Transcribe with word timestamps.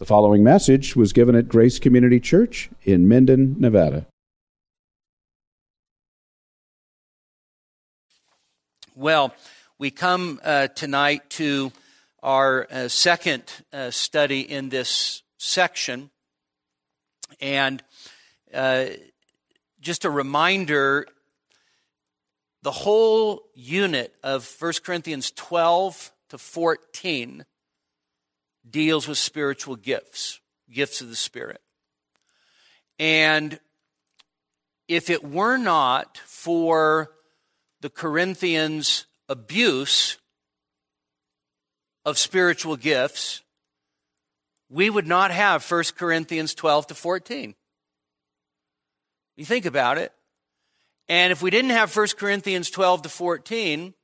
The 0.00 0.06
following 0.06 0.42
message 0.42 0.96
was 0.96 1.12
given 1.12 1.34
at 1.34 1.46
Grace 1.46 1.78
Community 1.78 2.20
Church 2.20 2.70
in 2.84 3.06
Minden, 3.06 3.56
Nevada. 3.58 4.06
Well, 8.96 9.34
we 9.78 9.90
come 9.90 10.40
uh, 10.42 10.68
tonight 10.68 11.28
to 11.32 11.70
our 12.22 12.66
uh, 12.70 12.88
second 12.88 13.42
uh, 13.74 13.90
study 13.90 14.40
in 14.40 14.70
this 14.70 15.22
section. 15.36 16.08
And 17.38 17.82
uh, 18.54 18.86
just 19.82 20.06
a 20.06 20.10
reminder 20.10 21.08
the 22.62 22.72
whole 22.72 23.42
unit 23.54 24.14
of 24.22 24.50
1 24.58 24.72
Corinthians 24.82 25.30
12 25.32 26.10
to 26.30 26.38
14 26.38 27.44
deals 28.70 29.08
with 29.08 29.18
spiritual 29.18 29.76
gifts, 29.76 30.40
gifts 30.70 31.00
of 31.00 31.08
the 31.08 31.16
Spirit. 31.16 31.60
And 32.98 33.58
if 34.88 35.08
it 35.08 35.24
were 35.24 35.56
not 35.56 36.18
for 36.18 37.10
the 37.80 37.90
Corinthians' 37.90 39.06
abuse 39.28 40.18
of 42.04 42.18
spiritual 42.18 42.76
gifts, 42.76 43.42
we 44.68 44.90
would 44.90 45.06
not 45.06 45.30
have 45.30 45.68
1 45.68 45.84
Corinthians 45.96 46.54
12 46.54 46.88
to 46.88 46.94
14. 46.94 47.54
You 49.36 49.44
think 49.44 49.64
about 49.64 49.98
it. 49.98 50.12
And 51.08 51.32
if 51.32 51.42
we 51.42 51.50
didn't 51.50 51.70
have 51.70 51.94
1 51.94 52.06
Corinthians 52.18 52.70
12 52.70 53.02
to 53.02 53.08
14, 53.08 53.94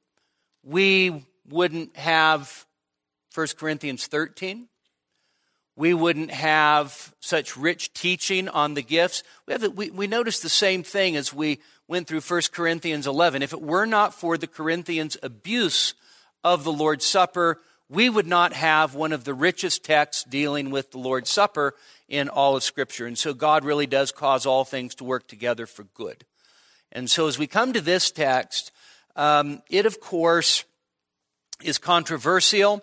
we 0.65 1.25
wouldn't 1.49 1.97
have 1.97 2.67
1 3.37 3.49
Corinthians 3.59 4.07
13. 4.07 4.67
We 5.77 5.93
wouldn't 5.93 6.31
have 6.31 7.15
such 7.21 7.55
rich 7.55 7.93
teaching 7.93 8.49
on 8.49 8.73
the 8.73 8.83
gifts. 8.83 9.23
We, 9.47 9.53
have, 9.53 9.75
we, 9.75 9.91
we 9.91 10.07
noticed 10.07 10.43
the 10.43 10.49
same 10.49 10.83
thing 10.83 11.17
as 11.17 11.35
we 11.35 11.61
went 11.87 12.07
through 12.09 12.23
1 12.23 12.43
Corinthians 12.51 13.07
11. 13.07 13.43
If 13.43 13.53
it 13.53 13.61
were 13.61 13.85
not 13.85 14.15
for 14.15 14.39
the 14.39 14.47
Corinthians' 14.47 15.19
abuse 15.23 15.93
of 16.43 16.65
the 16.65 16.73
Lord's 16.73 17.05
Supper, 17.05 17.61
we 17.91 18.09
would 18.09 18.27
not 18.27 18.55
have 18.55 18.95
one 18.95 19.13
of 19.13 19.25
the 19.25 19.35
richest 19.35 19.85
texts 19.85 20.25
dealing 20.25 20.71
with 20.71 20.93
the 20.93 20.99
Lord's 20.99 21.29
Supper 21.29 21.75
in 22.09 22.31
all 22.31 22.57
of 22.57 22.63
Scripture. 22.63 23.07
And 23.07 23.19
so 23.19 23.35
God 23.35 23.67
really 23.67 23.87
does 23.87 24.13
cause 24.13 24.47
all 24.47 24.65
things 24.65 24.95
to 24.95 25.05
work 25.05 25.29
together 25.29 25.67
for 25.67 25.85
good. 25.85 26.25
And 26.91 27.11
so 27.11 27.29
as 27.29 27.39
we 27.39 27.47
come 27.47 27.75
to 27.75 27.83
this 27.83 28.11
text, 28.11 28.73
um, 29.15 29.61
it 29.69 29.85
of 29.85 30.01
course 30.01 30.65
is 31.63 31.77
controversial. 31.77 32.83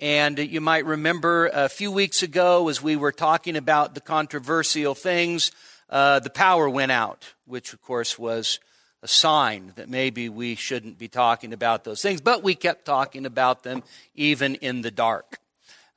And 0.00 0.38
you 0.38 0.62
might 0.62 0.86
remember 0.86 1.50
a 1.52 1.68
few 1.68 1.92
weeks 1.92 2.22
ago 2.22 2.70
as 2.70 2.80
we 2.80 2.96
were 2.96 3.12
talking 3.12 3.54
about 3.54 3.94
the 3.94 4.00
controversial 4.00 4.94
things, 4.94 5.52
uh, 5.90 6.20
the 6.20 6.30
power 6.30 6.70
went 6.70 6.90
out, 6.90 7.34
which 7.44 7.74
of 7.74 7.82
course 7.82 8.18
was 8.18 8.60
a 9.02 9.08
sign 9.08 9.74
that 9.76 9.90
maybe 9.90 10.30
we 10.30 10.54
shouldn't 10.54 10.98
be 10.98 11.08
talking 11.08 11.52
about 11.52 11.84
those 11.84 12.00
things, 12.00 12.22
but 12.22 12.42
we 12.42 12.54
kept 12.54 12.86
talking 12.86 13.26
about 13.26 13.62
them 13.62 13.82
even 14.14 14.54
in 14.56 14.80
the 14.80 14.90
dark. 14.90 15.38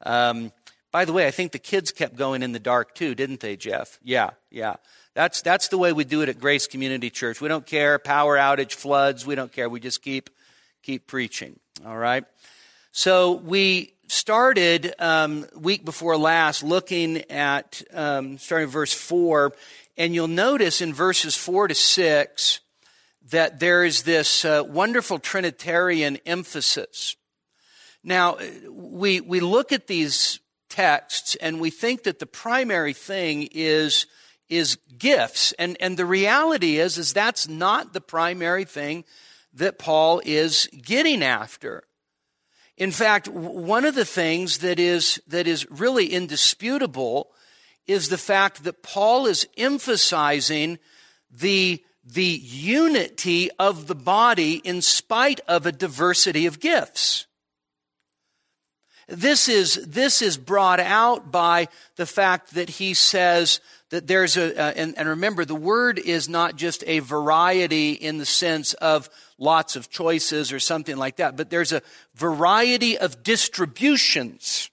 Um, 0.05 0.51
by 0.91 1.05
the 1.05 1.13
way, 1.13 1.25
I 1.25 1.31
think 1.31 1.53
the 1.53 1.59
kids 1.59 1.93
kept 1.93 2.17
going 2.17 2.43
in 2.43 2.51
the 2.51 2.59
dark 2.59 2.95
too, 2.95 3.15
didn't 3.15 3.39
they, 3.39 3.55
Jeff? 3.55 3.99
Yeah, 4.03 4.31
yeah. 4.51 4.75
That's, 5.13 5.41
that's 5.41 5.69
the 5.69 5.77
way 5.77 5.93
we 5.93 6.03
do 6.03 6.21
it 6.21 6.27
at 6.27 6.41
Grace 6.41 6.67
Community 6.67 7.09
Church. 7.09 7.39
We 7.39 7.47
don't 7.47 7.65
care, 7.65 7.99
power 7.99 8.35
outage, 8.35 8.73
floods, 8.73 9.25
we 9.25 9.35
don't 9.35 9.51
care. 9.51 9.69
We 9.69 9.79
just 9.79 10.01
keep, 10.01 10.29
keep 10.81 11.07
preaching. 11.07 11.57
All 11.85 11.97
right? 11.97 12.25
So 12.95 13.31
we 13.31 13.95
started 14.07 14.93
um, 14.99 15.47
week 15.55 15.83
before 15.83 16.15
last 16.15 16.61
looking 16.61 17.23
at 17.31 17.81
um, 17.91 18.37
starting 18.37 18.69
verse 18.69 18.93
4 18.93 19.51
and 19.97 20.13
you'll 20.13 20.27
notice 20.27 20.79
in 20.79 20.93
verses 20.93 21.35
4 21.35 21.69
to 21.69 21.73
6 21.73 22.59
that 23.31 23.59
there 23.59 23.83
is 23.83 24.03
this 24.03 24.45
uh, 24.45 24.61
wonderful 24.63 25.17
trinitarian 25.17 26.19
emphasis. 26.27 27.15
Now 28.03 28.37
we, 28.69 29.21
we 29.21 29.39
look 29.39 29.71
at 29.71 29.87
these 29.87 30.39
texts 30.69 31.33
and 31.41 31.59
we 31.59 31.71
think 31.71 32.03
that 32.03 32.19
the 32.19 32.27
primary 32.27 32.93
thing 32.93 33.49
is 33.53 34.05
is 34.49 34.77
gifts. 34.99 35.51
And, 35.53 35.77
and 35.79 35.97
the 35.97 36.05
reality 36.05 36.77
is 36.77 36.99
is 36.99 37.11
that's 37.11 37.47
not 37.47 37.91
the 37.91 38.01
primary 38.01 38.65
thing 38.65 39.03
that 39.51 39.79
paul 39.79 40.21
is 40.23 40.69
getting 40.79 41.23
after 41.23 41.85
in 42.77 42.91
fact, 42.91 43.27
one 43.27 43.85
of 43.85 43.95
the 43.95 44.05
things 44.05 44.59
that 44.59 44.79
is, 44.79 45.21
that 45.27 45.47
is 45.47 45.69
really 45.69 46.07
indisputable 46.07 47.31
is 47.85 48.09
the 48.09 48.17
fact 48.17 48.63
that 48.63 48.81
Paul 48.81 49.27
is 49.27 49.47
emphasizing 49.57 50.79
the, 51.29 51.83
the 52.03 52.23
unity 52.23 53.51
of 53.59 53.87
the 53.87 53.95
body 53.95 54.55
in 54.55 54.81
spite 54.81 55.41
of 55.47 55.65
a 55.65 55.71
diversity 55.71 56.45
of 56.45 56.59
gifts. 56.59 57.27
This 59.07 59.49
is, 59.49 59.75
this 59.85 60.21
is 60.21 60.37
brought 60.37 60.79
out 60.79 61.31
by 61.31 61.67
the 61.97 62.05
fact 62.05 62.55
that 62.55 62.69
he 62.69 62.93
says 62.93 63.59
that 63.89 64.07
there's 64.07 64.37
a, 64.37 64.59
uh, 64.59 64.73
and, 64.75 64.97
and 64.97 65.09
remember, 65.09 65.45
the 65.45 65.53
word 65.53 65.99
is 65.99 66.29
not 66.29 66.55
just 66.55 66.83
a 66.87 66.99
variety 66.99 67.91
in 67.91 68.17
the 68.17 68.25
sense 68.25 68.73
of 68.75 69.09
lots 69.43 69.75
of 69.75 69.89
choices 69.89 70.51
or 70.51 70.59
something 70.59 70.97
like 70.97 71.17
that, 71.17 71.35
but 71.35 71.49
there's 71.49 71.73
a 71.73 71.81
variety 72.15 72.97
of 72.97 73.21
distributions 73.21 74.69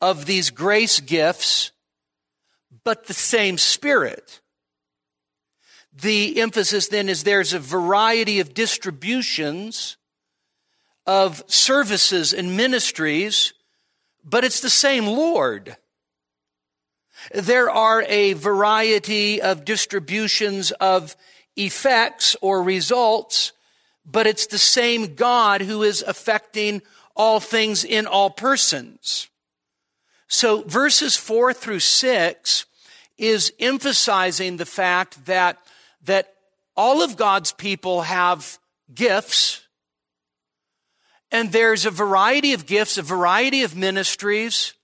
of 0.00 0.26
these 0.26 0.50
grace 0.50 0.98
gifts, 0.98 1.70
but 2.84 3.06
the 3.06 3.14
same 3.14 3.56
Spirit. 3.56 4.40
The 5.94 6.40
emphasis 6.40 6.88
then 6.88 7.08
is 7.08 7.22
there's 7.22 7.52
a 7.52 7.58
variety 7.58 8.40
of 8.40 8.54
distributions 8.54 9.96
of 11.06 11.44
services 11.46 12.32
and 12.32 12.56
ministries, 12.56 13.52
but 14.24 14.44
it's 14.44 14.60
the 14.60 14.70
same 14.70 15.06
Lord. 15.06 15.76
There 17.32 17.70
are 17.70 18.02
a 18.08 18.32
variety 18.32 19.40
of 19.40 19.64
distributions 19.64 20.72
of 20.72 21.14
effects 21.56 22.36
or 22.40 22.62
results, 22.62 23.52
but 24.04 24.26
it's 24.26 24.46
the 24.46 24.58
same 24.58 25.14
God 25.14 25.62
who 25.62 25.82
is 25.82 26.02
affecting 26.02 26.82
all 27.14 27.40
things 27.40 27.84
in 27.84 28.06
all 28.06 28.30
persons. 28.30 29.28
So 30.28 30.62
verses 30.62 31.16
four 31.16 31.52
through 31.52 31.80
six 31.80 32.64
is 33.18 33.52
emphasizing 33.60 34.56
the 34.56 34.66
fact 34.66 35.26
that, 35.26 35.58
that 36.04 36.34
all 36.74 37.02
of 37.02 37.16
God's 37.16 37.52
people 37.52 38.02
have 38.02 38.58
gifts, 38.94 39.66
and 41.30 41.52
there's 41.52 41.86
a 41.86 41.90
variety 41.90 42.54
of 42.54 42.66
gifts, 42.66 42.98
a 42.98 43.02
variety 43.02 43.62
of 43.62 43.76
ministries, 43.76 44.74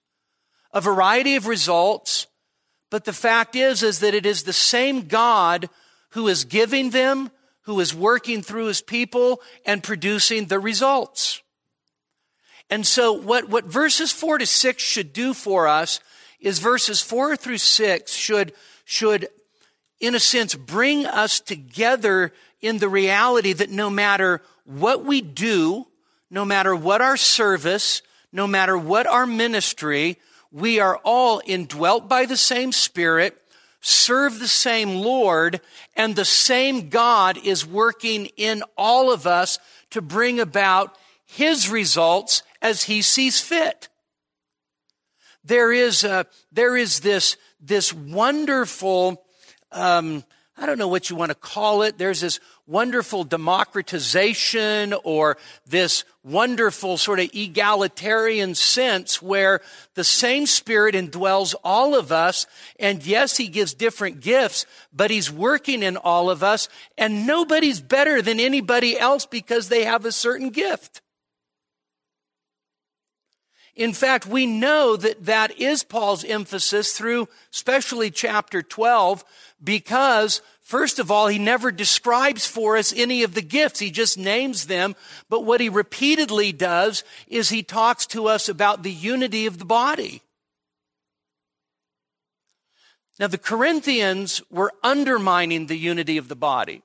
a 0.72 0.80
variety 0.80 1.36
of 1.36 1.46
results, 1.46 2.26
but 2.90 3.04
the 3.04 3.12
fact 3.12 3.56
is, 3.56 3.82
is 3.82 4.00
that 4.00 4.14
it 4.14 4.26
is 4.26 4.42
the 4.42 4.52
same 4.52 5.08
God 5.08 5.68
who 6.10 6.28
is 6.28 6.44
giving 6.44 6.90
them, 6.90 7.30
who 7.62 7.80
is 7.80 7.94
working 7.94 8.42
through 8.42 8.66
his 8.66 8.80
people 8.80 9.40
and 9.66 9.82
producing 9.82 10.46
the 10.46 10.58
results. 10.58 11.42
And 12.70 12.86
so 12.86 13.12
what, 13.12 13.48
what 13.48 13.64
verses 13.64 14.12
four 14.12 14.38
to 14.38 14.46
six 14.46 14.82
should 14.82 15.12
do 15.12 15.34
for 15.34 15.68
us 15.68 16.00
is 16.40 16.58
verses 16.58 17.00
four 17.00 17.36
through 17.36 17.58
six 17.58 18.12
should, 18.12 18.52
should, 18.84 19.28
in 20.00 20.14
a 20.14 20.20
sense, 20.20 20.54
bring 20.54 21.06
us 21.06 21.40
together 21.40 22.32
in 22.60 22.78
the 22.78 22.88
reality 22.88 23.52
that 23.52 23.70
no 23.70 23.90
matter 23.90 24.42
what 24.64 25.04
we 25.04 25.20
do, 25.20 25.86
no 26.30 26.44
matter 26.44 26.74
what 26.74 27.00
our 27.00 27.16
service, 27.16 28.02
no 28.32 28.46
matter 28.46 28.76
what 28.76 29.06
our 29.06 29.26
ministry, 29.26 30.18
we 30.52 30.80
are 30.80 31.00
all 31.04 31.40
indwelt 31.46 32.08
by 32.08 32.26
the 32.26 32.36
same 32.36 32.72
Spirit 32.72 33.42
serve 33.80 34.38
the 34.38 34.48
same 34.48 34.96
Lord, 34.96 35.60
and 35.96 36.14
the 36.14 36.24
same 36.24 36.88
God 36.88 37.38
is 37.44 37.66
working 37.66 38.26
in 38.36 38.62
all 38.76 39.12
of 39.12 39.26
us 39.26 39.58
to 39.90 40.02
bring 40.02 40.40
about 40.40 40.96
His 41.26 41.68
results 41.68 42.42
as 42.60 42.84
He 42.84 43.02
sees 43.02 43.40
fit. 43.40 43.88
There 45.44 45.72
is, 45.72 46.04
a, 46.04 46.26
there 46.52 46.76
is 46.76 47.00
this, 47.00 47.36
this 47.60 47.92
wonderful, 47.92 49.24
um, 49.72 50.24
I 50.60 50.66
don't 50.66 50.78
know 50.78 50.88
what 50.88 51.08
you 51.08 51.14
want 51.14 51.30
to 51.30 51.36
call 51.36 51.82
it. 51.82 51.98
There's 51.98 52.20
this 52.20 52.40
wonderful 52.66 53.22
democratization 53.22 54.92
or 55.04 55.36
this 55.68 56.04
wonderful 56.24 56.96
sort 56.96 57.20
of 57.20 57.30
egalitarian 57.32 58.56
sense 58.56 59.22
where 59.22 59.60
the 59.94 60.02
same 60.02 60.46
spirit 60.46 60.96
indwells 60.96 61.54
all 61.62 61.94
of 61.94 62.10
us. 62.10 62.44
And 62.80 63.06
yes, 63.06 63.36
he 63.36 63.46
gives 63.46 63.72
different 63.72 64.20
gifts, 64.20 64.66
but 64.92 65.12
he's 65.12 65.30
working 65.30 65.84
in 65.84 65.96
all 65.96 66.28
of 66.28 66.42
us 66.42 66.68
and 66.96 67.24
nobody's 67.24 67.80
better 67.80 68.20
than 68.20 68.40
anybody 68.40 68.98
else 68.98 69.26
because 69.26 69.68
they 69.68 69.84
have 69.84 70.04
a 70.04 70.10
certain 70.10 70.50
gift. 70.50 71.02
In 73.78 73.92
fact, 73.92 74.26
we 74.26 74.44
know 74.44 74.96
that 74.96 75.26
that 75.26 75.56
is 75.60 75.84
Paul's 75.84 76.24
emphasis 76.24 76.98
through 76.98 77.28
especially 77.54 78.10
chapter 78.10 78.60
12 78.60 79.24
because 79.62 80.42
First 80.68 80.98
of 80.98 81.10
all, 81.10 81.28
he 81.28 81.38
never 81.38 81.72
describes 81.72 82.46
for 82.46 82.76
us 82.76 82.92
any 82.94 83.22
of 83.22 83.32
the 83.32 83.40
gifts. 83.40 83.80
He 83.80 83.90
just 83.90 84.18
names 84.18 84.66
them. 84.66 84.94
But 85.30 85.46
what 85.46 85.62
he 85.62 85.70
repeatedly 85.70 86.52
does 86.52 87.04
is 87.26 87.48
he 87.48 87.62
talks 87.62 88.04
to 88.08 88.26
us 88.28 88.50
about 88.50 88.82
the 88.82 88.92
unity 88.92 89.46
of 89.46 89.58
the 89.58 89.64
body. 89.64 90.20
Now, 93.18 93.28
the 93.28 93.38
Corinthians 93.38 94.42
were 94.50 94.74
undermining 94.82 95.68
the 95.68 95.78
unity 95.78 96.18
of 96.18 96.28
the 96.28 96.36
body. 96.36 96.82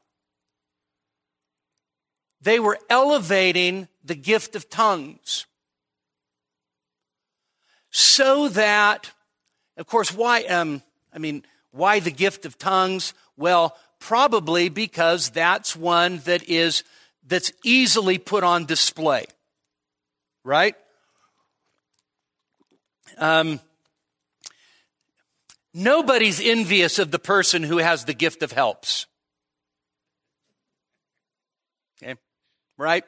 They 2.40 2.62
were 2.62 2.80
elevating 2.90 3.90
the 4.02 4.16
gift 4.16 4.56
of 4.56 4.70
tongues 4.70 5.46
so 7.92 8.48
that, 8.48 9.12
of 9.76 9.88
course, 9.88 10.14
why, 10.14 10.44
um, 10.44 10.82
I 11.14 11.18
mean, 11.20 11.44
why 11.74 12.00
the 12.00 12.12
gift 12.12 12.46
of 12.46 12.58
tongues? 12.58 13.14
Well, 13.36 13.76
probably 14.00 14.70
because 14.70 15.32
that's 15.32 15.76
one 15.76 16.20
that 16.26 16.48
is, 16.48 16.84
that's 17.26 17.52
easily 17.64 18.20
put 18.20 18.44
on 18.44 18.66
display. 18.66 19.26
Right? 20.46 20.76
Um, 23.18 23.60
nobody's 25.74 26.40
envious 26.40 27.00
of 27.00 27.10
the 27.10 27.20
person 27.20 27.64
who 27.64 27.80
has 27.80 28.06
the 28.06 28.14
gift 28.14 28.44
of 28.44 28.52
helps. 28.52 29.08
Okay? 32.02 32.16
Right? 32.78 33.04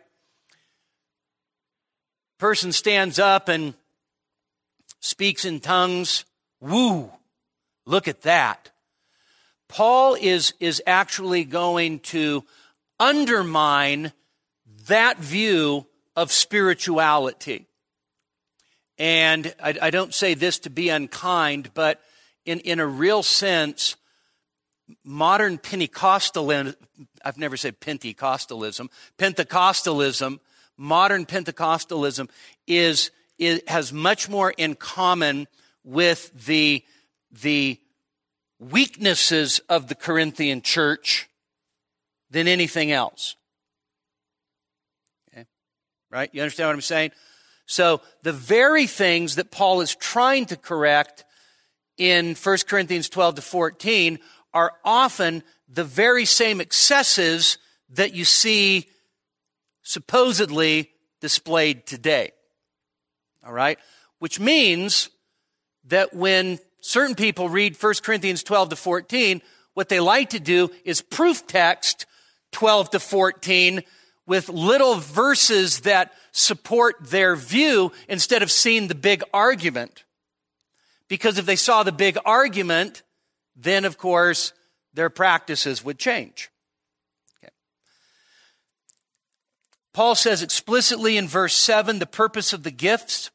Person 2.40 2.72
stands 2.72 3.20
up 3.20 3.48
and 3.48 3.76
speaks 5.02 5.46
in 5.46 5.60
tongues. 5.60 6.26
Woo! 6.60 7.12
Look 7.86 8.08
at 8.08 8.22
that. 8.22 8.72
Paul 9.68 10.16
is, 10.20 10.54
is 10.60 10.82
actually 10.86 11.44
going 11.44 12.00
to 12.00 12.44
undermine 13.00 14.12
that 14.88 15.18
view 15.18 15.88
of 16.16 16.32
spirituality. 16.32 17.68
And 18.98 19.54
I, 19.62 19.76
I, 19.82 19.90
don't 19.90 20.14
say 20.14 20.36
this 20.36 20.60
to 20.60 20.70
be 20.70 20.90
unkind, 20.90 21.72
but 21.74 22.02
in, 22.46 22.60
in 22.62 22.80
a 22.80 22.86
real 22.86 23.24
sense, 23.24 23.98
modern 25.04 25.58
Pentecostalism, 25.58 26.76
I've 27.24 27.38
never 27.38 27.58
said 27.58 27.82
Pentecostalism, 27.82 28.88
Pentecostalism, 29.18 30.40
modern 30.78 31.26
Pentecostalism 31.26 32.30
is, 32.68 33.12
is 33.38 33.62
has 33.68 33.92
much 33.92 34.30
more 34.30 34.54
in 34.56 34.76
common 34.76 35.48
with 35.84 36.32
the 36.46 36.84
the 37.42 37.80
weaknesses 38.60 39.60
of 39.70 39.88
the 39.88 39.96
Corinthian 39.96 40.62
church 40.62 41.30
than 42.30 42.48
anything 42.48 42.92
else. 42.92 43.36
Okay? 45.32 45.46
Right? 46.10 46.30
You 46.34 46.42
understand 46.42 46.70
what 46.70 46.76
I'm 46.76 46.82
saying? 46.82 47.12
So, 47.68 48.02
the 48.22 48.34
very 48.34 48.86
things 48.86 49.36
that 49.36 49.52
Paul 49.52 49.82
is 49.82 49.96
trying 49.96 50.46
to 50.48 50.58
correct 50.58 51.26
in 51.98 52.36
1 52.36 52.58
Corinthians 52.68 53.10
12 53.10 53.36
to 53.36 53.42
14 53.42 54.20
are 54.54 54.74
often 54.84 55.44
the 55.68 55.84
very 55.84 56.26
same 56.26 56.62
excesses 56.62 57.58
that 57.90 58.14
you 58.14 58.24
see 58.24 58.88
supposedly 59.82 60.92
displayed 61.22 61.86
today. 61.86 62.32
All 63.46 63.54
right? 63.54 63.80
Which 64.20 64.40
means 64.40 65.10
that 65.86 66.14
when 66.14 66.60
certain 66.86 67.16
people 67.16 67.50
read 67.50 67.76
1 67.82 67.94
Corinthians 68.04 68.44
12 68.44 68.70
to 68.70 68.76
14, 68.76 69.42
what 69.74 69.90
they 69.90 70.00
like 70.00 70.30
to 70.30 70.40
do 70.40 70.70
is 70.84 71.02
proof 71.02 71.46
text 71.48 72.06
12 72.52 72.92
to 72.92 73.00
14 73.00 73.82
with 74.28 74.50
little 74.50 74.96
verses 74.96 75.82
that 75.82 76.14
support 76.32 76.96
their 77.02 77.36
view 77.36 77.92
instead 78.08 78.44
of 78.44 78.52
seeing 78.52 78.88
the 78.88 78.96
big 78.96 79.24
argument. 79.34 80.04
Because 81.08 81.38
if 81.38 81.46
they 81.46 81.56
saw 81.56 81.84
the 81.84 81.92
big 81.92 82.18
argument, 82.26 83.04
then 83.56 83.86
of 83.86 83.98
course 83.98 84.54
their 84.94 85.10
practices 85.10 85.84
would 85.84 86.00
change. 86.00 86.50
Paul 89.94 90.16
says 90.16 90.44
explicitly 90.44 91.18
in 91.18 91.28
verse 91.28 91.56
7 91.56 92.00
the 92.00 92.06
purpose 92.06 92.54
of 92.54 92.64
the 92.64 92.72
gifts 92.72 93.32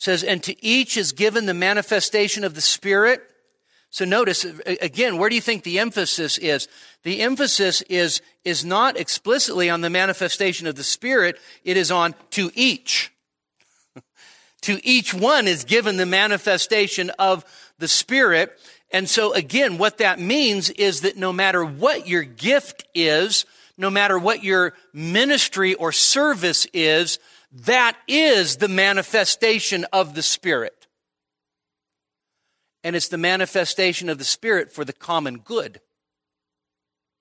says, 0.00 0.24
and 0.24 0.42
to 0.42 0.64
each 0.64 0.96
is 0.96 1.12
given 1.12 1.44
the 1.44 1.54
manifestation 1.54 2.42
of 2.42 2.54
the 2.54 2.62
Spirit. 2.62 3.22
So 3.90 4.06
notice, 4.06 4.46
again, 4.66 5.18
where 5.18 5.28
do 5.28 5.34
you 5.34 5.42
think 5.42 5.62
the 5.62 5.78
emphasis 5.78 6.38
is? 6.38 6.68
The 7.02 7.20
emphasis 7.20 7.82
is, 7.82 8.22
is 8.42 8.64
not 8.64 8.96
explicitly 8.96 9.68
on 9.68 9.82
the 9.82 9.90
manifestation 9.90 10.66
of 10.66 10.74
the 10.74 10.84
Spirit, 10.84 11.38
it 11.64 11.76
is 11.76 11.90
on 11.90 12.14
to 12.30 12.50
each. 12.54 13.12
to 14.62 14.80
each 14.82 15.12
one 15.12 15.46
is 15.46 15.64
given 15.64 15.98
the 15.98 16.06
manifestation 16.06 17.10
of 17.18 17.44
the 17.78 17.88
Spirit. 17.88 18.58
And 18.90 19.06
so 19.06 19.34
again, 19.34 19.76
what 19.76 19.98
that 19.98 20.18
means 20.18 20.70
is 20.70 21.02
that 21.02 21.18
no 21.18 21.30
matter 21.30 21.62
what 21.62 22.08
your 22.08 22.22
gift 22.22 22.84
is, 22.94 23.44
no 23.76 23.90
matter 23.90 24.18
what 24.18 24.42
your 24.42 24.72
ministry 24.94 25.74
or 25.74 25.92
service 25.92 26.66
is, 26.72 27.18
that 27.52 27.96
is 28.06 28.56
the 28.56 28.68
manifestation 28.68 29.84
of 29.92 30.14
the 30.14 30.22
Spirit. 30.22 30.86
And 32.82 32.96
it's 32.96 33.08
the 33.08 33.18
manifestation 33.18 34.08
of 34.08 34.18
the 34.18 34.24
Spirit 34.24 34.72
for 34.72 34.84
the 34.84 34.92
common 34.92 35.38
good. 35.38 35.80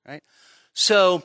Right? 0.08 0.24
So, 0.74 1.24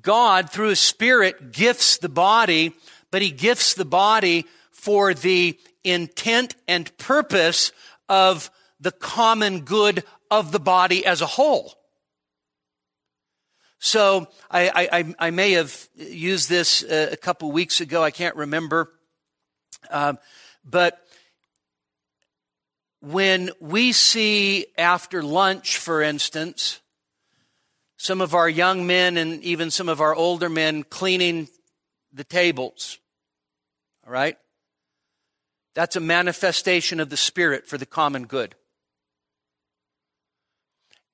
God, 0.00 0.50
through 0.50 0.68
His 0.68 0.80
Spirit, 0.80 1.52
gifts 1.52 1.98
the 1.98 2.08
body, 2.08 2.72
but 3.10 3.22
He 3.22 3.30
gifts 3.30 3.74
the 3.74 3.84
body 3.84 4.46
for 4.70 5.12
the 5.12 5.58
intent 5.84 6.54
and 6.68 6.96
purpose 6.98 7.72
of 8.08 8.50
the 8.78 8.92
common 8.92 9.60
good 9.60 10.04
of 10.30 10.52
the 10.52 10.60
body 10.60 11.04
as 11.04 11.20
a 11.20 11.26
whole. 11.26 11.74
So 13.82 14.28
I, 14.50 14.88
I, 14.92 15.14
I 15.18 15.30
may 15.30 15.52
have 15.52 15.88
used 15.96 16.50
this 16.50 16.84
uh, 16.84 17.08
a 17.10 17.16
couple 17.16 17.50
weeks 17.50 17.80
ago. 17.80 18.04
I 18.04 18.10
can't 18.10 18.36
remember. 18.36 18.92
Um, 19.90 20.18
but 20.66 21.02
when 23.00 23.50
we 23.58 23.92
see 23.92 24.66
after 24.76 25.22
lunch, 25.22 25.78
for 25.78 26.02
instance, 26.02 26.80
some 27.96 28.20
of 28.20 28.34
our 28.34 28.50
young 28.50 28.86
men 28.86 29.16
and 29.16 29.42
even 29.42 29.70
some 29.70 29.88
of 29.88 30.02
our 30.02 30.14
older 30.14 30.50
men 30.50 30.82
cleaning 30.82 31.48
the 32.12 32.24
tables, 32.24 32.98
all 34.06 34.12
right? 34.12 34.36
That's 35.74 35.96
a 35.96 36.00
manifestation 36.00 37.00
of 37.00 37.08
the 37.08 37.16
Spirit 37.16 37.66
for 37.66 37.78
the 37.78 37.86
common 37.86 38.26
good. 38.26 38.54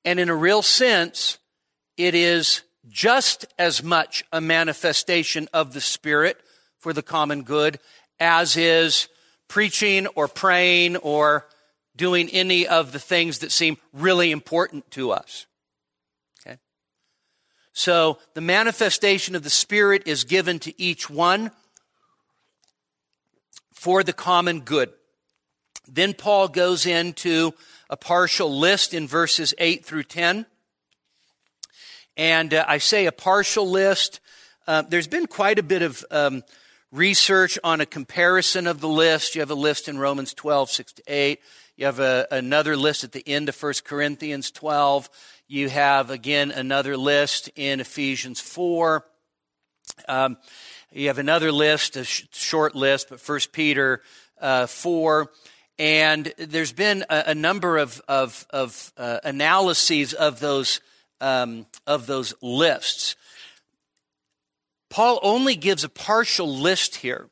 And 0.04 0.18
in 0.18 0.28
a 0.28 0.34
real 0.34 0.62
sense, 0.62 1.38
it 1.96 2.14
is 2.14 2.62
just 2.88 3.46
as 3.58 3.82
much 3.82 4.24
a 4.32 4.40
manifestation 4.40 5.48
of 5.52 5.72
the 5.72 5.80
Spirit 5.80 6.38
for 6.78 6.92
the 6.92 7.02
common 7.02 7.42
good 7.42 7.78
as 8.20 8.56
is 8.56 9.08
preaching 9.48 10.06
or 10.08 10.28
praying 10.28 10.96
or 10.96 11.46
doing 11.96 12.28
any 12.30 12.66
of 12.66 12.92
the 12.92 12.98
things 12.98 13.38
that 13.38 13.50
seem 13.50 13.78
really 13.92 14.30
important 14.30 14.90
to 14.90 15.10
us. 15.10 15.46
Okay? 16.40 16.58
So 17.72 18.18
the 18.34 18.40
manifestation 18.40 19.34
of 19.34 19.42
the 19.42 19.50
Spirit 19.50 20.02
is 20.06 20.24
given 20.24 20.58
to 20.60 20.80
each 20.80 21.08
one 21.08 21.50
for 23.72 24.02
the 24.02 24.12
common 24.12 24.60
good. 24.60 24.90
Then 25.88 26.14
Paul 26.14 26.48
goes 26.48 26.86
into 26.86 27.54
a 27.88 27.96
partial 27.96 28.56
list 28.56 28.92
in 28.92 29.06
verses 29.06 29.54
8 29.58 29.84
through 29.84 30.04
10 30.04 30.46
and 32.16 32.54
uh, 32.54 32.64
I 32.66 32.78
say 32.78 33.06
a 33.06 33.12
partial 33.12 33.68
list. 33.68 34.20
Uh, 34.66 34.82
there's 34.82 35.06
been 35.06 35.26
quite 35.26 35.58
a 35.58 35.62
bit 35.62 35.82
of 35.82 36.04
um, 36.10 36.42
research 36.90 37.58
on 37.62 37.80
a 37.80 37.86
comparison 37.86 38.66
of 38.66 38.80
the 38.80 38.88
list. 38.88 39.34
You 39.34 39.42
have 39.42 39.50
a 39.50 39.54
list 39.54 39.88
in 39.88 39.98
Romans 39.98 40.32
12, 40.34 40.70
6 40.70 40.92
to 40.94 41.02
8. 41.06 41.40
You 41.76 41.86
have 41.86 42.00
a, 42.00 42.26
another 42.30 42.76
list 42.76 43.04
at 43.04 43.12
the 43.12 43.26
end 43.26 43.48
of 43.48 43.62
1 43.62 43.74
Corinthians 43.84 44.50
12. 44.50 45.10
You 45.46 45.68
have, 45.68 46.10
again, 46.10 46.50
another 46.50 46.96
list 46.96 47.50
in 47.54 47.80
Ephesians 47.80 48.40
4. 48.40 49.04
Um, 50.08 50.38
you 50.90 51.08
have 51.08 51.18
another 51.18 51.52
list, 51.52 51.96
a 51.96 52.04
sh- 52.04 52.24
short 52.32 52.74
list, 52.74 53.08
but 53.10 53.20
1 53.20 53.40
Peter 53.52 54.02
uh, 54.40 54.66
4. 54.66 55.30
And 55.78 56.32
there's 56.38 56.72
been 56.72 57.04
a, 57.10 57.24
a 57.28 57.34
number 57.34 57.76
of, 57.76 58.00
of, 58.08 58.46
of 58.48 58.92
uh, 58.96 59.18
analyses 59.22 60.14
of 60.14 60.40
those 60.40 60.80
um, 61.20 61.66
of 61.86 62.06
those 62.06 62.34
lists. 62.42 63.16
Paul 64.90 65.18
only 65.22 65.56
gives 65.56 65.84
a 65.84 65.88
partial 65.88 66.48
list 66.48 66.96
here. 66.96 67.28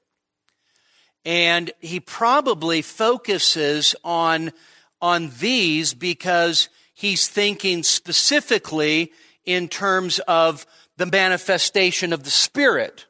And 1.24 1.72
he 1.80 2.00
probably 2.00 2.82
focuses 2.82 3.94
on, 4.04 4.52
on 5.00 5.30
these 5.38 5.94
because 5.94 6.68
he's 6.92 7.28
thinking 7.28 7.82
specifically 7.82 9.12
in 9.44 9.68
terms 9.68 10.18
of 10.20 10.66
the 10.96 11.06
manifestation 11.06 12.12
of 12.12 12.24
the 12.24 12.30
Spirit. 12.30 13.06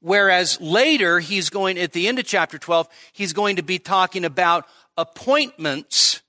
Whereas 0.00 0.60
later, 0.60 1.18
he's 1.18 1.50
going, 1.50 1.78
at 1.78 1.92
the 1.92 2.06
end 2.06 2.18
of 2.18 2.26
chapter 2.26 2.58
12, 2.58 2.88
he's 3.12 3.32
going 3.32 3.56
to 3.56 3.62
be 3.62 3.78
talking 3.78 4.24
about 4.24 4.66
appointments. 4.96 6.22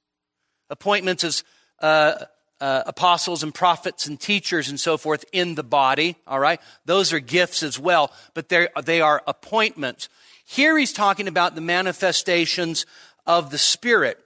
Appointments 0.69 1.23
as 1.23 1.43
uh, 1.79 2.15
uh, 2.59 2.83
apostles 2.85 3.43
and 3.43 3.53
prophets 3.53 4.07
and 4.07 4.19
teachers 4.19 4.69
and 4.69 4.79
so 4.79 4.97
forth 4.97 5.23
in 5.31 5.55
the 5.55 5.63
body, 5.63 6.15
all 6.25 6.39
right? 6.39 6.59
Those 6.85 7.13
are 7.13 7.19
gifts 7.19 7.63
as 7.63 7.79
well, 7.79 8.11
but 8.33 8.49
they 8.49 9.01
are 9.01 9.21
appointments. 9.27 10.09
Here 10.45 10.77
he's 10.77 10.93
talking 10.93 11.27
about 11.27 11.55
the 11.55 11.61
manifestations 11.61 12.85
of 13.25 13.51
the 13.51 13.57
Spirit. 13.57 14.17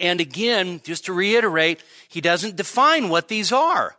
And 0.00 0.20
again, 0.20 0.80
just 0.84 1.06
to 1.06 1.12
reiterate, 1.12 1.82
he 2.08 2.20
doesn't 2.20 2.56
define 2.56 3.08
what 3.08 3.28
these 3.28 3.52
are. 3.52 3.96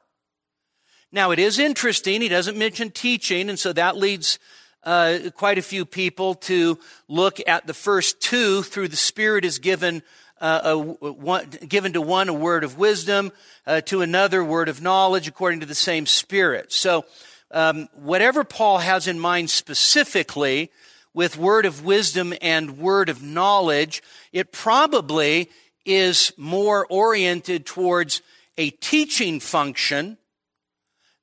Now, 1.12 1.32
it 1.32 1.40
is 1.40 1.60
interesting. 1.60 2.22
He 2.22 2.30
doesn't 2.30 2.58
mention 2.58 2.90
teaching, 2.92 3.50
and 3.50 3.60
so 3.60 3.72
that 3.74 3.96
leads 3.96 4.40
uh, 4.84 5.30
quite 5.36 5.58
a 5.58 5.64
few 5.64 5.86
people 5.86 6.36
to 6.36 6.80
look 7.08 7.40
at 7.48 7.68
the 7.68 7.74
first 7.74 8.22
two 8.22 8.64
through 8.64 8.88
the 8.88 8.96
Spirit 8.96 9.46
is 9.46 9.60
given. 9.60 10.04
Uh, 10.42 10.60
a, 10.64 10.78
one, 10.78 11.50
given 11.68 11.94
to 11.94 12.02
one 12.02 12.28
a 12.28 12.34
word 12.34 12.66
of 12.66 12.78
wisdom, 12.78 13.32
uh, 13.66 13.80
to 13.82 14.02
another 14.02 14.44
word 14.44 14.68
of 14.68 14.82
knowledge, 14.82 15.28
according 15.28 15.62
to 15.62 15.66
the 15.66 15.74
same 15.74 16.06
Spirit. 16.06 16.74
So, 16.74 17.06
um, 17.52 17.88
whatever 17.94 18.44
Paul 18.44 18.80
has 18.80 19.08
in 19.08 19.18
mind 19.20 19.50
specifically 19.50 20.72
with 21.14 21.38
word 21.38 21.66
of 21.66 21.86
wisdom 21.86 22.34
and 22.42 22.78
word 22.78 23.08
of 23.08 23.24
knowledge, 23.24 24.04
it 24.34 24.52
probably 24.52 25.50
is 25.86 26.34
more 26.36 26.86
oriented 26.90 27.66
towards 27.66 28.22
a 28.58 28.72
teaching 28.72 29.40
function 29.40 30.18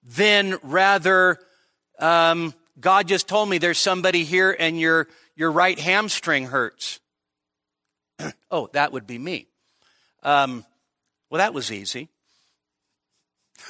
than 0.02 0.58
rather, 0.62 1.38
um, 1.98 2.54
God 2.80 3.08
just 3.08 3.28
told 3.28 3.48
me 3.48 3.58
there's 3.58 3.78
somebody 3.78 4.24
here 4.24 4.56
and 4.58 4.80
your, 4.80 5.08
your 5.36 5.52
right 5.52 5.78
hamstring 5.78 6.46
hurts. 6.46 7.00
Oh, 8.52 8.68
that 8.74 8.92
would 8.92 9.06
be 9.06 9.18
me. 9.18 9.48
Um, 10.22 10.64
well, 11.30 11.38
that 11.38 11.54
was 11.54 11.72
easy. 11.72 12.10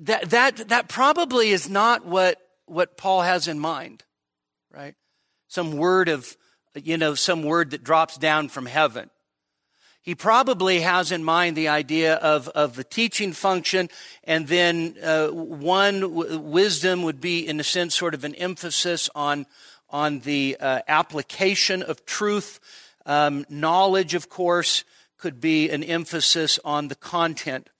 that, 0.00 0.30
that, 0.30 0.68
that 0.68 0.88
probably 0.88 1.50
is 1.50 1.68
not 1.68 2.06
what, 2.06 2.40
what 2.66 2.96
Paul 2.96 3.22
has 3.22 3.48
in 3.48 3.58
mind, 3.58 4.04
right? 4.70 4.94
Some 5.48 5.76
word 5.76 6.08
of, 6.08 6.36
you 6.74 6.98
know, 6.98 7.14
some 7.14 7.42
word 7.42 7.70
that 7.70 7.82
drops 7.82 8.18
down 8.18 8.50
from 8.50 8.66
heaven. 8.66 9.10
He 10.02 10.14
probably 10.14 10.82
has 10.82 11.10
in 11.10 11.24
mind 11.24 11.56
the 11.56 11.66
idea 11.66 12.14
of, 12.14 12.46
of 12.50 12.76
the 12.76 12.84
teaching 12.84 13.32
function, 13.32 13.88
and 14.22 14.46
then 14.46 14.94
uh, 15.02 15.30
one 15.30 15.98
w- 15.98 16.38
wisdom 16.38 17.02
would 17.02 17.20
be, 17.20 17.44
in 17.44 17.58
a 17.58 17.64
sense, 17.64 17.96
sort 17.96 18.14
of 18.14 18.22
an 18.22 18.36
emphasis 18.36 19.10
on, 19.16 19.46
on 19.90 20.20
the 20.20 20.56
uh, 20.60 20.80
application 20.88 21.82
of 21.82 22.04
truth. 22.06 22.60
Um, 23.04 23.46
knowledge, 23.48 24.14
of 24.14 24.28
course, 24.28 24.84
could 25.18 25.40
be 25.40 25.70
an 25.70 25.82
emphasis 25.82 26.58
on 26.64 26.88
the 26.88 26.94
content. 26.94 27.70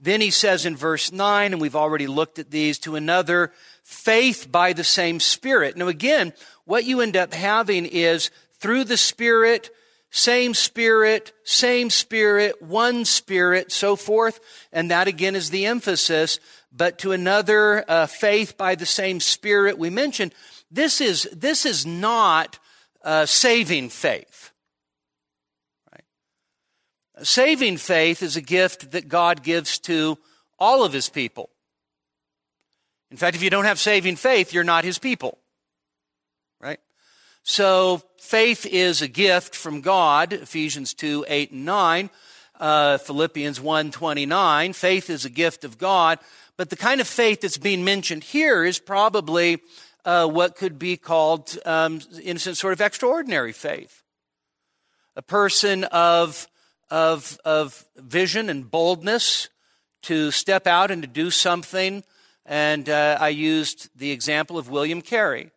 Then 0.00 0.20
he 0.20 0.30
says 0.30 0.66
in 0.66 0.76
verse 0.76 1.12
9, 1.12 1.52
and 1.52 1.62
we've 1.62 1.76
already 1.76 2.08
looked 2.08 2.40
at 2.40 2.50
these, 2.50 2.78
to 2.80 2.96
another, 2.96 3.52
faith 3.84 4.50
by 4.50 4.72
the 4.72 4.84
same 4.84 5.20
Spirit. 5.20 5.76
Now, 5.76 5.86
again, 5.86 6.32
what 6.64 6.84
you 6.84 7.00
end 7.00 7.16
up 7.16 7.32
having 7.32 7.86
is 7.86 8.30
through 8.58 8.84
the 8.84 8.96
Spirit, 8.96 9.70
same 10.10 10.54
Spirit, 10.54 11.32
same 11.44 11.88
Spirit, 11.88 12.60
one 12.60 13.04
Spirit, 13.04 13.70
so 13.70 13.94
forth. 13.94 14.40
And 14.72 14.90
that 14.90 15.06
again 15.06 15.36
is 15.36 15.50
the 15.50 15.66
emphasis. 15.66 16.40
But 16.72 16.98
to 17.00 17.12
another, 17.12 17.84
uh, 17.88 18.06
faith 18.06 18.56
by 18.56 18.74
the 18.74 18.86
same 18.86 19.20
Spirit 19.20 19.78
we 19.78 19.90
mentioned, 19.90 20.34
this 20.72 21.00
is, 21.00 21.28
this 21.32 21.66
is 21.66 21.84
not 21.84 22.58
uh, 23.04 23.26
saving 23.26 23.90
faith. 23.90 24.50
Right? 25.92 27.24
Saving 27.24 27.76
faith 27.76 28.22
is 28.22 28.36
a 28.36 28.40
gift 28.40 28.92
that 28.92 29.08
God 29.08 29.42
gives 29.42 29.78
to 29.80 30.18
all 30.58 30.82
of 30.82 30.92
his 30.92 31.08
people. 31.10 31.50
In 33.10 33.18
fact, 33.18 33.36
if 33.36 33.42
you 33.42 33.50
don't 33.50 33.66
have 33.66 33.78
saving 33.78 34.16
faith, 34.16 34.54
you're 34.54 34.64
not 34.64 34.84
his 34.84 34.98
people. 34.98 35.38
Right? 36.58 36.80
So 37.42 38.02
faith 38.18 38.64
is 38.64 39.02
a 39.02 39.08
gift 39.08 39.54
from 39.54 39.82
God, 39.82 40.32
Ephesians 40.32 40.94
2, 40.94 41.26
8 41.28 41.50
and 41.50 41.64
9, 41.66 42.10
uh, 42.58 42.98
Philippians 42.98 43.60
1, 43.60 43.90
29. 43.90 44.72
Faith 44.72 45.10
is 45.10 45.26
a 45.26 45.30
gift 45.30 45.64
of 45.64 45.76
God, 45.76 46.18
but 46.56 46.70
the 46.70 46.76
kind 46.76 47.00
of 47.00 47.06
faith 47.06 47.42
that's 47.42 47.58
being 47.58 47.84
mentioned 47.84 48.24
here 48.24 48.64
is 48.64 48.78
probably 48.78 49.60
uh, 50.04 50.26
what 50.26 50.56
could 50.56 50.78
be 50.78 50.96
called, 50.96 51.56
um, 51.64 52.00
in 52.22 52.36
a 52.36 52.38
sense, 52.38 52.58
sort 52.58 52.72
of 52.72 52.80
extraordinary 52.80 53.52
faith. 53.52 54.02
A 55.16 55.22
person 55.22 55.84
of, 55.84 56.48
of, 56.90 57.38
of 57.44 57.86
vision 57.96 58.48
and 58.48 58.70
boldness 58.70 59.48
to 60.02 60.30
step 60.30 60.66
out 60.66 60.90
and 60.90 61.02
to 61.02 61.08
do 61.08 61.30
something. 61.30 62.02
And 62.44 62.88
uh, 62.88 63.18
I 63.20 63.28
used 63.28 63.90
the 63.96 64.10
example 64.10 64.58
of 64.58 64.68
William 64.68 65.02
Carey. 65.02 65.50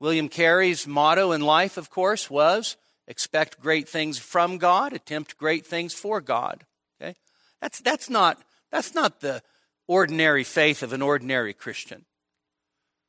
William 0.00 0.28
Carey's 0.28 0.86
motto 0.86 1.32
in 1.32 1.40
life, 1.40 1.76
of 1.76 1.90
course, 1.90 2.30
was 2.30 2.76
expect 3.06 3.60
great 3.60 3.88
things 3.88 4.18
from 4.18 4.58
God, 4.58 4.92
attempt 4.92 5.38
great 5.38 5.66
things 5.66 5.94
for 5.94 6.20
God. 6.20 6.64
Okay? 7.00 7.16
That's, 7.60 7.80
that's, 7.80 8.08
not, 8.10 8.40
that's 8.70 8.94
not 8.94 9.20
the 9.20 9.42
ordinary 9.86 10.44
faith 10.44 10.82
of 10.82 10.92
an 10.92 11.02
ordinary 11.02 11.54
Christian. 11.54 12.04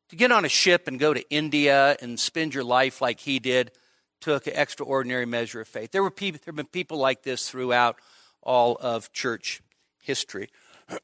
To 0.09 0.15
get 0.15 0.31
on 0.31 0.43
a 0.43 0.49
ship 0.49 0.87
and 0.87 0.99
go 0.99 1.13
to 1.13 1.29
India 1.29 1.95
and 2.01 2.19
spend 2.19 2.53
your 2.55 2.63
life 2.63 2.99
like 3.01 3.19
he 3.19 3.39
did 3.39 3.71
took 4.21 4.47
an 4.47 4.53
extraordinary 4.55 5.25
measure 5.25 5.61
of 5.61 5.67
faith. 5.67 5.91
There, 5.91 6.03
were 6.03 6.11
people, 6.11 6.41
there 6.43 6.51
have 6.51 6.55
been 6.55 6.65
people 6.65 6.97
like 6.97 7.23
this 7.23 7.49
throughout 7.49 7.97
all 8.41 8.77
of 8.81 9.13
church 9.13 9.61
history. 10.01 10.49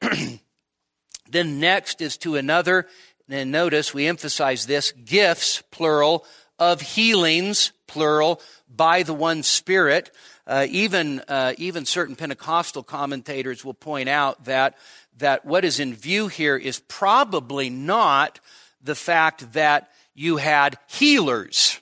then 1.30 1.60
next 1.60 2.00
is 2.00 2.16
to 2.18 2.34
another 2.34 2.86
and 3.28 3.50
notice 3.50 3.92
we 3.92 4.06
emphasize 4.06 4.66
this 4.66 4.92
gifts, 4.92 5.62
plural, 5.70 6.24
of 6.58 6.80
healings, 6.80 7.72
plural, 7.86 8.40
by 8.68 9.02
the 9.02 9.14
one 9.14 9.42
Spirit. 9.42 10.10
Uh, 10.46 10.66
even, 10.70 11.20
uh, 11.28 11.52
even 11.58 11.84
certain 11.84 12.16
Pentecostal 12.16 12.82
commentators 12.82 13.64
will 13.64 13.74
point 13.74 14.08
out 14.08 14.44
that, 14.44 14.76
that 15.18 15.44
what 15.44 15.64
is 15.64 15.80
in 15.80 15.94
view 15.94 16.28
here 16.28 16.56
is 16.56 16.80
probably 16.80 17.68
not 17.68 18.38
the 18.86 18.94
fact 18.94 19.52
that 19.52 19.90
you 20.14 20.38
had 20.38 20.78
healers, 20.86 21.80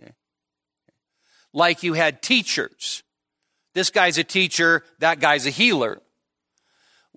okay. 0.00 0.12
like 1.52 1.82
you 1.82 1.94
had 1.94 2.22
teachers. 2.22 3.02
This 3.74 3.90
guy's 3.90 4.18
a 4.18 4.24
teacher, 4.24 4.84
that 4.98 5.20
guy's 5.20 5.46
a 5.46 5.50
healer 5.50 6.00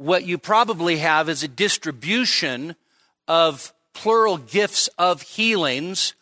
what 0.01 0.25
you 0.25 0.37
probably 0.37 0.97
have 0.97 1.29
is 1.29 1.43
a 1.43 1.47
distribution 1.47 2.75
of 3.27 3.71
plural 3.93 4.37
gifts 4.37 4.87
of 4.97 5.21
healings. 5.21 6.15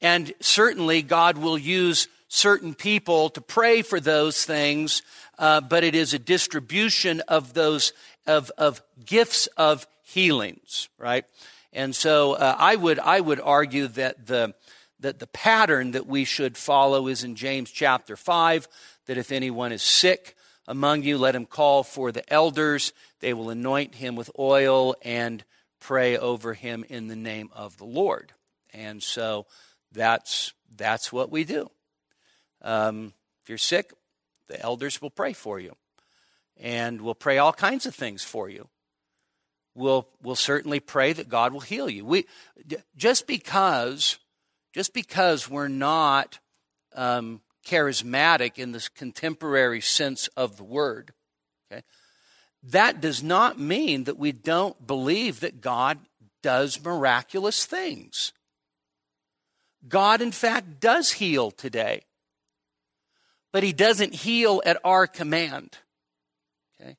And 0.00 0.32
certainly 0.40 1.02
God 1.02 1.38
will 1.38 1.56
use 1.56 2.08
certain 2.26 2.74
people 2.74 3.30
to 3.30 3.40
pray 3.40 3.82
for 3.82 4.00
those 4.00 4.44
things, 4.44 5.02
uh, 5.38 5.60
but 5.60 5.84
it 5.84 5.94
is 5.94 6.12
a 6.14 6.18
distribution 6.18 7.20
of 7.28 7.54
those 7.54 7.92
of, 8.26 8.50
of 8.58 8.82
gifts 9.04 9.46
of 9.56 9.86
healings, 10.12 10.88
right? 10.98 11.24
And 11.72 11.96
so 11.96 12.34
uh, 12.34 12.56
I 12.58 12.76
would 12.76 12.98
I 12.98 13.20
would 13.20 13.40
argue 13.40 13.88
that 13.88 14.26
the 14.26 14.54
that 15.00 15.18
the 15.18 15.26
pattern 15.26 15.92
that 15.92 16.06
we 16.06 16.24
should 16.24 16.56
follow 16.56 17.08
is 17.08 17.24
in 17.24 17.34
James 17.34 17.70
chapter 17.70 18.16
five. 18.16 18.68
That 19.06 19.18
if 19.18 19.32
anyone 19.32 19.72
is 19.72 19.82
sick, 19.82 20.36
among 20.68 21.02
you, 21.02 21.18
let 21.18 21.34
him 21.34 21.46
call 21.46 21.82
for 21.82 22.12
the 22.12 22.32
elders. 22.32 22.92
They 23.18 23.34
will 23.34 23.50
anoint 23.50 23.96
him 23.96 24.14
with 24.14 24.30
oil 24.38 24.94
and 25.02 25.44
pray 25.80 26.16
over 26.16 26.54
him 26.54 26.84
in 26.88 27.08
the 27.08 27.16
name 27.16 27.48
of 27.52 27.76
the 27.78 27.84
Lord. 27.84 28.32
And 28.72 29.02
so 29.02 29.46
that's, 29.90 30.52
that's 30.76 31.12
what 31.12 31.32
we 31.32 31.42
do. 31.44 31.68
Um, 32.62 33.12
if 33.42 33.48
you're 33.48 33.58
sick, 33.58 33.92
the 34.46 34.60
elders 34.60 35.02
will 35.02 35.10
pray 35.10 35.32
for 35.32 35.58
you. 35.58 35.74
And 36.56 37.00
we'll 37.00 37.16
pray 37.16 37.38
all 37.38 37.52
kinds 37.52 37.86
of 37.86 37.94
things 37.94 38.22
for 38.22 38.48
you. 38.48 38.68
We'll, 39.74 40.06
we'll 40.22 40.36
certainly 40.36 40.80
pray 40.80 41.12
that 41.12 41.28
God 41.28 41.52
will 41.52 41.60
heal 41.60 41.88
you. 41.88 42.04
We, 42.04 42.26
just 42.96 43.26
because, 43.26 44.18
just 44.74 44.92
because 44.92 45.48
we're 45.48 45.68
not 45.68 46.38
um, 46.94 47.40
charismatic 47.66 48.58
in 48.58 48.72
this 48.72 48.88
contemporary 48.88 49.80
sense 49.80 50.28
of 50.36 50.56
the 50.56 50.64
word. 50.64 51.12
Okay? 51.70 51.82
That 52.62 53.00
does 53.00 53.22
not 53.22 53.58
mean 53.58 54.04
that 54.04 54.18
we 54.18 54.32
don't 54.32 54.86
believe 54.86 55.40
that 55.40 55.60
God 55.60 55.98
does 56.42 56.82
miraculous 56.82 57.64
things. 57.64 58.32
God, 59.88 60.22
in 60.22 60.32
fact, 60.32 60.80
does 60.80 61.12
heal 61.12 61.50
today, 61.50 62.02
but 63.52 63.62
He 63.62 63.72
doesn't 63.72 64.14
heal 64.14 64.62
at 64.64 64.78
our 64.84 65.06
command. 65.06 65.78
Okay? 66.80 66.96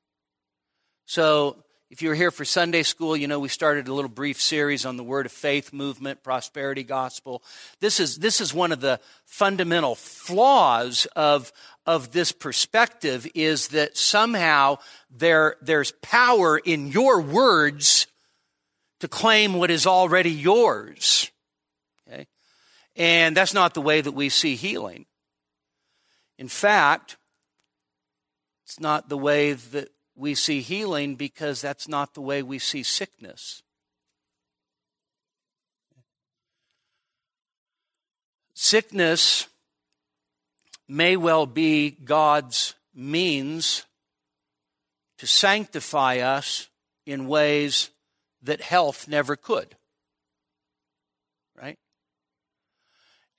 So, 1.06 1.63
if 1.94 2.02
you 2.02 2.10
were 2.10 2.16
here 2.16 2.32
for 2.32 2.44
Sunday 2.44 2.82
school, 2.82 3.16
you 3.16 3.28
know 3.28 3.38
we 3.40 3.50
started 3.50 3.88
a 3.88 3.94
little 3.94 4.10
brief 4.10 4.42
series 4.42 4.84
on 4.84 4.98
the 4.98 5.04
Word 5.04 5.28
of 5.28 5.32
Faith 5.32 5.72
movement, 5.72 6.24
prosperity 6.24 6.82
gospel. 6.82 7.44
This 7.82 8.00
is, 8.00 8.18
this 8.18 8.42
is 8.42 8.52
one 8.52 8.72
of 8.72 8.82
the 8.82 9.00
fundamental 9.26 9.94
flaws 9.94 11.06
of, 11.16 11.54
of 11.86 12.12
this 12.12 12.32
perspective 12.32 13.28
is 13.36 13.68
that 13.68 13.96
somehow 13.96 14.80
there, 15.12 15.58
there's 15.62 15.92
power 16.02 16.58
in 16.58 16.88
your 16.88 17.22
words 17.22 18.08
to 19.02 19.08
claim 19.08 19.54
what 19.54 19.70
is 19.70 19.86
already 19.86 20.32
yours. 20.32 21.30
Okay? 22.08 22.26
And 22.96 23.38
that's 23.38 23.54
not 23.54 23.76
the 23.76 23.82
way 23.82 24.02
that 24.02 24.14
we 24.14 24.30
see 24.30 24.56
healing. 24.56 25.06
In 26.40 26.48
fact, 26.48 27.18
it's 28.66 28.80
not 28.80 29.10
the 29.10 29.18
way 29.18 29.54
that 29.54 29.90
we 30.16 30.36
see 30.36 30.62
healing 30.62 31.16
because 31.16 31.62
that's 31.62 31.88
not 31.88 32.14
the 32.14 32.22
way 32.22 32.44
we 32.44 32.60
see 32.60 32.84
sickness. 32.84 33.64
Sickness 38.54 39.48
may 40.88 41.18
well 41.18 41.46
be 41.46 41.92
God's 41.92 42.76
means 42.94 43.86
to 45.18 45.28
sanctify 45.28 46.18
us 46.18 46.70
in 47.06 47.28
ways 47.28 47.90
that 48.44 48.62
health 48.62 49.08
never 49.08 49.36
could. 49.36 49.76
Right? 51.60 51.80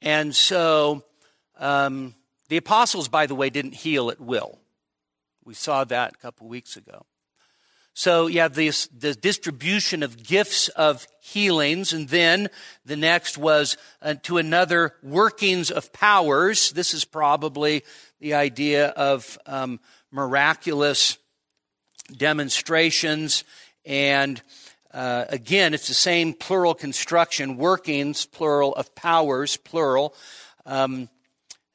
And 0.03 0.35
so, 0.35 1.05
um, 1.59 2.15
the 2.49 2.57
apostles, 2.57 3.09
by 3.09 3.27
the 3.27 3.35
way, 3.35 3.51
didn't 3.51 3.75
heal 3.75 4.11
at 4.11 4.21
will. 4.21 4.59
We 5.45 5.55
saw 5.55 5.85
that 5.85 6.15
a 6.15 6.17
couple 6.17 6.49
weeks 6.49 6.77
ago. 6.77 7.05
So 7.93 8.27
you 8.27 8.41
have 8.41 8.55
this, 8.55 8.89
the 8.89 9.15
distribution 9.15 10.03
of 10.03 10.23
gifts 10.23 10.69
of 10.71 11.07
healings, 11.21 11.93
and 11.93 12.09
then 12.09 12.49
the 12.85 12.97
next 12.97 13.39
was 13.39 13.77
uh, 14.03 14.15
to 14.23 14.39
another 14.39 14.95
workings 15.03 15.71
of 15.71 15.93
powers. 15.93 16.73
This 16.73 16.93
is 16.95 17.05
probably 17.05 17.85
the 18.21 18.35
idea 18.35 18.89
of 18.89 19.39
um, 19.47 19.81
miraculous 20.11 21.19
demonstrations, 22.17 23.45
and 23.85 24.43
uh, 24.93 25.27
again, 25.29 25.75
it's 25.75 25.89
the 25.89 25.95
same 25.95 26.33
plural 26.33 26.75
construction: 26.75 27.59
workings, 27.59 28.27
plural 28.27 28.75
of 28.75 28.95
powers, 28.95 29.57
plural. 29.57 30.15
Um, 30.67 31.09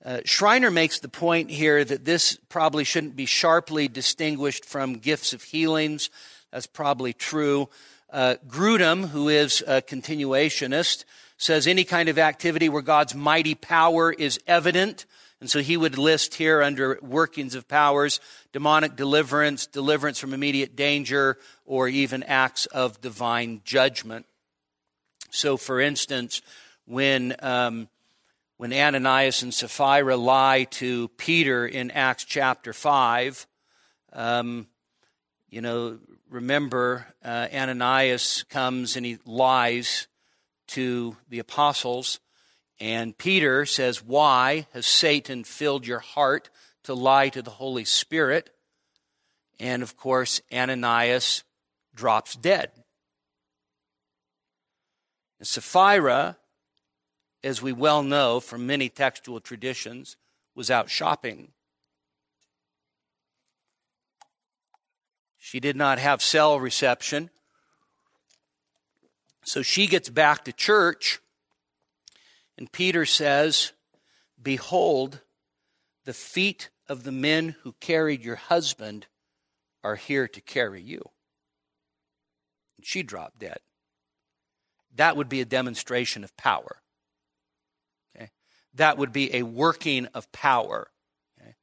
uh, 0.04 0.22
Schreiner 0.24 0.72
makes 0.72 1.00
the 1.00 1.10
point 1.10 1.52
here 1.52 1.84
that 1.84 2.06
this 2.06 2.38
probably 2.48 2.84
shouldn't 2.84 3.16
be 3.16 3.26
sharply 3.26 3.88
distinguished 3.88 4.64
from 4.64 4.94
gifts 4.94 5.34
of 5.34 5.44
healings. 5.44 6.10
That's 6.52 6.68
probably 6.68 7.12
true. 7.12 7.70
Uh, 8.10 8.36
Grudem, 8.48 9.10
who 9.10 9.28
is 9.28 9.64
a 9.68 9.82
continuationist, 9.82 11.04
says 11.38 11.68
any 11.68 11.84
kind 11.84 12.10
of 12.10 12.18
activity 12.18 12.70
where 12.70 12.82
God's 12.82 13.14
mighty 13.14 13.56
power 13.56 14.12
is 14.12 14.40
evident. 14.48 15.06
And 15.42 15.50
so 15.50 15.60
he 15.60 15.78
would 15.78 15.98
list 15.98 16.36
here 16.36 16.62
under 16.62 16.98
workings 17.02 17.56
of 17.56 17.68
powers 17.68 18.20
demonic 18.52 18.96
deliverance, 18.96 19.68
deliverance 19.68 20.20
from 20.20 20.34
immediate 20.34 20.76
danger, 20.76 21.38
or 21.66 21.88
even 21.88 22.24
acts 22.24 22.66
of 22.68 23.00
divine 23.00 23.62
judgment. 23.64 24.26
So, 25.30 25.56
for 25.56 25.80
instance, 25.80 26.42
when 26.86 27.36
um, 27.40 27.88
when 28.60 28.74
Ananias 28.74 29.42
and 29.42 29.54
Sapphira 29.54 30.18
lie 30.18 30.66
to 30.66 31.08
Peter 31.16 31.66
in 31.66 31.92
Acts 31.92 32.26
chapter 32.26 32.74
5. 32.74 33.48
Um, 34.12 34.68
you 35.50 35.62
know, 35.62 36.00
remember, 36.30 37.08
uh, 37.24 37.48
Ananias 37.54 38.44
comes 38.50 38.98
and 38.98 39.06
he 39.06 39.18
lies 39.26 40.10
to 40.68 41.16
the 41.30 41.40
apostles, 41.40 42.20
and 42.82 43.18
Peter 43.18 43.66
says, 43.66 44.04
Why 44.04 44.68
has 44.74 44.86
Satan 44.86 45.46
filled 45.46 45.88
your 45.88 46.00
heart 46.00 46.50
to 46.84 46.94
lie 46.94 47.30
to 47.30 47.42
the 47.42 47.52
Holy 47.52 47.86
Spirit? 47.86 48.50
And 49.58 49.82
of 49.82 49.96
course, 49.96 50.42
Ananias 50.54 51.46
drops 51.96 52.36
dead. 52.36 52.72
And 55.40 55.48
Sapphira 55.48 56.36
as 57.44 57.62
we 57.62 57.72
well 57.72 58.04
know 58.04 58.40
from 58.40 58.68
many 58.68 58.90
textual 58.90 59.40
traditions, 59.40 60.18
was 60.56 60.70
out 60.70 60.90
shopping. 60.90 61.50
She 65.38 65.60
did 65.60 65.76
not 65.76 66.00
have 66.00 66.22
cell 66.22 66.60
reception. 66.60 67.30
So 69.44 69.62
she 69.62 69.88
gets 69.88 70.10
back 70.10 70.44
to 70.46 70.52
church, 70.52 71.20
and 72.58 72.72
Peter 72.72 73.06
says, 73.06 73.72
Behold, 74.42 75.22
the 76.06 76.14
feet 76.14 76.70
of 76.88 77.04
the 77.04 77.12
men 77.12 77.56
who 77.64 77.74
carried 77.80 78.24
your 78.24 78.36
husband 78.36 79.08
are 79.84 79.96
here 79.96 80.28
to 80.28 80.42
carry 80.42 80.82
you. 80.82 81.02
And 82.78 82.86
she 82.86 83.02
dropped 83.02 83.40
dead. 83.40 83.60
That 84.96 85.16
would 85.16 85.30
be 85.30 85.42
a 85.42 85.46
demonstration 85.46 86.24
of 86.24 86.36
power 86.36 86.82
that 88.76 88.98
would 88.98 89.12
be 89.12 89.36
a 89.36 89.44
working 89.44 90.06
of 90.08 90.32
power. 90.32 90.90
Okay? 91.40 91.56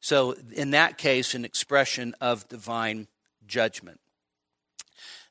So, 0.00 0.36
in 0.54 0.72
that 0.72 0.98
case, 0.98 1.34
an 1.34 1.44
expression 1.44 2.14
of 2.20 2.48
divine 2.48 3.08
judgment. 3.46 4.00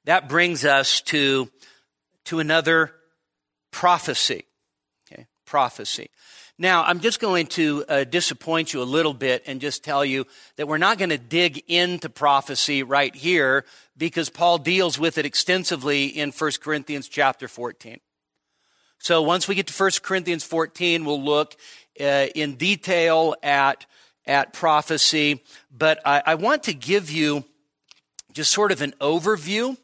That 0.06 0.30
brings 0.30 0.66
us 0.66 1.02
to, 1.02 1.50
to 2.26 2.40
another 2.40 2.94
prophecy. 3.72 4.46
Okay? 5.12 5.28
Prophecy. 5.46 6.10
Now, 6.62 6.84
I'm 6.84 7.00
just 7.00 7.22
going 7.22 7.48
to 7.48 7.86
uh, 7.88 8.04
disappoint 8.04 8.74
you 8.74 8.82
a 8.82 8.84
little 8.84 9.14
bit 9.14 9.44
and 9.46 9.62
just 9.62 9.82
tell 9.82 10.04
you 10.04 10.28
that 10.58 10.68
we're 10.68 10.78
not 10.78 10.98
going 10.98 11.12
to 11.12 11.18
dig 11.18 11.64
into 11.68 12.10
prophecy 12.10 12.84
right 12.84 13.16
here 13.16 13.64
because 13.96 14.30
Paul 14.30 14.58
deals 14.58 15.00
with 15.00 15.18
it 15.18 15.26
extensively 15.26 16.08
in 16.08 16.32
1 16.32 16.52
Corinthians 16.62 17.08
chapter 17.08 17.48
14. 17.48 18.02
So 19.00 19.22
once 19.22 19.48
we 19.48 19.56
get 19.56 19.68
to 19.68 19.84
1 19.84 19.92
Corinthians 20.04 20.44
14, 20.44 21.06
we'll 21.06 21.24
look 21.24 21.56
uh, 22.00 22.28
in 22.36 22.56
detail 22.56 23.36
at, 23.42 23.86
at 24.28 24.54
prophecy. 24.54 25.42
But 25.76 26.02
I, 26.06 26.22
I 26.26 26.36
want 26.36 26.64
to 26.64 26.74
give 26.74 27.10
you 27.10 27.46
just 28.34 28.52
sort 28.52 28.72
of 28.72 28.82
an 28.82 28.94
overview 29.00 29.78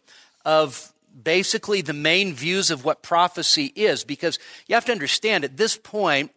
of 0.43 0.91
basically 1.23 1.81
the 1.81 1.93
main 1.93 2.33
views 2.33 2.69
of 2.69 2.83
what 2.83 3.01
prophecy 3.01 3.71
is, 3.75 4.03
because 4.03 4.37
you 4.67 4.75
have 4.75 4.85
to 4.85 4.91
understand 4.91 5.45
at 5.45 5.55
this 5.55 5.77
point, 5.77 6.31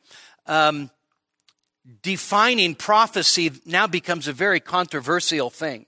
um, 0.46 0.90
defining 2.02 2.74
prophecy 2.74 3.50
now 3.66 3.86
becomes 3.86 4.28
a 4.28 4.32
very 4.32 4.60
controversial 4.60 5.50
thing, 5.50 5.86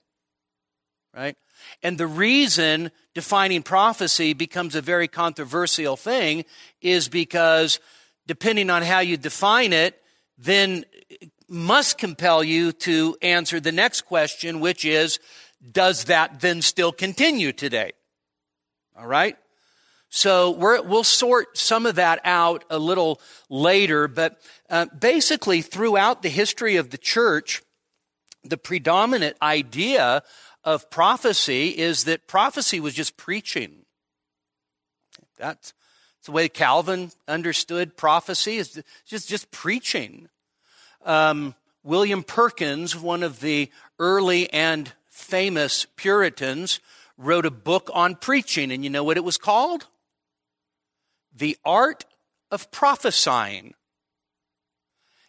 right? 1.14 1.37
And 1.82 1.98
the 1.98 2.06
reason 2.06 2.90
defining 3.14 3.62
prophecy 3.62 4.32
becomes 4.32 4.74
a 4.74 4.82
very 4.82 5.08
controversial 5.08 5.96
thing 5.96 6.44
is 6.80 7.08
because 7.08 7.80
depending 8.26 8.70
on 8.70 8.82
how 8.82 9.00
you 9.00 9.16
define 9.16 9.72
it, 9.72 10.00
then 10.38 10.84
it 11.08 11.30
must 11.48 11.98
compel 11.98 12.44
you 12.44 12.72
to 12.72 13.16
answer 13.22 13.60
the 13.60 13.72
next 13.72 14.02
question, 14.02 14.60
which 14.60 14.84
is, 14.84 15.18
does 15.72 16.04
that 16.04 16.40
then 16.40 16.62
still 16.62 16.92
continue 16.92 17.52
today? 17.52 17.92
All 18.96 19.06
right? 19.06 19.36
So 20.10 20.50
we 20.50 20.80
will 20.80 21.04
sort 21.04 21.56
some 21.56 21.86
of 21.86 21.94
that 21.94 22.20
out 22.24 22.64
a 22.68 22.78
little 22.78 23.20
later, 23.48 24.08
but 24.08 24.40
uh, 24.68 24.86
basically 24.86 25.62
throughout 25.62 26.22
the 26.22 26.28
history 26.28 26.76
of 26.76 26.90
the 26.90 26.98
church, 26.98 27.62
the 28.42 28.56
predominant 28.56 29.36
idea 29.40 30.22
of 30.64 30.90
prophecy 30.90 31.68
is 31.68 32.04
that 32.04 32.26
prophecy 32.26 32.80
was 32.80 32.94
just 32.94 33.16
preaching. 33.16 33.86
That's 35.38 35.72
the 36.24 36.32
way 36.32 36.48
Calvin 36.48 37.12
understood 37.26 37.96
prophecy 37.96 38.56
is 38.56 38.82
just, 39.06 39.28
just 39.28 39.50
preaching. 39.50 40.28
Um, 41.04 41.54
William 41.82 42.22
Perkins, 42.22 42.94
one 42.94 43.22
of 43.22 43.40
the 43.40 43.70
early 43.98 44.52
and 44.52 44.92
famous 45.08 45.86
Puritans, 45.96 46.80
wrote 47.16 47.46
a 47.46 47.50
book 47.50 47.90
on 47.94 48.16
preaching, 48.16 48.70
and 48.70 48.84
you 48.84 48.90
know 48.90 49.04
what 49.04 49.16
it 49.16 49.24
was 49.24 49.38
called? 49.38 49.86
The 51.34 51.56
Art 51.64 52.04
of 52.50 52.70
Prophesying. 52.70 53.74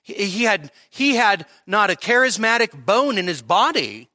He, 0.01 0.13
he 0.25 0.43
had, 0.43 0.71
he 0.89 1.15
had 1.15 1.45
not 1.65 1.89
a 1.89 1.95
charismatic 1.95 2.85
bone 2.85 3.17
in 3.17 3.27
his 3.27 3.41
body, 3.41 4.09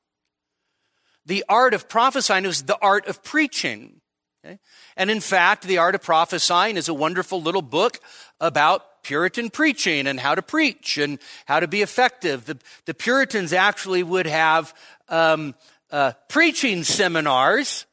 the 1.26 1.44
art 1.48 1.74
of 1.74 1.88
prophesying 1.88 2.44
was 2.44 2.62
the 2.62 2.78
art 2.80 3.06
of 3.06 3.22
preaching. 3.22 4.00
Okay? 4.46 4.58
And 4.96 5.10
in 5.10 5.20
fact, 5.20 5.64
The 5.64 5.78
Art 5.78 5.94
of 5.94 6.02
Prophesying 6.02 6.76
is 6.76 6.88
a 6.88 6.94
wonderful 6.94 7.42
little 7.42 7.62
book 7.62 7.98
about 8.40 9.02
Puritan 9.02 9.50
preaching 9.50 10.06
and 10.06 10.18
how 10.18 10.34
to 10.34 10.42
preach 10.42 10.98
and 10.98 11.18
how 11.46 11.60
to 11.60 11.68
be 11.68 11.82
effective. 11.82 12.44
The, 12.44 12.58
the 12.86 12.94
Puritans 12.94 13.52
actually 13.52 14.02
would 14.02 14.26
have 14.26 14.74
um, 15.08 15.54
uh, 15.90 16.12
preaching 16.28 16.84
seminars. 16.84 17.86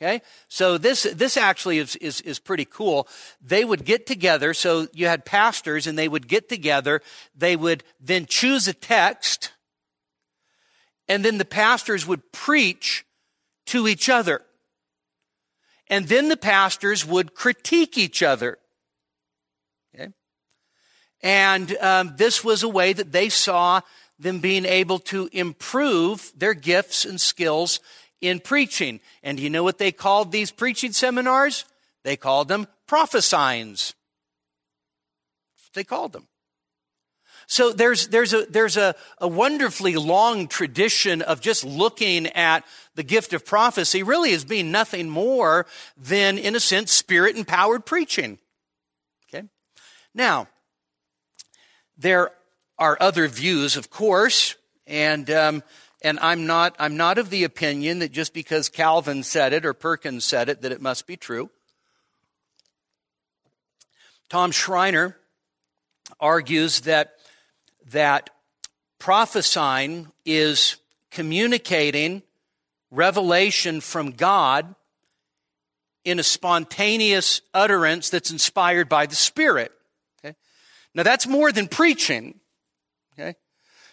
Okay, 0.00 0.22
so 0.46 0.78
this 0.78 1.02
this 1.02 1.36
actually 1.36 1.78
is, 1.78 1.96
is 1.96 2.20
is 2.20 2.38
pretty 2.38 2.64
cool. 2.64 3.08
They 3.42 3.64
would 3.64 3.84
get 3.84 4.06
together. 4.06 4.54
So 4.54 4.86
you 4.92 5.08
had 5.08 5.24
pastors, 5.24 5.88
and 5.88 5.98
they 5.98 6.06
would 6.06 6.28
get 6.28 6.48
together. 6.48 7.00
They 7.36 7.56
would 7.56 7.82
then 7.98 8.26
choose 8.26 8.68
a 8.68 8.74
text, 8.74 9.50
and 11.08 11.24
then 11.24 11.38
the 11.38 11.44
pastors 11.44 12.06
would 12.06 12.32
preach 12.32 13.04
to 13.66 13.88
each 13.88 14.08
other. 14.08 14.42
And 15.88 16.06
then 16.06 16.28
the 16.28 16.36
pastors 16.36 17.06
would 17.06 17.34
critique 17.34 17.96
each 17.96 18.22
other. 18.22 18.58
Okay? 19.94 20.12
And 21.22 21.76
um, 21.78 22.14
this 22.16 22.44
was 22.44 22.62
a 22.62 22.68
way 22.68 22.92
that 22.92 23.12
they 23.12 23.28
saw 23.28 23.80
them 24.18 24.40
being 24.40 24.66
able 24.66 24.98
to 24.98 25.28
improve 25.32 26.32
their 26.36 26.54
gifts 26.54 27.04
and 27.04 27.20
skills 27.20 27.80
in 28.20 28.40
preaching. 28.40 29.00
And 29.22 29.38
you 29.38 29.48
know 29.48 29.62
what 29.62 29.78
they 29.78 29.92
called 29.92 30.32
these 30.32 30.50
preaching 30.50 30.92
seminars? 30.92 31.64
They 32.04 32.16
called 32.16 32.48
them 32.48 32.66
prophesyings. 32.86 33.94
They 35.74 35.84
called 35.84 36.12
them. 36.12 36.26
So 37.50 37.72
there's, 37.72 38.08
there's, 38.08 38.34
a, 38.34 38.44
there's 38.50 38.76
a, 38.76 38.94
a 39.16 39.26
wonderfully 39.26 39.96
long 39.96 40.48
tradition 40.48 41.22
of 41.22 41.40
just 41.40 41.64
looking 41.64 42.26
at 42.26 42.62
the 42.94 43.02
gift 43.02 43.32
of 43.32 43.46
prophecy 43.46 44.02
really 44.02 44.34
as 44.34 44.44
being 44.44 44.70
nothing 44.70 45.08
more 45.08 45.64
than, 45.96 46.36
in 46.36 46.54
a 46.54 46.60
sense, 46.60 46.92
spirit 46.92 47.36
empowered 47.36 47.86
preaching. 47.86 48.38
Okay? 49.28 49.46
Now, 50.14 50.48
there 51.96 52.32
are 52.78 52.98
other 53.00 53.26
views, 53.28 53.78
of 53.78 53.88
course, 53.88 54.54
and, 54.86 55.30
um, 55.30 55.62
and 56.02 56.20
I'm 56.20 56.46
not, 56.46 56.76
I'm 56.78 56.98
not 56.98 57.16
of 57.16 57.30
the 57.30 57.44
opinion 57.44 58.00
that 58.00 58.12
just 58.12 58.34
because 58.34 58.68
Calvin 58.68 59.22
said 59.22 59.54
it 59.54 59.64
or 59.64 59.72
Perkins 59.72 60.26
said 60.26 60.50
it, 60.50 60.60
that 60.60 60.70
it 60.70 60.82
must 60.82 61.06
be 61.06 61.16
true. 61.16 61.48
Tom 64.28 64.50
Schreiner 64.50 65.16
argues 66.20 66.82
that 66.82 67.14
that 67.90 68.30
prophesying 68.98 70.10
is 70.24 70.76
communicating 71.10 72.22
revelation 72.90 73.80
from 73.80 74.12
God 74.12 74.74
in 76.04 76.18
a 76.18 76.22
spontaneous 76.22 77.42
utterance 77.52 78.08
that's 78.08 78.30
inspired 78.30 78.88
by 78.88 79.06
the 79.06 79.14
Spirit. 79.14 79.72
Okay? 80.24 80.34
Now 80.94 81.02
that's 81.02 81.26
more 81.26 81.52
than 81.52 81.68
preaching. 81.68 82.40
Okay? 83.12 83.34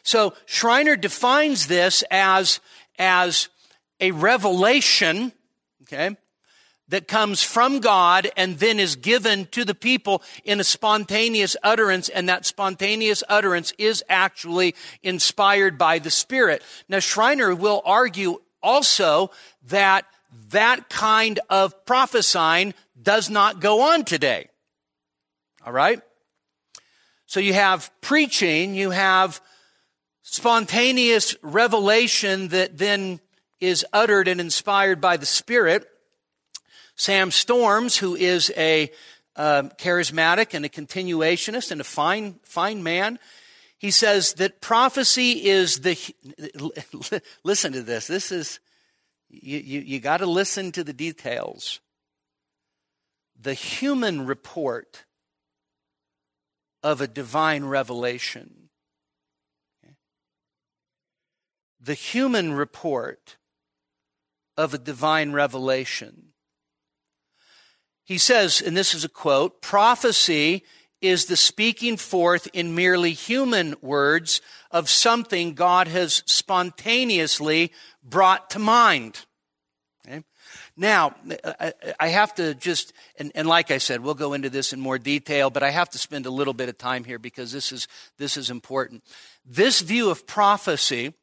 So 0.03 0.33
Schreiner 0.45 0.95
defines 0.95 1.67
this 1.67 2.03
as, 2.11 2.59
as 2.97 3.49
a 3.99 4.11
revelation, 4.11 5.31
okay, 5.83 6.15
that 6.87 7.07
comes 7.07 7.41
from 7.41 7.79
God 7.79 8.29
and 8.37 8.59
then 8.59 8.79
is 8.79 8.95
given 8.95 9.47
to 9.47 9.65
the 9.65 9.73
people 9.73 10.21
in 10.43 10.59
a 10.59 10.63
spontaneous 10.63 11.57
utterance, 11.63 12.09
and 12.09 12.29
that 12.29 12.45
spontaneous 12.45 13.23
utterance 13.27 13.73
is 13.77 14.03
actually 14.07 14.75
inspired 15.01 15.77
by 15.77 15.99
the 15.99 16.11
Spirit. 16.11 16.61
Now, 16.87 16.99
Schreiner 16.99 17.55
will 17.55 17.81
argue 17.85 18.41
also 18.61 19.31
that 19.67 20.05
that 20.49 20.89
kind 20.89 21.39
of 21.49 21.85
prophesying 21.85 22.73
does 23.01 23.29
not 23.29 23.59
go 23.59 23.93
on 23.93 24.03
today. 24.03 24.49
All 25.65 25.73
right? 25.73 26.01
So 27.25 27.39
you 27.39 27.53
have 27.53 27.89
preaching, 28.01 28.75
you 28.75 28.91
have 28.91 29.41
spontaneous 30.21 31.35
revelation 31.41 32.49
that 32.49 32.77
then 32.77 33.19
is 33.59 33.85
uttered 33.91 34.27
and 34.27 34.39
inspired 34.39 35.01
by 35.01 35.17
the 35.17 35.25
Spirit. 35.25 35.87
Sam 36.95 37.31
Storms, 37.31 37.97
who 37.97 38.15
is 38.15 38.51
a 38.55 38.91
uh, 39.35 39.63
charismatic 39.77 40.53
and 40.53 40.65
a 40.65 40.69
continuationist 40.69 41.71
and 41.71 41.81
a 41.81 41.83
fine, 41.83 42.39
fine 42.43 42.83
man, 42.83 43.19
he 43.77 43.91
says 43.91 44.33
that 44.33 44.61
prophecy 44.61 45.45
is 45.45 45.79
the. 45.81 47.21
listen 47.43 47.73
to 47.73 47.83
this. 47.83 48.07
This 48.07 48.31
is, 48.31 48.59
you, 49.29 49.59
you, 49.59 49.79
you 49.81 49.99
got 49.99 50.17
to 50.17 50.25
listen 50.25 50.71
to 50.71 50.83
the 50.83 50.93
details. 50.93 51.81
The 53.39 53.53
human 53.53 54.25
report 54.25 55.03
of 56.81 57.01
a 57.01 57.07
divine 57.07 57.65
revelation. 57.65 58.69
The 61.81 61.93
human 61.93 62.53
report 62.53 63.37
of 64.55 64.73
a 64.73 64.77
divine 64.77 65.33
revelation. 65.33 66.29
He 68.05 68.19
says, 68.19 68.61
and 68.61 68.77
this 68.77 68.93
is 68.93 69.03
a 69.03 69.09
quote, 69.09 69.61
prophecy 69.61 70.63
is 71.01 71.25
the 71.25 71.35
speaking 71.35 71.97
forth 71.97 72.47
in 72.53 72.75
merely 72.75 73.13
human 73.13 73.75
words 73.81 74.41
of 74.71 74.89
something 74.89 75.53
God 75.53 75.87
has 75.87 76.23
spontaneously 76.25 77.71
brought 78.03 78.51
to 78.51 78.59
mind. 78.59 79.25
Okay? 80.07 80.23
Now, 80.77 81.15
I 81.99 82.09
have 82.09 82.35
to 82.35 82.53
just, 82.53 82.93
and, 83.17 83.31
and, 83.33 83.47
like 83.47 83.71
I 83.71 83.79
said, 83.79 84.01
we'll 84.01 84.13
go 84.13 84.33
into 84.33 84.49
this 84.49 84.71
in 84.71 84.79
more 84.79 84.99
detail, 84.99 85.49
but 85.49 85.63
I 85.63 85.71
have 85.71 85.89
to 85.91 85.97
spend 85.97 86.25
a 86.25 86.31
little 86.31 86.53
bit 86.53 86.69
of 86.69 86.77
time 86.77 87.03
here 87.03 87.19
because 87.19 87.51
this 87.51 87.71
is, 87.71 87.87
this 88.17 88.37
is 88.37 88.49
important. 88.49 89.03
This 89.45 89.81
view 89.81 90.09
of 90.09 90.27
prophecy, 90.27 91.13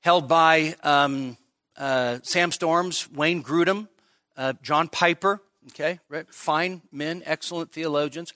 held 0.00 0.28
by 0.28 0.76
um, 0.82 1.36
uh, 1.76 2.18
Sam 2.22 2.52
Storms, 2.52 3.08
Wayne 3.10 3.42
Grudem, 3.42 3.88
uh, 4.36 4.54
John 4.62 4.88
Piper, 4.88 5.40
okay, 5.68 6.00
right? 6.08 6.26
fine 6.32 6.82
men, 6.92 7.22
excellent 7.24 7.72
theologians, 7.72 8.32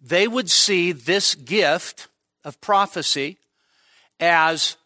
they 0.00 0.28
would 0.28 0.50
see 0.50 0.92
this 0.92 1.34
gift 1.34 2.08
of 2.44 2.60
prophecy 2.60 3.38
as 4.20 4.76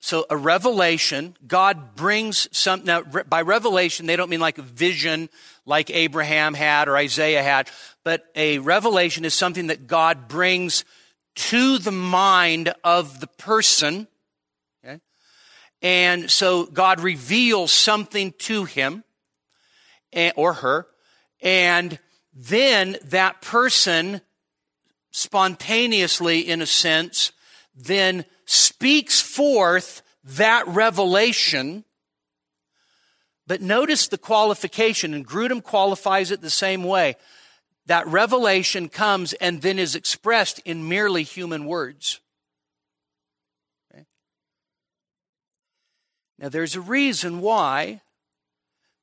so 0.00 0.26
a 0.28 0.36
revelation. 0.36 1.34
God 1.46 1.96
brings 1.96 2.46
some, 2.52 2.84
now 2.84 3.02
by 3.02 3.40
revelation, 3.40 4.04
they 4.04 4.16
don't 4.16 4.28
mean 4.28 4.40
like 4.40 4.58
a 4.58 4.62
vision 4.62 5.30
like 5.64 5.88
Abraham 5.88 6.52
had 6.52 6.88
or 6.88 6.96
Isaiah 6.98 7.42
had, 7.42 7.70
but 8.02 8.26
a 8.34 8.58
revelation 8.58 9.24
is 9.24 9.32
something 9.32 9.68
that 9.68 9.86
God 9.86 10.28
brings 10.28 10.84
to 11.36 11.78
the 11.78 11.90
mind 11.90 12.74
of 12.84 13.20
the 13.20 13.26
person. 13.26 14.06
Okay? 14.84 15.00
And 15.80 16.30
so 16.30 16.66
God 16.66 17.00
reveals 17.00 17.72
something 17.72 18.34
to 18.40 18.64
him 18.64 19.04
or 20.36 20.54
her, 20.54 20.86
and 21.42 21.98
then 22.32 22.96
that 23.04 23.40
person 23.42 24.20
spontaneously, 25.10 26.40
in 26.40 26.60
a 26.60 26.66
sense, 26.66 27.30
then 27.76 28.24
speaks 28.46 29.20
forth 29.20 30.02
that 30.24 30.66
revelation. 30.66 31.84
But 33.46 33.60
notice 33.60 34.08
the 34.08 34.18
qualification, 34.18 35.14
and 35.14 35.26
Grudem 35.26 35.62
qualifies 35.62 36.30
it 36.30 36.40
the 36.40 36.50
same 36.50 36.82
way. 36.82 37.16
That 37.86 38.06
revelation 38.08 38.88
comes 38.88 39.34
and 39.34 39.60
then 39.60 39.78
is 39.78 39.94
expressed 39.94 40.60
in 40.64 40.88
merely 40.88 41.22
human 41.22 41.66
words. 41.66 42.20
Okay? 43.92 44.06
Now, 46.38 46.48
there's 46.48 46.74
a 46.74 46.80
reason 46.80 47.40
why 47.40 48.00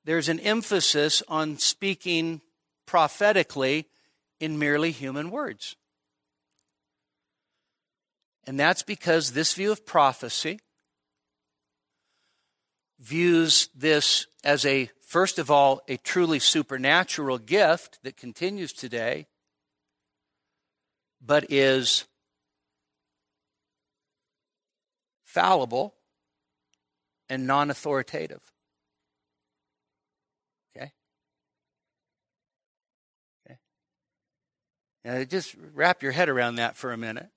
there's 0.05 0.29
an 0.29 0.39
emphasis 0.39 1.21
on 1.27 1.57
speaking 1.57 2.41
prophetically 2.85 3.87
in 4.39 4.57
merely 4.57 4.91
human 4.91 5.29
words. 5.31 5.75
And 8.47 8.59
that's 8.59 8.83
because 8.83 9.31
this 9.31 9.53
view 9.53 9.71
of 9.71 9.85
prophecy 9.85 10.59
views 12.99 13.69
this 13.75 14.27
as 14.43 14.65
a, 14.65 14.89
first 15.01 15.39
of 15.39 15.51
all, 15.51 15.81
a 15.87 15.97
truly 15.97 16.39
supernatural 16.39 17.37
gift 17.37 17.99
that 18.03 18.17
continues 18.17 18.73
today, 18.73 19.27
but 21.23 21.51
is 21.51 22.05
fallible 25.23 25.95
and 27.29 27.47
non 27.47 27.69
authoritative. 27.69 28.51
Now, 35.03 35.23
just 35.23 35.55
wrap 35.73 36.03
your 36.03 36.11
head 36.11 36.29
around 36.29 36.55
that 36.55 36.75
for 36.75 36.91
a 36.91 36.97
minute. 36.97 37.29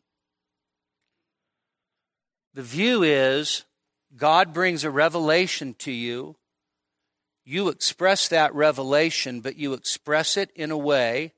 The 2.52 2.62
view 2.62 3.02
is 3.02 3.64
God 4.16 4.52
brings 4.52 4.84
a 4.84 4.90
revelation 4.90 5.74
to 5.80 5.90
you, 5.90 6.36
you 7.44 7.68
express 7.68 8.28
that 8.28 8.54
revelation, 8.54 9.40
but 9.40 9.56
you 9.56 9.74
express 9.74 10.36
it 10.36 10.50
in 10.54 10.70
a 10.70 10.78
way 10.78 11.32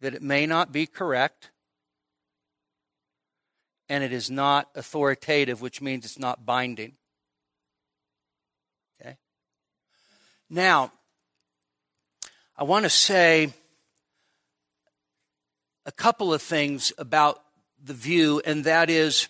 that 0.00 0.14
it 0.14 0.22
may 0.22 0.46
not 0.46 0.70
be 0.70 0.86
correct 0.86 1.50
and 3.88 4.04
it 4.04 4.12
is 4.12 4.30
not 4.30 4.68
authoritative, 4.74 5.60
which 5.60 5.80
means 5.80 6.04
it's 6.04 6.18
not 6.18 6.46
binding. 6.46 6.92
Okay? 9.00 9.16
Now, 10.48 10.92
I 12.56 12.64
want 12.64 12.84
to 12.84 12.90
say 12.90 13.52
a 15.88 15.90
couple 15.90 16.34
of 16.34 16.42
things 16.42 16.92
about 16.98 17.42
the 17.82 17.94
view, 17.94 18.42
and 18.44 18.64
that 18.64 18.90
is 18.90 19.28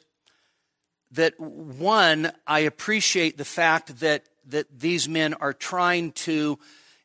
that 1.13 1.39
one, 1.39 2.33
I 2.49 2.61
appreciate 2.61 3.39
the 3.39 3.45
fact 3.45 4.01
that, 4.01 4.25
that 4.49 4.67
these 4.81 5.09
men 5.09 5.35
are 5.35 5.53
trying 5.53 6.11
to, 6.27 6.59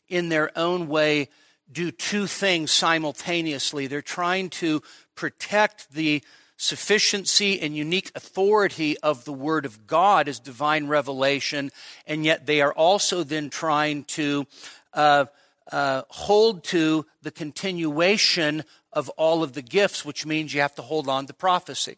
in 0.09 0.29
their 0.29 0.49
own 0.57 0.87
way, 0.87 1.29
do 1.71 1.91
two 1.91 2.25
things 2.25 2.71
simultaneously. 2.71 3.85
They're 3.85 4.01
trying 4.01 4.49
to 4.49 4.81
protect 5.13 5.93
the 5.93 6.23
sufficiency 6.57 7.61
and 7.61 7.77
unique 7.77 8.11
authority 8.15 8.97
of 9.01 9.23
the 9.23 9.33
Word 9.33 9.67
of 9.67 9.85
God 9.85 10.27
as 10.27 10.39
divine 10.39 10.87
revelation, 10.87 11.71
and 12.07 12.25
yet 12.25 12.47
they 12.47 12.59
are 12.61 12.73
also 12.73 13.21
then 13.21 13.51
trying 13.51 14.05
to 14.05 14.47
uh, 14.95 15.25
uh, 15.71 16.01
hold 16.09 16.63
to 16.63 17.05
the 17.21 17.31
continuation 17.31 18.63
of 18.93 19.09
all 19.09 19.43
of 19.43 19.53
the 19.53 19.61
gifts, 19.61 20.05
which 20.05 20.25
means 20.25 20.53
you 20.53 20.61
have 20.61 20.75
to 20.75 20.81
hold 20.81 21.09
on 21.09 21.25
to 21.27 21.33
prophecy. 21.33 21.97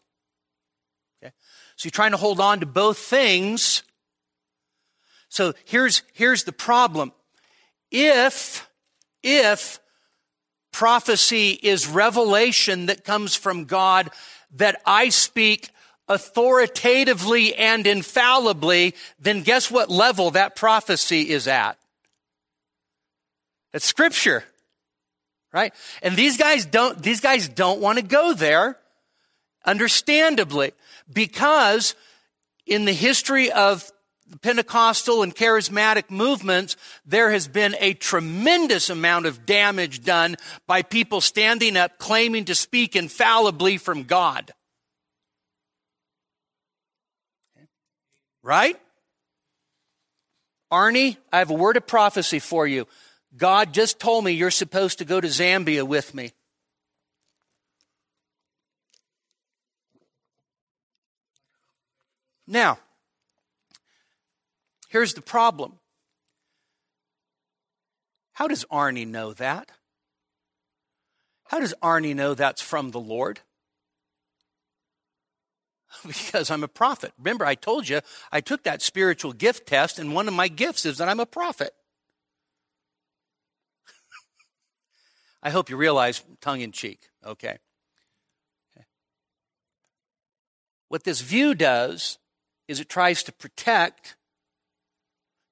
Okay? 1.22 1.32
So 1.76 1.86
you're 1.86 1.90
trying 1.90 2.12
to 2.12 2.16
hold 2.16 2.40
on 2.40 2.60
to 2.60 2.66
both 2.66 2.98
things. 2.98 3.82
So 5.28 5.54
here's, 5.64 6.02
here's 6.12 6.44
the 6.44 6.52
problem. 6.52 7.12
If, 7.90 8.68
if 9.22 9.80
prophecy 10.72 11.50
is 11.50 11.86
revelation 11.86 12.86
that 12.86 13.04
comes 13.04 13.34
from 13.34 13.64
God 13.64 14.10
that 14.56 14.80
I 14.84 15.08
speak 15.08 15.70
authoritatively 16.08 17.54
and 17.54 17.86
infallibly, 17.86 18.94
then 19.18 19.42
guess 19.42 19.70
what 19.70 19.90
level 19.90 20.30
that 20.32 20.54
prophecy 20.54 21.30
is 21.30 21.48
at? 21.48 21.78
It's 23.72 23.84
scripture. 23.84 24.44
Right? 25.56 25.72
And 26.02 26.18
these 26.18 26.36
guys 26.36 26.66
don't, 26.66 27.02
these 27.02 27.22
guys 27.22 27.48
don't 27.48 27.80
want 27.80 27.96
to 27.96 28.04
go 28.04 28.34
there, 28.34 28.76
understandably, 29.64 30.72
because 31.10 31.94
in 32.66 32.84
the 32.84 32.92
history 32.92 33.50
of 33.50 33.90
the 34.28 34.36
Pentecostal 34.36 35.22
and 35.22 35.34
charismatic 35.34 36.10
movements, 36.10 36.76
there 37.06 37.30
has 37.30 37.48
been 37.48 37.74
a 37.80 37.94
tremendous 37.94 38.90
amount 38.90 39.24
of 39.24 39.46
damage 39.46 40.04
done 40.04 40.36
by 40.66 40.82
people 40.82 41.22
standing 41.22 41.74
up 41.78 41.96
claiming 41.96 42.44
to 42.44 42.54
speak 42.54 42.94
infallibly 42.94 43.78
from 43.78 44.02
God. 44.02 44.52
Right? 48.42 48.78
Arnie, 50.70 51.16
I 51.32 51.38
have 51.38 51.48
a 51.48 51.54
word 51.54 51.78
of 51.78 51.86
prophecy 51.86 52.40
for 52.40 52.66
you. 52.66 52.86
God 53.36 53.74
just 53.74 53.98
told 53.98 54.24
me 54.24 54.32
you're 54.32 54.50
supposed 54.50 54.98
to 54.98 55.04
go 55.04 55.20
to 55.20 55.28
Zambia 55.28 55.86
with 55.86 56.14
me. 56.14 56.32
Now, 62.46 62.78
here's 64.88 65.14
the 65.14 65.20
problem. 65.20 65.78
How 68.32 68.48
does 68.48 68.64
Arnie 68.70 69.06
know 69.06 69.32
that? 69.34 69.70
How 71.48 71.60
does 71.60 71.74
Arnie 71.82 72.14
know 72.14 72.34
that's 72.34 72.62
from 72.62 72.90
the 72.90 73.00
Lord? 73.00 73.40
Because 76.06 76.50
I'm 76.50 76.62
a 76.62 76.68
prophet. 76.68 77.12
Remember, 77.18 77.46
I 77.46 77.54
told 77.54 77.88
you 77.88 78.00
I 78.30 78.40
took 78.40 78.64
that 78.64 78.82
spiritual 78.82 79.32
gift 79.32 79.66
test, 79.66 79.98
and 79.98 80.14
one 80.14 80.28
of 80.28 80.34
my 80.34 80.48
gifts 80.48 80.84
is 80.84 80.98
that 80.98 81.08
I'm 81.08 81.20
a 81.20 81.26
prophet. 81.26 81.72
I 85.46 85.50
hope 85.50 85.70
you 85.70 85.76
realize 85.76 86.24
tongue 86.40 86.60
in 86.60 86.72
cheek, 86.72 87.08
okay? 87.24 87.58
What 90.88 91.04
this 91.04 91.20
view 91.20 91.54
does 91.54 92.18
is 92.66 92.80
it 92.80 92.88
tries 92.88 93.22
to 93.22 93.32
protect. 93.32 94.16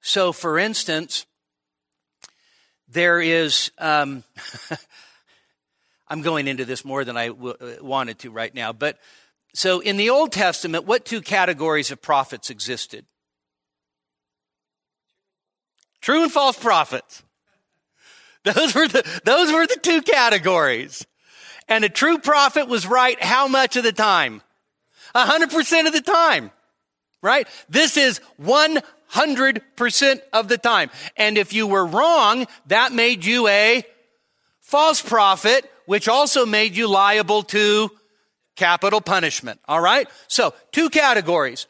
So, 0.01 0.33
for 0.33 0.59
instance, 0.59 1.27
there 2.89 3.21
is, 3.21 3.71
um, 3.79 4.25
I'm 6.09 6.23
going 6.23 6.49
into 6.49 6.65
this 6.65 6.85
more 6.85 7.05
than 7.05 7.17
I 7.17 7.29
w- 7.29 7.55
uh, 7.61 7.75
wanted 7.81 8.19
to 8.19 8.33
right 8.33 8.53
now, 8.53 8.73
but 8.73 8.99
so 9.55 9.79
in 9.79 9.97
the 9.97 10.11
Old 10.11 10.33
Testament, 10.33 10.87
what 10.87 11.05
two 11.05 11.21
categories 11.21 11.93
of 11.93 12.03
prophets 12.03 12.51
existed? 12.51 13.07
True 16.01 16.25
and 16.25 16.33
false 16.33 16.59
prophets. 16.59 17.23
Those 18.45 18.75
were 18.75 18.87
the, 18.87 19.21
those 19.25 19.53
were 19.53 19.67
the 19.67 19.79
two 19.83 20.03
categories. 20.03 21.07
And 21.69 21.83
a 21.85 21.89
true 21.89 22.19
prophet 22.19 22.69
was 22.69 22.87
right 22.87 23.21
how 23.23 23.49
much 23.49 23.77
of 23.77 23.85
the 23.85 23.93
time? 23.93 24.43
A 25.15 25.25
hundred 25.25 25.51
percent 25.51 25.87
of 25.87 25.95
the 25.95 26.03
time. 26.03 26.51
Right? 27.23 27.49
This 27.71 27.97
is 27.97 28.21
100% 28.39 30.21
of 30.35 30.49
the 30.49 30.59
time. 30.59 30.91
And 31.17 31.39
if 31.39 31.55
you 31.55 31.67
were 31.67 31.87
wrong, 31.87 32.47
that 32.67 32.93
made 32.93 33.25
you 33.25 33.49
a 33.49 33.83
false 34.61 35.01
prophet, 35.01 35.65
which 35.87 36.07
also 36.07 36.45
made 36.45 36.77
you 36.77 36.87
liable 36.87 37.43
to 37.45 37.91
capital 38.57 39.01
punishment. 39.01 39.59
All 39.67 39.81
right? 39.81 40.07
So, 40.29 40.53
two 40.71 40.91
categories. 40.91 41.67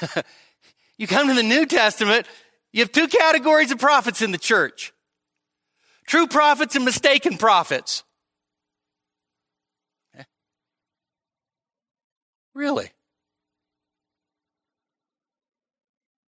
you 0.96 1.08
come 1.08 1.26
to 1.26 1.34
the 1.34 1.42
New 1.42 1.66
Testament, 1.66 2.28
you 2.70 2.80
have 2.82 2.92
two 2.92 3.08
categories 3.08 3.72
of 3.72 3.80
prophets 3.80 4.22
in 4.22 4.30
the 4.30 4.38
church. 4.38 4.92
True 6.08 6.26
prophets 6.26 6.74
and 6.74 6.86
mistaken 6.86 7.36
prophets. 7.36 8.02
Really? 12.54 12.90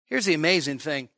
Here's 0.07 0.27
the 0.27 0.35
amazing 0.35 0.79
thing 0.79 1.09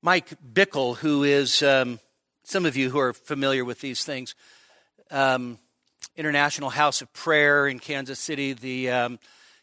Mike 0.00 0.28
Bickle, 0.52 0.98
who 0.98 1.24
is, 1.24 1.60
um, 1.64 1.98
some 2.44 2.64
of 2.64 2.76
you 2.76 2.90
who 2.90 3.00
are 3.00 3.12
familiar 3.12 3.64
with 3.64 3.80
these 3.80 4.04
things, 4.04 4.36
um, 5.10 5.58
International 6.14 6.70
House 6.70 7.02
of 7.02 7.12
Prayer 7.12 7.66
in 7.66 7.80
Kansas 7.80 8.20
City, 8.20 8.52
the 8.52 8.88
um, 8.88 9.18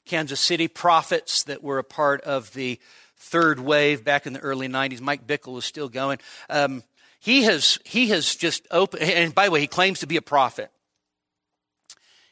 Kansas 0.06 0.42
City 0.42 0.68
prophets 0.68 1.44
that 1.44 1.64
were 1.64 1.78
a 1.78 1.84
part 1.84 2.20
of 2.22 2.52
the 2.52 2.78
third 3.22 3.60
wave 3.60 4.04
back 4.04 4.26
in 4.26 4.34
the 4.34 4.40
early 4.40 4.68
90s. 4.68 5.00
Mike 5.00 5.28
Bickle 5.28 5.58
is 5.58 5.66
still 5.66 5.90
going. 5.90 6.20
Um, 6.50 6.84
he 7.20 7.44
has, 7.44 7.78
he 7.86 8.08
has 8.10 8.36
just 8.36 8.68
open, 8.72 9.02
and 9.02 9.34
by 9.34 9.46
the 9.46 9.52
way, 9.52 9.62
he 9.62 9.68
claims 9.68 10.00
to 10.00 10.08
be 10.08 10.18
a 10.18 10.22
prophet. 10.22 10.72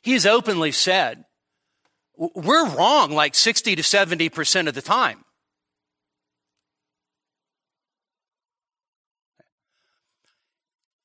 He 0.02 0.14
has 0.14 0.26
openly 0.26 0.72
said, 0.72 1.26
we're 2.18 2.68
wrong 2.70 3.12
like 3.12 3.36
60 3.36 3.76
to 3.76 3.82
70% 3.82 4.68
of 4.68 4.74
the 4.74 4.82
time. 4.82 5.24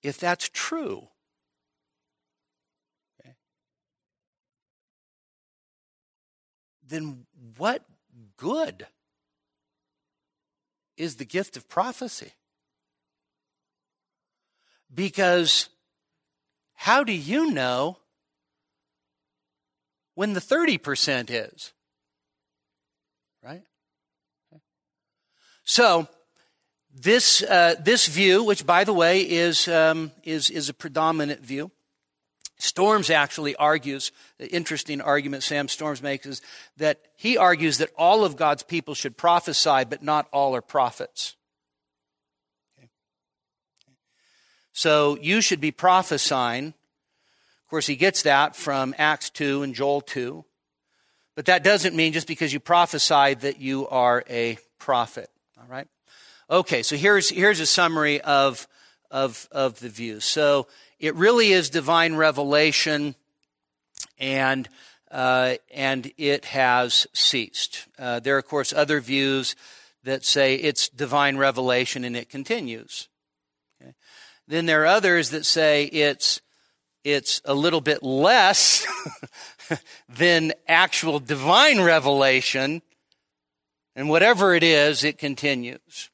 If 0.03 0.19
that's 0.19 0.49
true, 0.49 1.09
then 6.87 7.27
what 7.57 7.85
good 8.37 8.87
is 10.97 11.17
the 11.17 11.25
gift 11.25 11.57
of 11.57 11.69
prophecy. 11.69 12.33
Because 14.93 15.69
how 16.75 17.03
do 17.05 17.13
you 17.13 17.51
know 17.51 17.99
when 20.15 20.33
the 20.33 20.41
30% 20.41 21.29
is? 21.31 21.73
Right? 23.43 23.63
So, 25.65 26.07
this, 26.95 27.43
uh, 27.43 27.75
this 27.81 28.07
view, 28.07 28.45
which 28.45 28.65
by 28.65 28.85
the 28.85 28.93
way 28.93 29.21
is, 29.21 29.67
um, 29.67 30.13
is, 30.23 30.51
is 30.51 30.69
a 30.69 30.75
predominant 30.75 31.41
view, 31.41 31.73
Storms 32.59 33.11
actually 33.11 33.57
argues, 33.57 34.13
the 34.39 34.49
interesting 34.49 35.01
argument 35.01 35.43
Sam 35.43 35.69
Storms 35.69 36.03
makes 36.03 36.27
is 36.27 36.41
that 36.77 37.01
he 37.17 37.37
argues 37.37 37.79
that 37.79 37.91
all 37.99 38.25
of 38.25 38.37
God's 38.37 38.63
people 38.63 38.95
should 38.95 39.17
prophesy, 39.17 39.85
but 39.85 40.03
not 40.03 40.29
all 40.33 40.55
are 40.55 40.63
prophets. 40.63 41.35
Okay. 42.79 42.89
So 44.73 45.19
you 45.21 45.41
should 45.41 45.61
be 45.61 45.73
prophesying. 45.73 46.69
Of 46.69 47.71
course, 47.71 47.87
he 47.87 47.97
gets 47.97 48.23
that 48.23 48.55
from 48.55 48.95
Acts 48.99 49.31
2 49.31 49.63
and 49.63 49.75
Joel 49.75 50.01
2. 50.01 50.45
But 51.35 51.47
that 51.47 51.65
doesn't 51.65 51.97
mean 51.97 52.13
just 52.13 52.29
because 52.29 52.53
you 52.53 52.61
prophesy 52.61 53.35
that 53.35 53.61
you 53.61 53.89
are 53.89 54.23
a 54.31 54.59
prophet. 54.79 55.29
All 55.59 55.67
right? 55.69 55.89
Okay, 56.49 56.83
so 56.85 56.97
here's, 56.97 57.31
here's 57.31 57.59
a 57.59 57.67
summary 57.67 58.21
of, 58.21 58.69
of, 59.11 59.49
of 59.51 59.81
the 59.81 59.89
view. 59.89 60.21
So 60.21 60.69
it 61.05 61.15
really 61.17 61.53
is 61.53 61.69
divine 61.69 62.15
revelation, 62.15 63.15
and, 64.19 64.67
uh, 65.11 65.57
and 65.71 66.11
it 66.17 66.47
has 66.47 67.07
ceased. 67.13 67.87
Uh, 67.99 68.21
there 68.21 68.37
are, 68.37 68.39
of 68.39 68.49
course, 68.49 68.73
other 68.73 69.01
views 69.01 69.55
that 70.05 70.25
say 70.25 70.55
it's 70.55 70.89
divine 70.89 71.37
revelation 71.37 72.05
and 72.05 72.17
it 72.17 72.31
continues. 72.31 73.09
Okay? 73.83 73.93
Then 74.49 74.65
there 74.65 74.85
are 74.85 74.87
others 74.87 75.29
that 75.29 75.45
say 75.45 75.85
it's, 75.85 76.41
it's 77.05 77.43
a 77.45 77.53
little 77.53 77.83
bit 77.83 78.03
less 78.03 78.87
than 80.09 80.55
actual 80.67 81.19
divine 81.19 81.83
revelation, 81.83 82.81
and 83.95 84.09
whatever 84.09 84.55
it 84.55 84.63
is, 84.63 85.05
it 85.05 85.19
continues. 85.19 86.09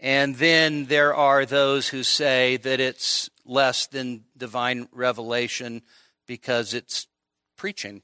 And 0.00 0.36
then 0.36 0.86
there 0.86 1.14
are 1.14 1.44
those 1.44 1.88
who 1.88 2.02
say 2.04 2.56
that 2.58 2.78
it's 2.78 3.28
less 3.48 3.86
than 3.86 4.24
divine 4.36 4.88
revelation 4.92 5.82
because 6.26 6.74
it's 6.74 7.06
preaching. 7.56 8.02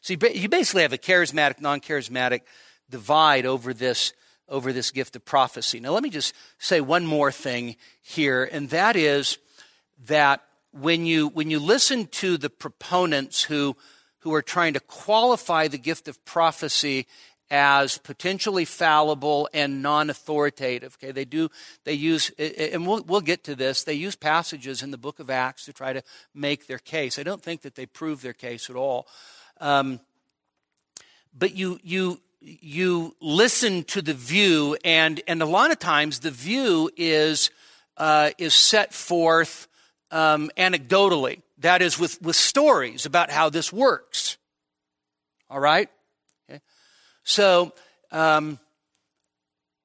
So 0.00 0.12
you 0.12 0.48
basically 0.48 0.82
have 0.82 0.92
a 0.92 0.98
charismatic, 0.98 1.60
non 1.60 1.80
charismatic 1.80 2.42
divide 2.90 3.46
over 3.46 3.72
this, 3.72 4.12
over 4.48 4.72
this 4.72 4.90
gift 4.90 5.16
of 5.16 5.24
prophecy. 5.24 5.80
Now, 5.80 5.90
let 5.92 6.02
me 6.02 6.10
just 6.10 6.34
say 6.58 6.82
one 6.82 7.06
more 7.06 7.32
thing 7.32 7.76
here, 8.02 8.44
and 8.44 8.68
that 8.70 8.96
is 8.96 9.38
that 10.06 10.44
when 10.72 11.06
you, 11.06 11.28
when 11.28 11.50
you 11.50 11.58
listen 11.58 12.06
to 12.08 12.36
the 12.36 12.50
proponents 12.50 13.42
who, 13.42 13.76
who 14.18 14.34
are 14.34 14.42
trying 14.42 14.74
to 14.74 14.80
qualify 14.80 15.68
the 15.68 15.78
gift 15.78 16.06
of 16.08 16.22
prophecy 16.26 17.06
as 17.50 17.98
potentially 17.98 18.64
fallible 18.64 19.48
and 19.52 19.82
non-authoritative. 19.82 20.96
Okay, 21.02 21.12
they 21.12 21.24
do 21.24 21.50
they 21.84 21.92
use 21.92 22.30
and 22.38 22.86
we'll 22.86 23.02
we'll 23.02 23.20
get 23.20 23.44
to 23.44 23.54
this. 23.54 23.84
They 23.84 23.94
use 23.94 24.16
passages 24.16 24.82
in 24.82 24.90
the 24.90 24.98
book 24.98 25.20
of 25.20 25.30
Acts 25.30 25.64
to 25.66 25.72
try 25.72 25.92
to 25.92 26.02
make 26.34 26.66
their 26.66 26.78
case. 26.78 27.18
I 27.18 27.22
don't 27.22 27.42
think 27.42 27.62
that 27.62 27.74
they 27.74 27.86
prove 27.86 28.22
their 28.22 28.32
case 28.32 28.70
at 28.70 28.76
all. 28.76 29.06
Um, 29.60 30.00
but 31.36 31.54
you 31.54 31.78
you 31.82 32.20
you 32.40 33.16
listen 33.20 33.84
to 33.84 34.02
the 34.02 34.14
view, 34.14 34.76
and 34.84 35.20
and 35.26 35.42
a 35.42 35.46
lot 35.46 35.70
of 35.70 35.78
times 35.78 36.20
the 36.20 36.30
view 36.30 36.90
is 36.96 37.50
uh, 37.96 38.30
is 38.38 38.54
set 38.54 38.92
forth 38.92 39.68
um, 40.10 40.50
anecdotally. 40.56 41.42
That 41.58 41.82
is, 41.82 41.98
with, 41.98 42.20
with 42.22 42.36
stories 42.36 43.06
about 43.06 43.30
how 43.30 43.50
this 43.50 43.72
works. 43.72 44.38
All 45.50 45.60
right? 45.60 45.88
So, 47.24 47.72
um, 48.12 48.58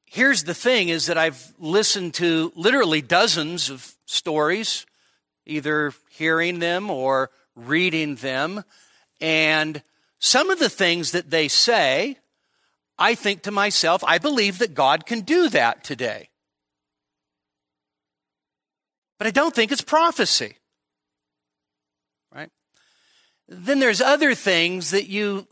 here's 0.05 0.43
the 0.43 0.53
thing 0.53 0.89
is 0.89 1.05
that 1.05 1.17
I've 1.17 1.53
listened 1.57 2.15
to 2.15 2.51
literally 2.55 3.01
dozens 3.01 3.69
of 3.69 3.95
stories, 4.05 4.85
either 5.45 5.93
hearing 6.09 6.59
them 6.59 6.89
or 6.89 7.31
reading 7.55 8.15
them. 8.15 8.63
And 9.21 9.81
some 10.19 10.49
of 10.49 10.59
the 10.59 10.69
things 10.69 11.11
that 11.11 11.29
they 11.29 11.47
say, 11.47 12.17
I 12.97 13.15
think 13.15 13.43
to 13.43 13.51
myself, 13.51 14.03
I 14.03 14.17
believe 14.17 14.59
that 14.59 14.73
God 14.73 15.05
can 15.05 15.21
do 15.21 15.47
that 15.49 15.83
today. 15.83 16.29
But 19.17 19.27
I 19.27 19.31
don't 19.31 19.55
think 19.55 19.71
it's 19.71 19.81
prophecy. 19.81 20.57
Right? 22.33 22.49
Then 23.47 23.79
there's 23.79 24.01
other 24.01 24.35
things 24.35 24.91
that 24.91 25.07
you 25.07 25.47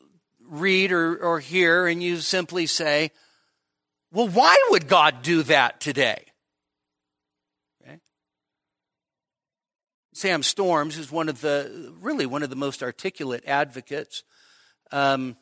read 0.48 0.92
or, 0.92 1.18
or 1.18 1.40
hear 1.40 1.88
and 1.88 2.02
you 2.02 2.18
simply 2.18 2.66
say, 2.66 3.12
well, 4.12 4.28
why 4.28 4.56
would 4.70 4.88
God 4.88 5.22
do 5.22 5.44
that 5.44 5.82
today? 5.82 6.24
Okay. 7.82 8.00
Sam 10.14 10.44
Storms 10.44 10.98
is 10.98 11.12
one 11.12 11.30
of 11.30 11.42
the, 11.42 11.94
really 12.00 12.26
one 12.26 12.44
of 12.44 12.50
the 12.50 12.56
most 12.56 12.82
articulate 12.82 13.44
advocates. 13.46 14.24
Um, 14.92 15.36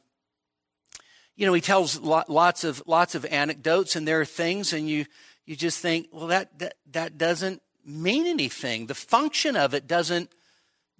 you 1.36 1.46
know, 1.46 1.54
he 1.54 1.62
tells 1.62 2.00
lots 2.00 2.64
of 2.64 2.82
lots 2.86 3.14
of 3.14 3.26
anecdotes, 3.26 3.96
and 3.96 4.08
there 4.08 4.22
are 4.22 4.26
things, 4.26 4.72
and 4.72 4.90
you 4.90 5.06
you 5.46 5.56
just 5.56 5.80
think, 5.80 6.08
well, 6.12 6.28
that 6.28 6.58
that 6.60 6.76
that 6.92 7.18
doesn't 7.18 7.62
mean 7.86 8.26
anything. 8.26 8.88
The 8.88 8.96
function 8.96 9.58
of 9.58 9.74
it 9.74 9.86
doesn't 9.86 10.32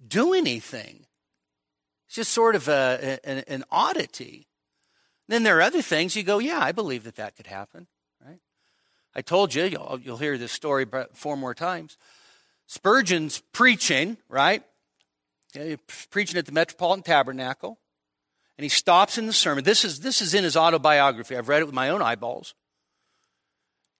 do 0.06 0.34
anything. 0.34 1.05
It's 2.06 2.16
just 2.16 2.32
sort 2.32 2.54
of 2.54 2.68
a, 2.68 3.18
an, 3.24 3.44
an 3.48 3.64
oddity. 3.70 4.46
Then 5.28 5.42
there 5.42 5.58
are 5.58 5.62
other 5.62 5.82
things 5.82 6.14
you 6.14 6.22
go, 6.22 6.38
yeah, 6.38 6.60
I 6.60 6.72
believe 6.72 7.04
that 7.04 7.16
that 7.16 7.36
could 7.36 7.48
happen, 7.48 7.88
right? 8.24 8.38
I 9.14 9.22
told 9.22 9.54
you, 9.54 9.64
you'll, 9.64 9.98
you'll 10.02 10.16
hear 10.18 10.38
this 10.38 10.52
story 10.52 10.86
four 11.14 11.36
more 11.36 11.54
times. 11.54 11.98
Spurgeon's 12.66 13.42
preaching, 13.52 14.18
right? 14.28 14.62
Okay, 15.54 15.76
preaching 16.10 16.38
at 16.38 16.46
the 16.46 16.52
Metropolitan 16.52 17.02
Tabernacle, 17.02 17.78
and 18.58 18.64
he 18.64 18.68
stops 18.68 19.18
in 19.18 19.26
the 19.26 19.32
sermon. 19.32 19.64
This 19.64 19.84
is, 19.84 20.00
this 20.00 20.20
is 20.20 20.34
in 20.34 20.44
his 20.44 20.56
autobiography. 20.56 21.36
I've 21.36 21.48
read 21.48 21.62
it 21.62 21.66
with 21.66 21.74
my 21.74 21.88
own 21.88 22.02
eyeballs. 22.02 22.54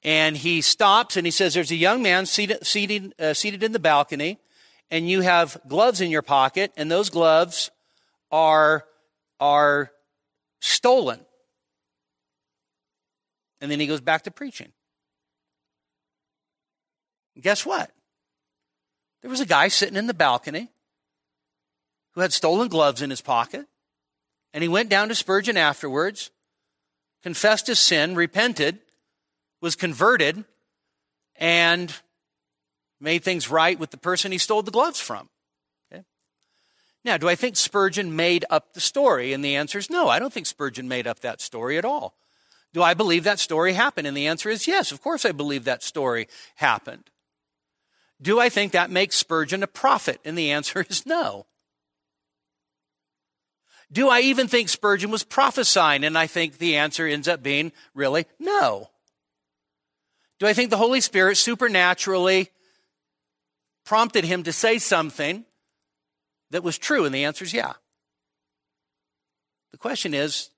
And 0.03 0.37
he 0.37 0.61
stops 0.61 1.17
and 1.17 1.27
he 1.27 1.31
says, 1.31 1.55
There's 1.55 1.71
a 1.71 1.77
young 1.77 2.03
man 2.03 2.27
seated, 2.27 2.65
seated, 2.65 3.15
uh, 3.19 3.35
seated 3.35 3.63
in 3.63 3.73
the 3.73 3.79
balcony, 3.79 4.39
and 4.91 5.09
you 5.09 5.23
have 5.23 5.59
gloves 5.67 6.01
in 6.01 6.11
your 6.11 6.23
pocket, 6.23 6.73
and 6.77 6.91
those 6.91 7.11
gloves 7.11 7.71
are, 8.31 8.85
are 9.41 9.91
stolen. 10.61 11.21
And 13.61 13.71
then 13.71 13.81
he 13.81 13.87
goes 13.87 14.01
back 14.01 14.23
to 14.25 14.31
preaching. 14.31 14.73
And 17.35 17.45
guess 17.45 17.65
what? 17.65 17.91
There 19.23 19.31
was 19.31 19.41
a 19.41 19.47
guy 19.47 19.69
sitting 19.69 19.97
in 19.97 20.07
the 20.07 20.15
balcony 20.15 20.69
who 22.13 22.21
had 22.21 22.33
stolen 22.33 22.69
gloves 22.69 23.03
in 23.03 23.11
his 23.11 23.21
pocket. 23.21 23.67
And 24.53 24.63
he 24.63 24.69
went 24.69 24.89
down 24.89 25.09
to 25.09 25.15
Spurgeon 25.15 25.57
afterwards, 25.57 26.31
confessed 27.23 27.67
his 27.67 27.79
sin, 27.79 28.15
repented, 28.15 28.79
was 29.61 29.77
converted 29.77 30.45
and 31.35 31.93
made 33.01 33.23
things 33.23 33.51
right 33.51 33.79
with 33.79 33.91
the 33.91 33.99
person 33.99 34.33
he 34.33 34.39
stole 34.39 34.63
the 34.63 34.71
gloves 34.71 35.01
from. 35.01 35.29
Now, 37.07 37.17
do 37.17 37.29
I 37.29 37.37
think 37.37 37.57
Spurgeon 37.57 38.17
made 38.17 38.45
up 38.51 38.75
the 38.75 38.81
story? 38.81 39.33
And 39.33 39.45
the 39.45 39.55
answer 39.55 39.79
is 39.79 39.89
no, 39.89 40.09
I 40.09 40.19
don't 40.19 40.33
think 40.33 40.47
Spurgeon 40.47 40.89
made 40.89 41.07
up 41.07 41.21
that 41.21 41.41
story 41.41 41.79
at 41.79 41.85
all. 41.85 42.17
Do 42.75 42.83
I 42.83 42.95
believe 42.95 43.23
that 43.23 43.39
story 43.39 43.75
happened? 43.75 44.09
And 44.09 44.17
the 44.17 44.27
answer 44.27 44.51
is 44.51 44.67
yes, 44.67 44.91
of 44.91 45.01
course 45.01 45.25
I 45.25 45.31
believe 45.31 45.65
that 45.65 45.85
story 45.85 46.27
happened. 46.57 47.09
Do 48.21 48.41
I 48.41 48.49
think 48.49 48.73
that 48.73 48.91
makes 48.91 49.15
Spurgeon 49.15 49.63
a 49.63 49.69
prophet? 49.69 50.21
And 50.25 50.37
the 50.37 50.51
answer 50.51 50.85
is 50.91 51.07
no. 51.07 51.47
Do 53.93 54.09
I 54.09 54.23
even 54.23 54.49
think 54.49 54.69
Spurgeon 54.69 55.13
was 55.13 55.23
prophesying? 55.23 56.03
And 56.03 56.19
I 56.19 56.27
think 56.27 56.59
the 56.59 56.75
answer 56.75 57.07
ends 57.07 57.29
up 57.29 57.41
being 57.41 57.71
really 57.95 58.27
no. 58.41 58.91
Do 60.41 60.49
I 60.49 60.55
think 60.55 60.71
the 60.71 60.77
Holy 60.77 61.01
Spirit 61.01 61.37
supernaturally 61.37 62.51
prompted 63.85 64.25
him 64.25 64.43
to 64.43 64.53
say 64.53 64.79
something 64.79 65.45
that 66.51 66.63
was 66.63 66.79
true? 66.79 67.05
And 67.05 67.15
the 67.15 67.25
answer 67.25 67.45
is 67.45 67.53
yeah. 67.53 67.75
The 69.73 69.79
question 69.79 70.15
is 70.15 70.51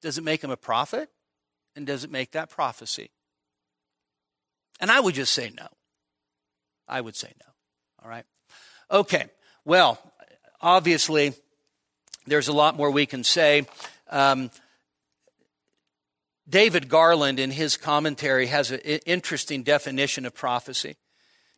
does 0.00 0.18
it 0.18 0.24
make 0.24 0.42
him 0.42 0.50
a 0.50 0.56
prophet? 0.56 1.10
And 1.76 1.86
does 1.86 2.04
it 2.04 2.10
make 2.10 2.32
that 2.32 2.50
prophecy? 2.50 3.10
And 4.80 4.90
I 4.90 5.00
would 5.00 5.14
just 5.14 5.32
say 5.32 5.52
no. 5.56 5.66
I 6.88 7.00
would 7.00 7.16
say 7.16 7.32
no. 7.40 7.52
All 8.02 8.10
right. 8.10 8.24
Okay. 8.90 9.26
Well, 9.64 10.00
obviously, 10.60 11.34
there's 12.26 12.48
a 12.48 12.52
lot 12.52 12.76
more 12.76 12.90
we 12.90 13.06
can 13.06 13.22
say. 13.22 13.66
Um, 14.10 14.50
David 16.48 16.88
Garland, 16.88 17.38
in 17.38 17.50
his 17.50 17.76
commentary, 17.76 18.46
has 18.46 18.70
an 18.70 18.80
interesting 18.80 19.62
definition 19.62 20.24
of 20.24 20.34
prophecy 20.34 20.96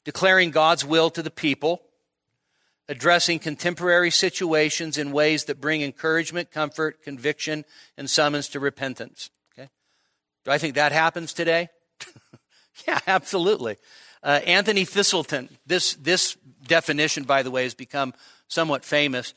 declaring 0.05 0.51
God's 0.51 0.85
will 0.85 1.11
to 1.11 1.23
the 1.23 1.31
people, 1.31 1.83
addressing 2.91 3.39
contemporary 3.39 4.11
situations 4.11 4.99
in 4.99 5.13
ways 5.13 5.45
that 5.45 5.61
bring 5.61 5.81
encouragement, 5.81 6.51
comfort, 6.51 7.01
conviction, 7.05 7.65
and 7.97 8.11
summons 8.11 8.49
to 8.49 8.59
repentance. 8.59 9.31
Okay? 9.55 9.69
Do 10.45 10.51
I 10.51 10.59
think 10.59 10.75
that 10.75 10.91
happens 10.91 11.33
today? 11.33 11.69
yeah, 12.89 12.99
absolutely. 13.07 13.77
Uh, 14.25 14.41
Anthony 14.45 14.85
Thiselton, 14.85 15.49
this, 15.65 15.95
this 15.95 16.37
definition, 16.67 17.23
by 17.23 17.45
the 17.45 17.51
way, 17.53 17.63
has 17.63 17.75
become 17.75 18.13
somewhat 18.49 18.85
famous. 18.85 19.35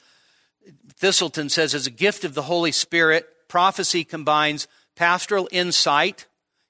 Thiselton 0.99 1.51
says, 1.51 1.75
as 1.75 1.85
a 1.85 1.91
gift 1.91 2.23
of 2.23 2.33
the 2.33 2.41
Holy 2.41 2.71
Spirit, 2.71 3.27
prophecy 3.47 4.03
combines 4.03 4.67
pastoral 4.95 5.47
insight 5.51 6.25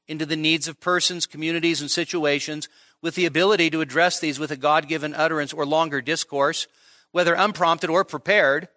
into 0.10 0.26
the 0.26 0.36
needs 0.36 0.68
of 0.68 0.82
persons, 0.82 1.28
communities, 1.28 1.80
and 1.80 1.90
situations 1.90 2.68
with 3.04 3.16
the 3.16 3.26
ability 3.26 3.70
to 3.70 3.82
address 3.82 4.20
these 4.20 4.40
with 4.40 4.50
a 4.50 4.58
God 4.58 4.88
given 4.88 5.14
utterance 5.14 5.52
or 5.54 5.66
longer 5.66 6.02
discourse, 6.02 6.68
whether 7.12 7.36
unprompted 7.36 7.90
or 7.92 8.04
prepared, 8.04 8.70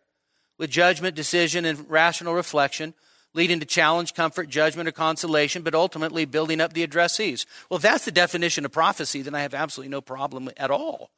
with 0.59 0.69
judgment, 0.69 1.15
decision, 1.15 1.65
and 1.65 1.89
rational 1.89 2.35
reflection, 2.35 2.93
leading 3.35 3.61
to 3.61 3.67
challenge, 3.67 4.15
comfort, 4.15 4.49
judgment, 4.49 4.89
or 4.89 4.93
consolation, 4.93 5.63
but 5.63 5.75
ultimately 5.75 6.25
building 6.25 6.61
up 6.61 6.73
the 6.73 6.87
addressees. 6.87 7.47
Well, 7.71 7.77
if 7.77 7.83
that's 7.83 8.05
the 8.05 8.11
definition 8.11 8.65
of 8.65 8.73
prophecy, 8.73 9.23
then 9.23 9.35
I 9.35 9.43
have 9.43 9.55
absolutely 9.55 9.91
no 9.91 10.01
problem 10.01 10.51
at 10.57 10.71
all 10.71 11.11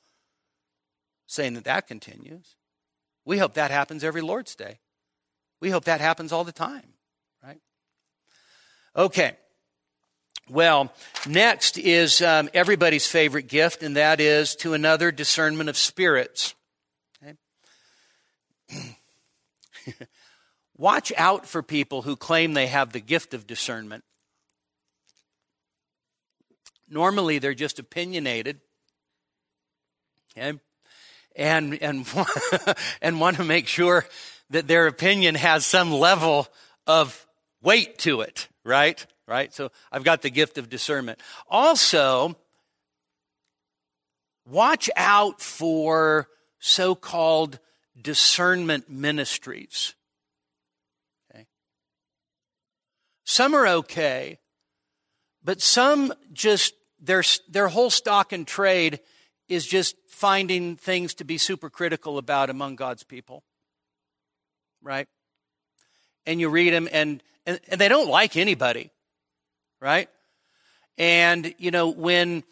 saying 1.26 1.54
that 1.54 1.64
that 1.64 1.86
continues. 1.86 2.56
We 3.24 3.38
hope 3.38 3.54
that 3.54 3.70
happens 3.70 4.04
every 4.04 4.22
Lord's 4.22 4.54
Day. 4.54 4.80
We 5.60 5.70
hope 5.70 5.84
that 5.84 6.00
happens 6.00 6.32
all 6.32 6.44
the 6.44 6.52
time, 6.52 6.94
right? 7.42 7.60
Okay. 8.96 9.36
Well, 10.50 10.90
next 11.26 11.76
is 11.76 12.22
um, 12.22 12.48
everybody's 12.54 13.06
favorite 13.06 13.48
gift, 13.48 13.82
and 13.82 13.96
that 13.96 14.18
is 14.18 14.56
to 14.56 14.72
another 14.72 15.12
discernment 15.12 15.68
of 15.68 15.76
spirits. 15.76 16.54
Okay? 18.72 18.96
Watch 20.76 21.12
out 21.16 21.46
for 21.46 21.62
people 21.62 22.02
who 22.02 22.16
claim 22.16 22.54
they 22.54 22.68
have 22.68 22.92
the 22.92 23.00
gift 23.00 23.34
of 23.34 23.46
discernment. 23.46 24.04
Normally, 26.88 27.38
they're 27.38 27.52
just 27.52 27.78
opinionated. 27.78 28.60
Okay? 30.36 30.58
And, 31.36 31.82
and, 31.82 32.06
and 33.02 33.20
want 33.20 33.36
to 33.36 33.44
make 33.44 33.68
sure 33.68 34.06
that 34.48 34.66
their 34.66 34.86
opinion 34.86 35.34
has 35.34 35.66
some 35.66 35.92
level 35.92 36.48
of 36.86 37.26
weight 37.60 37.98
to 37.98 38.22
it, 38.22 38.48
right? 38.64 39.04
Right? 39.28 39.52
So 39.52 39.70
I've 39.92 40.04
got 40.04 40.22
the 40.22 40.30
gift 40.30 40.58
of 40.58 40.68
discernment. 40.68 41.20
Also, 41.48 42.34
watch 44.46 44.88
out 44.96 45.40
for 45.40 46.28
so 46.58 46.94
called 46.94 47.58
discernment 48.00 48.88
ministries. 48.88 49.94
Okay? 51.30 51.46
Some 53.24 53.54
are 53.54 53.66
okay, 53.68 54.38
but 55.44 55.60
some 55.60 56.12
just, 56.32 56.72
their, 56.98 57.22
their 57.48 57.68
whole 57.68 57.90
stock 57.90 58.32
and 58.32 58.46
trade 58.46 58.98
is 59.46 59.66
just 59.66 59.94
finding 60.08 60.76
things 60.76 61.14
to 61.14 61.24
be 61.24 61.36
super 61.36 61.68
critical 61.68 62.16
about 62.16 62.48
among 62.48 62.76
God's 62.76 63.04
people 63.04 63.44
right? 64.82 65.06
And 66.26 66.40
you 66.40 66.48
read 66.48 66.72
them, 66.72 66.88
and, 66.92 67.22
and, 67.46 67.60
and 67.68 67.80
they 67.80 67.88
don't 67.88 68.08
like 68.08 68.36
anybody, 68.36 68.90
right? 69.80 70.08
And, 70.96 71.54
you 71.58 71.70
know, 71.70 71.88
when, 71.88 72.42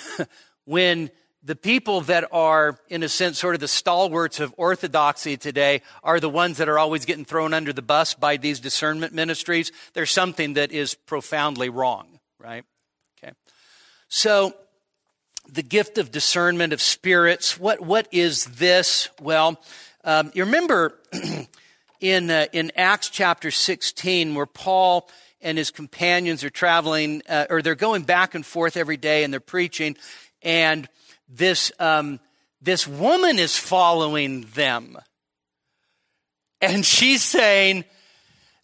when 0.64 1.10
the 1.42 1.56
people 1.56 2.02
that 2.02 2.28
are, 2.32 2.78
in 2.88 3.02
a 3.02 3.08
sense, 3.08 3.38
sort 3.38 3.54
of 3.54 3.60
the 3.60 3.68
stalwarts 3.68 4.40
of 4.40 4.54
orthodoxy 4.56 5.36
today 5.36 5.82
are 6.02 6.20
the 6.20 6.28
ones 6.28 6.58
that 6.58 6.68
are 6.68 6.78
always 6.78 7.04
getting 7.04 7.24
thrown 7.24 7.52
under 7.52 7.72
the 7.72 7.82
bus 7.82 8.14
by 8.14 8.36
these 8.36 8.60
discernment 8.60 9.12
ministries, 9.12 9.72
there's 9.94 10.10
something 10.10 10.54
that 10.54 10.70
is 10.70 10.94
profoundly 10.94 11.68
wrong, 11.68 12.20
right? 12.38 12.64
Okay. 13.18 13.32
So, 14.08 14.54
the 15.50 15.62
gift 15.62 15.98
of 15.98 16.12
discernment 16.12 16.72
of 16.72 16.80
spirits, 16.80 17.58
what, 17.58 17.80
what 17.80 18.06
is 18.12 18.44
this? 18.44 19.08
Well, 19.20 19.60
um, 20.04 20.30
you 20.34 20.44
remember 20.44 20.98
in, 22.00 22.30
uh, 22.30 22.46
in 22.52 22.70
Acts 22.76 23.08
chapter 23.10 23.50
16 23.50 24.36
where 24.36 24.46
Paul 24.46 25.08
and 25.42 25.58
his 25.58 25.70
companions 25.70 26.44
are 26.44 26.50
traveling, 26.50 27.22
uh, 27.28 27.46
or 27.50 27.62
they're 27.62 27.74
going 27.74 28.02
back 28.02 28.34
and 28.34 28.46
forth 28.46 28.76
every 28.76 28.96
day 28.96 29.24
and 29.24 29.32
they're 29.32 29.40
preaching, 29.40 29.96
and 30.42 30.88
this, 31.28 31.72
um, 31.78 32.20
this 32.60 32.86
woman 32.86 33.38
is 33.38 33.56
following 33.58 34.42
them. 34.54 34.96
And 36.60 36.86
she's 36.86 37.22
saying, 37.22 37.84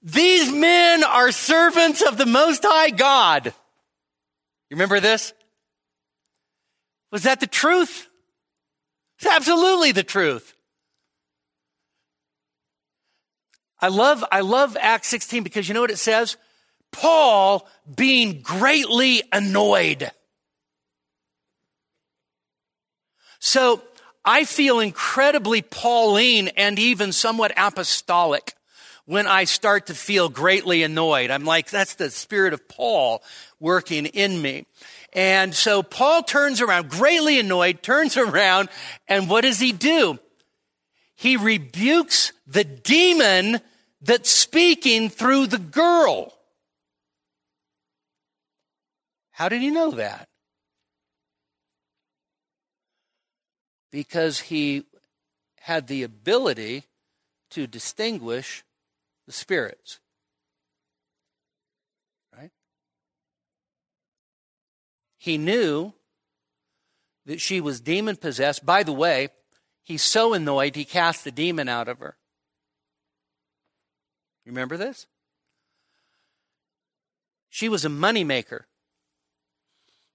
These 0.03 0.53
men 0.53 1.03
are 1.03 1.33
servants 1.33 2.03
of 2.03 2.17
the 2.17 2.27
Most 2.27 2.65
High 2.65 2.91
God. 2.91 3.47
You 3.47 4.75
remember 4.77 5.01
this? 5.01 5.33
Was 7.11 7.25
that 7.25 7.41
the 7.41 7.47
truth? 7.47 8.09
It's 9.19 9.27
absolutely 9.27 9.93
the 9.93 10.05
truth. 10.05 10.55
I 13.81 13.89
love, 13.89 14.25
I 14.31 14.41
love 14.41 14.77
Acts 14.81 15.09
16 15.09 15.43
because 15.43 15.69
you 15.69 15.75
know 15.75 15.81
what 15.81 15.91
it 15.91 15.99
says? 15.99 16.37
Paul 16.93 17.69
being 17.95 18.43
greatly 18.43 19.23
annoyed. 19.33 20.11
So 23.39 23.83
I 24.25 24.45
feel 24.45 24.81
incredibly 24.81 25.63
Pauline 25.63 26.49
and 26.49 26.79
even 26.79 27.13
somewhat 27.13 27.53
apostolic 27.57 28.55
when 29.07 29.27
I 29.27 29.45
start 29.45 29.87
to 29.87 29.95
feel 29.95 30.29
greatly 30.29 30.83
annoyed. 30.83 31.31
I'm 31.31 31.47
like, 31.47 31.71
that's 31.71 31.95
the 31.95 32.11
spirit 32.11 32.53
of 32.53 32.69
Paul 32.69 33.23
working 33.59 34.05
in 34.05 34.43
me. 34.43 34.67
And 35.15 35.55
so 35.55 35.83
Paul 35.83 36.23
turns 36.23 36.61
around, 36.61 36.91
greatly 36.91 37.41
annoyed, 37.41 37.83
turns 37.83 38.19
around, 38.19 38.69
and 39.09 39.31
what 39.31 39.43
does 39.43 39.59
he 39.59 39.73
do? 39.73 40.19
He 41.15 41.39
rebukes 41.39 42.33
the 42.47 42.65
demon 42.65 43.61
that's 44.03 44.31
speaking 44.31 45.09
through 45.09 45.47
the 45.47 45.59
girl. 45.59 46.35
How 49.39 49.49
did 49.49 49.63
he 49.63 49.71
know 49.71 49.91
that? 49.93 50.29
Because 53.91 54.41
he 54.41 54.85
had 55.61 55.87
the 55.87 56.03
ability 56.03 56.85
to 57.51 57.67
distinguish 57.67 58.65
the 59.27 59.33
spirits. 59.33 60.01
Right? 62.37 62.51
He 65.17 65.39
knew 65.39 65.95
that 67.25 67.41
she 67.41 67.61
was 67.61 67.81
demon 67.81 68.17
possessed. 68.17 68.67
By 68.67 68.83
the 68.83 68.93
way, 68.93 69.31
He's 69.89 70.03
so 70.03 70.35
annoyed, 70.35 70.77
he 70.77 70.85
cast 70.85 71.25
the 71.25 71.31
demon 71.31 71.67
out 71.67 71.89
of 71.89 72.01
her. 72.01 72.19
Remember 74.45 74.77
this? 74.77 75.07
She 77.49 77.71
was 77.71 77.87
a 77.87 77.89
moneymaker 77.89 78.65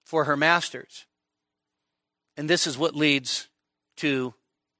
for 0.04 0.24
her 0.24 0.36
masters. 0.36 1.06
And 2.36 2.48
this 2.48 2.66
is 2.66 2.78
what 2.78 2.94
leads 2.94 3.48
to 3.96 4.34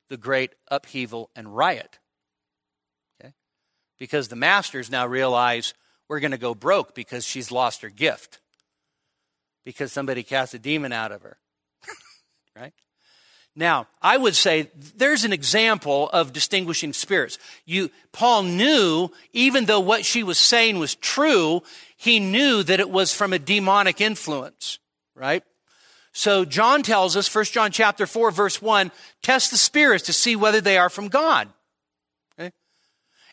the 0.09 0.17
great 0.17 0.55
upheaval 0.69 1.31
and 1.35 1.55
riot. 1.57 1.99
Okay? 3.21 3.33
Because 3.99 4.29
the 4.29 4.37
masters 4.37 4.91
now 4.91 5.07
realize 5.07 5.75
we're 6.09 6.21
going 6.21 6.33
to 6.33 6.39
go 6.39 6.55
broke 6.55 6.95
because 6.95 7.25
she's 7.25 7.51
lost 7.51 7.83
her 7.83 7.91
gift. 7.91 8.41
Because 9.65 9.93
somebody 9.93 10.23
cast 10.23 10.53
a 10.55 10.59
demon 10.59 10.93
out 10.93 11.13
of 11.13 11.23
her. 11.23 11.39
right? 12.57 12.75
Now, 13.57 13.87
I 14.03 14.17
would 14.17 14.35
say 14.35 14.71
there's 14.97 15.25
an 15.25 15.33
example 15.33 16.11
of 16.11 16.33
distinguishing 16.33 16.93
spirits. 16.93 17.39
You, 17.65 17.91
Paul 18.13 18.43
knew, 18.43 19.11
even 19.33 19.67
though 19.67 19.81
what 19.81 20.05
she 20.05 20.25
was 20.25 20.39
saying 20.39 20.79
was 20.79 20.97
true, 20.97 21.63
he 21.97 22.19
knew 22.19 22.65
that 22.65 22.81
it 22.81 22.91
was 22.91 23.15
from 23.15 23.33
a 23.33 23.39
demonic 23.39 24.01
influence, 24.01 24.81
right? 25.15 25.43
So 26.13 26.45
John 26.45 26.83
tells 26.83 27.17
us, 27.17 27.33
1 27.33 27.47
John 27.47 27.73
chapter 27.73 28.07
4, 28.07 28.31
verse 28.31 28.63
1, 28.63 28.93
test 29.23 29.51
the 29.51 29.57
spirits 29.57 30.05
to 30.05 30.13
see 30.13 30.37
whether 30.37 30.61
they 30.61 30.79
are 30.79 30.91
from 30.91 31.09
God. 31.09 31.49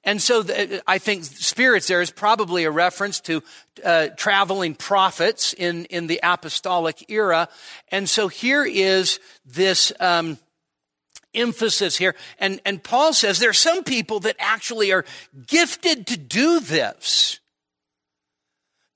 And 0.03 0.21
so 0.21 0.41
the, 0.41 0.82
I 0.88 0.97
think 0.97 1.23
spirits 1.25 1.88
there 1.88 2.01
is 2.01 2.09
probably 2.09 2.63
a 2.63 2.71
reference 2.71 3.19
to 3.21 3.43
uh, 3.84 4.07
traveling 4.17 4.73
prophets 4.73 5.53
in, 5.53 5.86
in 5.86 6.07
the 6.07 6.19
apostolic 6.23 7.09
era. 7.09 7.49
And 7.89 8.09
so 8.09 8.27
here 8.27 8.65
is 8.65 9.19
this 9.45 9.93
um, 9.99 10.39
emphasis 11.36 11.97
here. 11.97 12.15
And, 12.39 12.59
and 12.65 12.84
Paul 12.84 13.13
says 13.13 13.38
there 13.38 13.51
are 13.51 13.53
some 13.53 13.84
people 13.84 14.19
that 14.21 14.36
actually 14.39 14.91
are 14.91 15.05
gifted 15.45 16.07
to 16.07 16.17
do 16.17 16.59
this. 16.59 17.39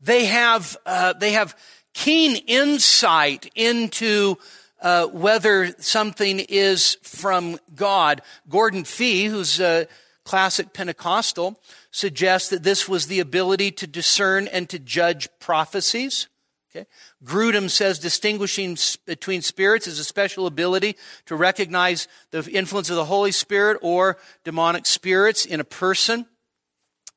They 0.02 0.26
have, 0.26 0.76
uh, 0.88 1.14
they 1.14 1.34
have 1.34 1.56
keen 1.96 2.36
insight 2.46 3.50
into 3.56 4.38
uh, 4.82 5.08
whether 5.08 5.74
something 5.80 6.40
is 6.40 6.98
from 7.02 7.58
God. 7.74 8.22
Gordon 8.48 8.84
Fee, 8.84 9.26
who's 9.26 9.60
a 9.60 9.88
classic 10.26 10.74
Pentecostal 10.74 11.60
suggests 11.92 12.50
that 12.50 12.64
this 12.64 12.88
was 12.88 13.08
the 13.08 13.22
ability 13.22 13.72
to 13.72 13.88
discern 13.88 14.48
and 14.50 14.70
to 14.70 14.78
judge 14.78 15.30
prophecies. 15.40 16.28
Okay. 16.70 16.86
Grudem 17.24 17.70
says 17.70 18.00
distinguishing 18.00 18.78
between 19.06 19.42
spirits 19.42 19.88
is 19.88 19.98
a 19.98 20.04
special 20.04 20.46
ability 20.46 20.98
to 21.26 21.36
recognize 21.38 22.10
the 22.32 22.44
influence 22.52 22.90
of 22.90 22.98
the 22.98 23.06
Holy 23.06 23.32
Spirit 23.32 23.78
or 23.82 24.18
demonic 24.44 24.86
spirits 24.86 25.46
in 25.46 25.62
a 25.62 25.64
person. 25.64 26.26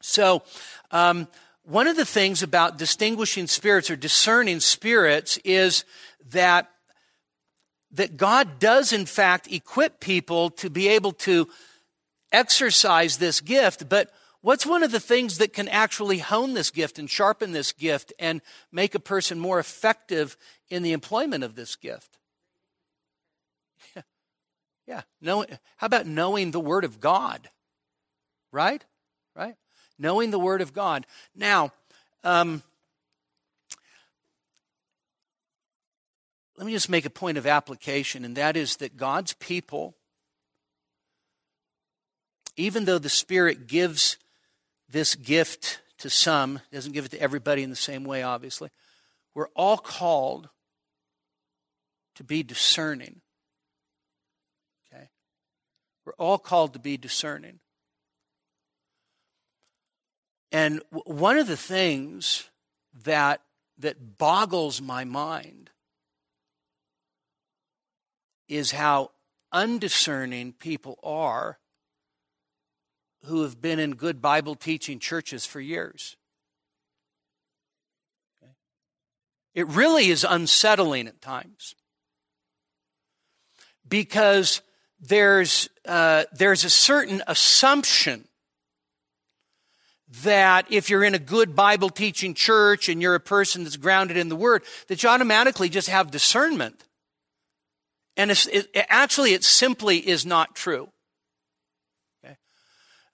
So, 0.01 0.45
um, 0.93 1.27
one 1.69 1.87
of 1.87 1.97
the 1.97 2.07
things 2.07 2.43
about 2.43 2.79
distinguishing 2.79 3.47
spirits 3.47 3.91
or 3.91 3.97
discerning 3.97 4.59
spirits 4.59 5.37
is 5.45 5.85
that 6.31 6.71
that 7.91 8.17
God 8.17 8.59
does 8.59 8.93
in 8.93 9.05
fact 9.05 9.53
equip 9.53 10.01
people 10.01 10.49
to 10.51 10.71
be 10.71 10.89
able 10.89 11.13
to 11.13 11.47
exercise 12.33 13.19
this 13.19 13.43
gift, 13.43 13.89
but 13.89 14.11
what's 14.41 14.65
one 14.65 14.83
of 14.83 14.93
the 14.93 15.01
things 15.01 15.39
that 15.39 15.53
can 15.53 15.69
actually 15.69 16.19
hone 16.19 16.55
this 16.55 16.71
gift 16.71 16.99
and 16.99 17.09
sharpen 17.09 17.53
this 17.53 17.73
gift 17.73 18.15
and 18.19 18.41
make 18.73 18.95
a 18.95 19.01
person 19.01 19.39
more 19.39 19.59
effective 19.59 20.39
in 20.71 20.83
the 20.83 20.93
employment 20.93 21.45
of 21.45 21.55
this 21.55 21.77
gift? 21.77 22.19
Yeah. 23.95 24.03
Yeah. 24.87 25.03
Knowing, 25.21 25.49
how 25.77 25.87
about 25.87 26.07
knowing 26.07 26.51
the 26.51 26.61
Word 26.61 26.85
of 26.85 26.99
God? 26.99 27.51
Right? 28.53 28.83
Knowing 29.99 30.31
the 30.31 30.39
Word 30.39 30.61
of 30.61 30.73
God. 30.73 31.07
Now, 31.35 31.73
um, 32.25 32.63
let 36.57 36.67
me 36.67 36.73
just 36.73 36.89
make 36.89 37.05
a 37.05 37.11
point 37.11 37.39
of 37.39 37.47
application, 37.47 38.25
and 38.25 38.37
that 38.37 38.57
is 38.57 38.77
that 38.77 38.97
God's 38.97 39.33
people, 39.35 39.95
even 42.57 42.85
though 42.85 42.99
the 42.99 43.09
Spirit 43.09 43.67
gives 43.67 44.17
this 44.89 45.15
gift 45.15 45.81
to 45.99 46.11
some, 46.11 46.61
doesn't 46.73 46.93
give 46.93 47.05
it 47.05 47.11
to 47.11 47.21
everybody 47.21 47.63
in 47.63 47.71
the 47.71 47.77
same 47.77 48.05
way, 48.05 48.23
obviously, 48.23 48.71
we're 49.35 49.49
all 49.55 49.79
called 49.79 50.49
to 52.17 52.25
be 52.25 52.43
discerning. 52.43 53.21
Okay? 54.93 55.09
We're 56.05 56.15
all 56.15 56.39
called 56.39 56.73
to 56.73 56.81
be 56.81 56.97
discerning. 56.97 57.61
And 60.51 60.81
one 60.91 61.39
of 61.39 61.47
the 61.47 61.57
things 61.57 62.49
that, 63.05 63.43
that 63.79 64.19
boggles 64.19 64.81
my 64.81 65.05
mind 65.05 65.71
is 68.49 68.71
how 68.73 69.11
undiscerning 69.53 70.53
people 70.53 70.99
are 71.03 71.59
who 73.25 73.43
have 73.43 73.61
been 73.61 73.79
in 73.79 73.95
good 73.95 74.23
Bible 74.23 74.55
teaching 74.55 74.99
churches 74.99 75.45
for 75.45 75.61
years. 75.61 76.17
It 79.55 79.67
really 79.67 80.09
is 80.09 80.25
unsettling 80.29 81.09
at 81.09 81.21
times 81.21 81.75
because 83.89 84.63
there's, 85.01 85.69
uh, 85.85 86.25
there's 86.33 86.65
a 86.65 86.71
certain 86.71 87.23
assumption 87.27 88.28
that 90.23 90.67
if 90.71 90.89
you're 90.89 91.05
in 91.05 91.15
a 91.15 91.19
good 91.19 91.55
Bible 91.55 91.91
teaching 91.91 92.35
church 92.35 92.89
and 92.89 93.03
you're 93.03 93.15
a 93.15 93.21
person 93.21 93.65
that's 93.65 93.77
grounded 93.77 94.17
in 94.17 94.29
the 94.29 94.37
Word, 94.37 94.63
that 94.89 95.03
you 95.03 95.09
automatically 95.09 95.69
just 95.69 95.89
have 95.89 96.11
discernment. 96.11 96.83
And 98.17 98.31
it, 98.31 98.69
actually, 98.75 99.33
it 99.35 99.45
simply 99.45 99.99
is 99.99 100.27
not 100.27 100.57
true. 100.57 100.89
Okay? 102.25 102.37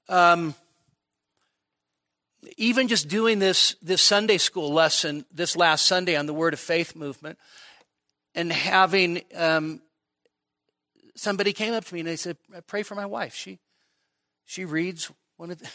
Um, 0.09 0.55
even 2.57 2.89
just 2.89 3.09
doing 3.09 3.39
this, 3.39 3.77
this 3.83 4.01
Sunday 4.01 4.39
school 4.39 4.73
lesson 4.73 5.25
this 5.33 5.57
last 5.57 5.87
Sunday 5.87 6.17
on 6.17 6.27
the 6.27 6.35
Word 6.35 6.55
of 6.55 6.61
Faith 6.61 6.95
movement 6.95 7.39
and 8.35 8.53
having 8.53 9.23
um, 9.37 9.83
somebody 11.17 11.53
came 11.53 11.75
up 11.75 11.85
to 11.85 11.95
me 11.95 12.01
and 12.01 12.09
they 12.09 12.17
said, 12.17 12.37
Pray 12.67 12.83
for 12.83 12.95
my 12.95 13.07
wife. 13.07 13.35
She, 13.35 13.59
she 14.45 14.65
reads 14.65 15.11
one 15.37 15.51
of 15.51 15.59
the, 15.59 15.69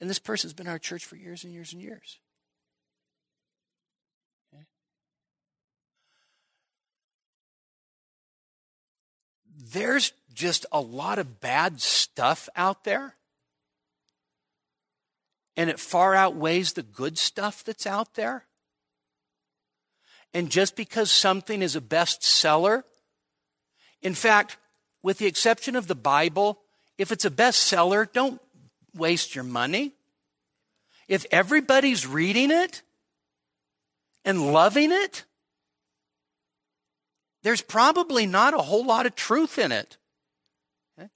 and 0.00 0.08
this 0.10 0.18
person's 0.18 0.52
been 0.52 0.68
our 0.68 0.78
church 0.78 1.04
for 1.04 1.16
years 1.16 1.44
and 1.44 1.52
years 1.52 1.72
and 1.72 1.82
years. 1.82 2.18
there's 9.72 10.12
just 10.32 10.66
a 10.72 10.80
lot 10.80 11.18
of 11.18 11.40
bad 11.40 11.80
stuff 11.80 12.48
out 12.56 12.84
there. 12.84 13.14
And 15.56 15.70
it 15.70 15.80
far 15.80 16.14
outweighs 16.14 16.74
the 16.74 16.82
good 16.82 17.16
stuff 17.16 17.64
that's 17.64 17.86
out 17.86 18.14
there. 18.14 18.44
And 20.34 20.50
just 20.50 20.76
because 20.76 21.10
something 21.10 21.62
is 21.62 21.76
a 21.76 21.80
bestseller, 21.80 22.84
in 24.02 24.14
fact, 24.14 24.58
with 25.02 25.18
the 25.18 25.26
exception 25.26 25.76
of 25.76 25.86
the 25.86 25.94
Bible, 25.94 26.60
if 26.98 27.10
it's 27.10 27.24
a 27.24 27.30
bestseller, 27.30 28.12
don't 28.12 28.40
waste 28.96 29.34
your 29.34 29.44
money. 29.44 29.92
If 31.08 31.24
everybody's 31.30 32.06
reading 32.06 32.50
it 32.50 32.82
and 34.24 34.52
loving 34.52 34.90
it, 34.90 35.24
there's 37.42 37.62
probably 37.62 38.26
not 38.26 38.54
a 38.54 38.58
whole 38.58 38.84
lot 38.84 39.06
of 39.06 39.14
truth 39.14 39.58
in 39.58 39.70
it. 39.70 39.96
Okay? 40.98 41.08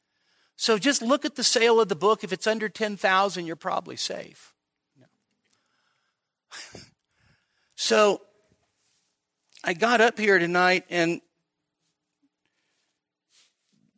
So 0.57 0.79
just 0.79 1.03
look 1.03 1.25
at 1.25 1.35
the 1.35 1.43
sale 1.43 1.81
of 1.81 1.89
the 1.89 1.97
book. 1.97 2.23
If 2.23 2.33
it's 2.33 2.47
under 2.47 2.69
10,000, 2.69 3.47
you're 3.47 3.57
probably 3.57 3.97
safe. 3.97 4.55
so 7.77 8.21
I 9.65 9.75
got 9.75 10.01
up 10.01 10.19
here 10.19 10.39
tonight 10.39 10.85
and 10.89 11.21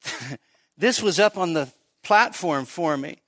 this 0.77 1.03
was 1.03 1.19
up 1.21 1.37
on 1.37 1.53
the 1.53 1.69
platform 2.03 2.65
for 2.65 2.97
me. 2.97 3.22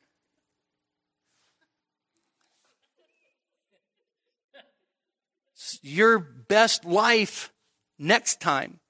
Your 5.87 6.19
best 6.19 6.87
life 6.87 7.53
next 7.99 8.41
time. 8.41 8.81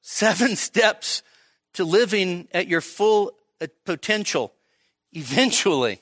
Seven 0.00 0.56
steps 0.56 1.22
to 1.74 1.84
living 1.84 2.48
at 2.54 2.68
your 2.68 2.80
full 2.80 3.32
uh, 3.60 3.66
potential 3.84 4.54
eventually. 5.12 6.00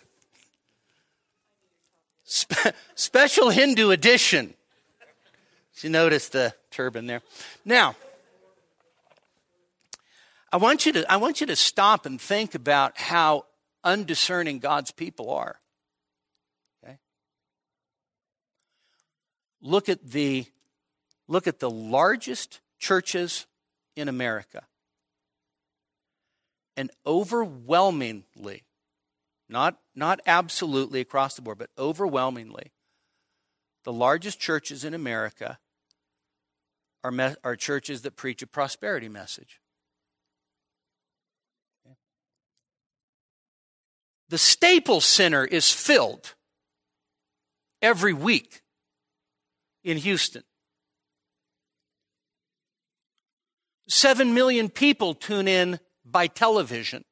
Spe- 2.25 2.68
special 2.95 3.51
Hindu 3.51 3.91
edition. 3.91 4.55
You 5.81 5.91
notice 5.91 6.29
the 6.29 6.55
turban 6.71 7.09
there. 7.09 7.23
Now, 7.64 7.97
I 10.53 10.59
want 10.59 10.87
you 10.87 10.93
to 10.93 11.12
I 11.12 11.16
want 11.16 11.41
you 11.41 11.47
to 11.49 11.57
stop 11.57 12.07
and 12.07 12.21
think 12.21 12.55
about 12.55 12.99
how 12.99 13.47
undiscerning 13.83 14.61
God's 14.61 14.93
people 14.93 15.31
are. 15.31 15.59
Look 19.63 19.89
at 19.89 20.11
the 20.11 20.47
look 21.29 21.47
at 21.47 21.61
the 21.61 21.71
largest 21.71 22.61
churches 22.79 23.47
in 23.95 24.09
America. 24.09 24.67
And 26.77 26.91
overwhelmingly, 27.07 28.65
not, 29.49 29.79
not 29.95 30.21
absolutely 30.27 31.01
across 31.01 31.37
the 31.37 31.43
board, 31.43 31.59
but 31.59 31.71
overwhelmingly, 31.79 32.73
the 33.85 33.93
largest 33.93 34.41
churches 34.41 34.85
in 34.85 34.95
America 34.95 35.59
are, 37.05 37.11
me- 37.11 37.35
are 37.45 37.57
churches 37.57 38.03
that 38.03 38.17
preach 38.17 38.43
a 38.43 38.47
prosperity 38.47 39.09
message. 39.09 39.61
The 44.29 44.39
Staples 44.39 45.05
Center 45.05 45.45
is 45.45 45.73
filled 45.73 46.35
every 47.83 48.13
week 48.13 48.63
in 49.85 49.97
Houston. 49.99 50.43
Seven 53.89 54.35
million 54.35 54.68
people 54.68 55.14
tune 55.14 55.49
in 55.49 55.81
by 56.05 56.26
television. 56.26 57.05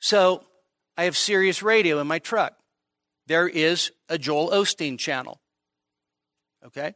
So 0.00 0.44
I 0.96 1.04
have 1.04 1.16
Sirius 1.16 1.62
Radio 1.62 1.98
in 2.00 2.06
my 2.06 2.18
truck. 2.18 2.54
There 3.26 3.48
is 3.48 3.90
a 4.08 4.18
Joel 4.18 4.50
Osteen 4.50 4.98
channel. 4.98 5.40
Okay? 6.64 6.94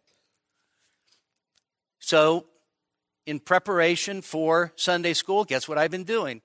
So, 1.98 2.46
in 3.26 3.40
preparation 3.40 4.22
for 4.22 4.72
Sunday 4.76 5.12
school, 5.12 5.44
guess 5.44 5.68
what 5.68 5.76
I've 5.76 5.90
been 5.90 6.04
doing? 6.04 6.40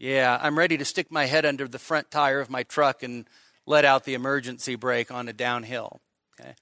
Yeah, 0.00 0.38
I'm 0.40 0.56
ready 0.56 0.78
to 0.78 0.84
stick 0.86 1.12
my 1.12 1.26
head 1.26 1.44
under 1.44 1.68
the 1.68 1.78
front 1.78 2.10
tire 2.10 2.40
of 2.40 2.48
my 2.48 2.62
truck 2.62 3.02
and 3.02 3.28
let 3.66 3.84
out 3.84 4.04
the 4.04 4.14
emergency 4.14 4.74
brake 4.74 5.10
on 5.10 5.28
a 5.28 5.34
downhill. 5.34 6.00
Okay? 6.40 6.54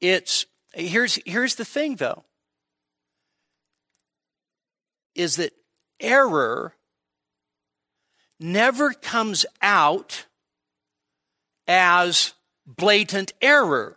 It's 0.00 0.44
here's 0.74 1.20
here's 1.24 1.54
the 1.54 1.64
thing 1.64 1.96
though 1.96 2.24
is 5.14 5.36
that 5.36 5.52
error 6.00 6.74
never 8.40 8.92
comes 8.92 9.46
out 9.60 10.26
as 11.68 12.34
blatant 12.66 13.32
error. 13.40 13.96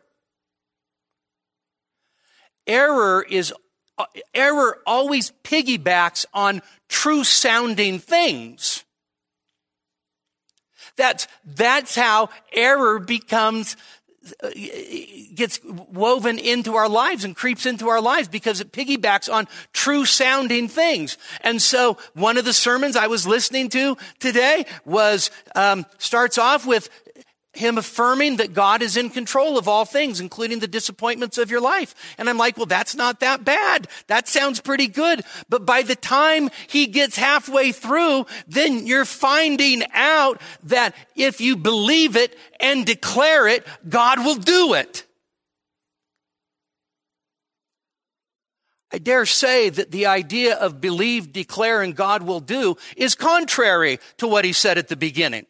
Error 2.68 3.26
is 3.28 3.52
error 4.34 4.80
always 4.86 5.32
piggybacks 5.44 6.26
on 6.34 6.62
true 6.90 7.24
sounding 7.24 8.00
things. 8.00 8.84
That's, 10.98 11.28
that's 11.46 11.96
how 11.96 12.30
error 12.54 13.00
becomes 13.00 13.76
gets 15.36 15.60
woven 15.64 16.40
into 16.40 16.76
our 16.76 16.90
lives 16.90 17.24
and 17.24 17.36
creeps 17.36 17.66
into 17.66 17.90
our 17.90 18.02
lives 18.02 18.28
because 18.28 18.60
it 18.60 18.72
piggybacks 18.72 19.32
on 19.32 19.48
true 19.74 20.06
sounding 20.06 20.68
things. 20.68 21.18
And 21.42 21.62
so 21.62 21.98
one 22.14 22.38
of 22.38 22.46
the 22.46 22.54
sermons 22.54 22.96
I 22.96 23.08
was 23.08 23.28
listening 23.28 23.70
to 23.70 23.98
today 24.20 24.66
was 24.84 25.30
um, 25.56 25.86
starts 25.98 26.38
off 26.38 26.66
with 26.66 26.90
him 27.58 27.78
affirming 27.78 28.38
that 28.38 28.54
God 28.54 28.82
is 28.82 28.98
in 28.98 29.10
control 29.10 29.58
of 29.58 29.68
all 29.68 29.86
things, 29.86 30.20
including 30.20 30.60
the 30.60 30.68
disappointments 30.68 31.38
of 31.38 31.52
your 31.52 31.62
life. 31.62 31.96
And 32.18 32.30
I'm 32.30 32.38
like, 32.38 32.58
well, 32.58 32.66
that's 32.66 32.96
not 32.96 33.20
that 33.22 33.44
bad. 33.44 33.88
That 34.08 34.28
sounds 34.28 34.60
pretty 34.60 34.88
good. 34.88 35.22
But 35.50 35.66
by 35.66 35.82
the 35.82 35.96
time 35.96 36.50
he 36.68 36.88
gets 36.88 37.18
halfway 37.18 37.72
through, 37.72 38.26
then 38.48 38.88
you're 38.88 39.06
finding 39.06 39.84
out 39.94 40.42
that 40.64 40.96
if 41.16 41.42
you 41.42 41.56
believe 41.56 42.16
it 42.16 42.38
and 42.60 42.86
declare 42.86 43.48
it, 43.48 43.66
God 43.88 44.20
will 44.20 44.36
do 44.36 44.74
it. 44.74 45.06
I 48.92 48.98
dare 48.98 49.26
say 49.26 49.70
that 49.70 49.92
the 49.92 50.06
idea 50.06 50.56
of 50.56 50.80
believe, 50.80 51.34
declare, 51.34 51.82
and 51.82 51.94
God 51.94 52.24
will 52.24 52.40
do 52.40 52.78
is 52.96 53.14
contrary 53.14 54.00
to 54.18 54.28
what 54.28 54.46
he 54.46 54.54
said 54.54 54.78
at 54.78 54.88
the 54.88 54.96
beginning. 54.96 55.48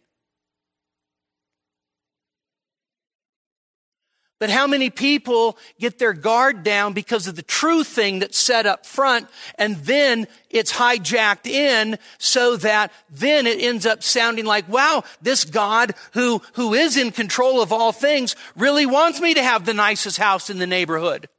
But 4.38 4.50
how 4.50 4.68
many 4.68 4.90
people 4.90 5.58
get 5.80 5.98
their 5.98 6.12
guard 6.12 6.64
down 6.64 6.92
because 6.92 7.28
of 7.28 7.38
the 7.38 7.42
true 7.42 7.86
thing 7.86 8.20
that's 8.20 8.38
set 8.38 8.66
up 8.66 8.86
front 8.86 9.30
and 9.58 9.78
then 9.78 10.28
it's 10.50 10.74
hijacked 10.74 11.48
in 11.48 11.98
so 12.18 12.58
that 12.58 12.92
then 13.10 13.48
it 13.48 13.62
ends 13.62 13.86
up 13.86 14.04
sounding 14.04 14.46
like, 14.46 14.68
wow, 14.68 15.06
this 15.22 15.46
God 15.46 15.94
who, 16.14 16.42
who 16.54 16.74
is 16.74 16.98
in 16.98 17.12
control 17.12 17.62
of 17.62 17.72
all 17.72 17.94
things 17.94 18.36
really 18.58 18.86
wants 18.86 19.22
me 19.22 19.34
to 19.34 19.42
have 19.42 19.66
the 19.66 19.74
nicest 19.74 20.18
house 20.18 20.50
in 20.50 20.60
the 20.60 20.68
neighborhood 20.68 21.30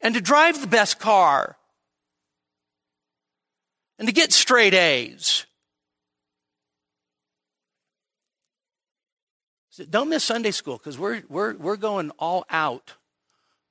and 0.00 0.14
to 0.14 0.20
drive 0.22 0.60
the 0.60 0.66
best 0.66 0.98
car 0.98 1.56
and 3.98 4.08
to 4.08 4.14
get 4.14 4.32
straight 4.32 4.74
A's. 4.74 5.44
Don't 9.90 10.08
miss 10.08 10.22
Sunday 10.22 10.52
school 10.52 10.76
because 10.76 10.98
we're, 10.98 11.22
we're, 11.28 11.54
we're 11.56 11.76
going 11.76 12.10
all 12.18 12.44
out 12.48 12.92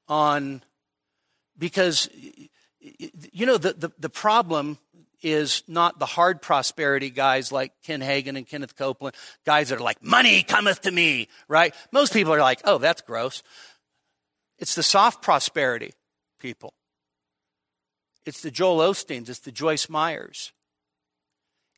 on, 0.07 0.61
because, 1.57 2.09
you 2.79 3.45
know, 3.45 3.57
the, 3.57 3.73
the, 3.73 3.91
the 3.97 4.09
problem 4.09 4.77
is 5.21 5.63
not 5.67 5.99
the 5.99 6.05
hard 6.05 6.41
prosperity 6.41 7.09
guys 7.09 7.51
like 7.51 7.71
Ken 7.83 8.01
Hagin 8.01 8.35
and 8.35 8.45
Kenneth 8.45 8.75
Copeland, 8.75 9.15
guys 9.45 9.69
that 9.69 9.79
are 9.79 9.83
like, 9.83 10.03
money 10.03 10.43
cometh 10.43 10.81
to 10.81 10.91
me, 10.91 11.29
right? 11.47 11.73
Most 11.91 12.11
people 12.11 12.33
are 12.33 12.41
like, 12.41 12.59
oh, 12.65 12.77
that's 12.77 13.01
gross. 13.01 13.41
It's 14.59 14.75
the 14.75 14.83
soft 14.83 15.21
prosperity 15.21 15.93
people. 16.39 16.73
It's 18.25 18.41
the 18.41 18.51
Joel 18.51 18.79
Osteens, 18.89 19.29
it's 19.29 19.39
the 19.39 19.51
Joyce 19.51 19.89
Myers. 19.89 20.51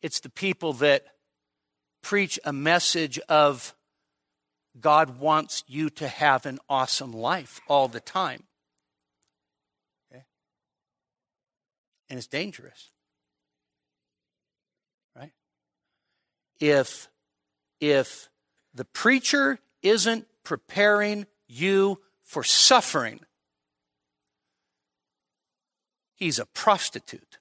It's 0.02 0.20
the 0.20 0.30
people 0.30 0.74
that 0.74 1.06
preach 2.02 2.40
a 2.44 2.54
message 2.54 3.20
of 3.30 3.76
God 4.80 5.20
wants 5.20 5.64
you 5.68 5.90
to 5.92 6.08
have 6.08 6.46
an 6.46 6.60
awesome 6.70 7.12
life 7.12 7.62
all 7.68 7.88
the 7.88 8.00
time. 8.00 8.44
Okay? 10.12 10.24
And 12.10 12.18
it's 12.18 12.28
dangerous. 12.28 12.92
Right? 15.16 15.32
If 16.60 17.08
if 17.80 18.30
the 18.74 18.86
preacher 18.86 19.60
isn't 19.82 20.28
preparing 20.44 21.28
you 21.48 22.02
for 22.24 22.44
suffering, 22.44 23.20
he's 26.16 26.40
a 26.40 26.46
prostitute. 26.46 27.38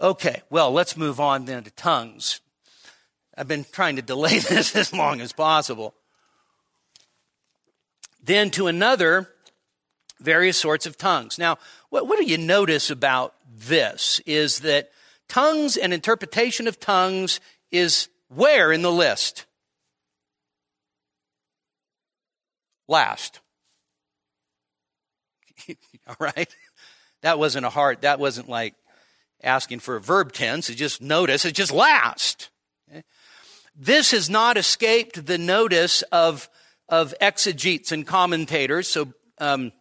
Okay, 0.00 0.42
well, 0.48 0.72
let's 0.72 0.96
move 0.96 1.20
on 1.20 1.44
then 1.44 1.62
to 1.64 1.70
tongues. 1.72 2.40
I've 3.36 3.48
been 3.48 3.66
trying 3.70 3.96
to 3.96 4.02
delay 4.02 4.38
this 4.38 4.74
as 4.74 4.92
long 4.92 5.20
as 5.20 5.32
possible. 5.32 5.94
Then 8.22 8.50
to 8.50 8.66
another, 8.66 9.30
various 10.18 10.58
sorts 10.58 10.86
of 10.86 10.96
tongues. 10.96 11.38
Now, 11.38 11.58
what, 11.90 12.06
what 12.06 12.18
do 12.18 12.24
you 12.24 12.38
notice 12.38 12.90
about 12.90 13.34
this 13.54 14.20
is 14.26 14.60
that 14.60 14.90
tongues 15.28 15.76
and 15.76 15.92
interpretation 15.92 16.66
of 16.66 16.80
tongues 16.80 17.40
is 17.70 18.08
where 18.28 18.72
in 18.72 18.82
the 18.82 18.92
list? 18.92 19.44
Last. 22.88 23.40
All 26.08 26.16
right? 26.18 26.54
That 27.22 27.38
wasn't 27.38 27.66
a 27.66 27.70
heart. 27.70 28.02
that 28.02 28.18
wasn't 28.18 28.48
like 28.48 28.74
asking 29.42 29.80
for 29.80 29.96
a 29.96 30.00
verb 30.00 30.32
tense. 30.32 30.70
It 30.70 30.76
just 30.76 31.00
notice, 31.00 31.44
it 31.44 31.54
just 31.54 31.72
last. 31.72 32.50
Okay? 32.90 33.04
This 33.74 34.10
has 34.10 34.28
not 34.28 34.56
escaped 34.56 35.26
the 35.26 35.38
notice 35.38 36.02
of, 36.12 36.48
of 36.88 37.14
exegetes 37.20 37.92
and 37.92 38.06
commentators. 38.06 38.88
So, 38.88 39.12
um, 39.38 39.72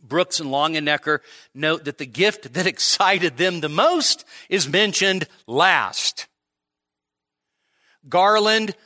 Brooks 0.00 0.38
and 0.38 0.50
Longenecker 0.50 1.20
note 1.54 1.84
that 1.84 1.98
the 1.98 2.06
gift 2.06 2.52
that 2.52 2.66
excited 2.66 3.36
them 3.36 3.60
the 3.60 3.68
most 3.68 4.24
is 4.48 4.68
mentioned 4.68 5.26
last. 5.46 6.26
Garland, 8.08 8.76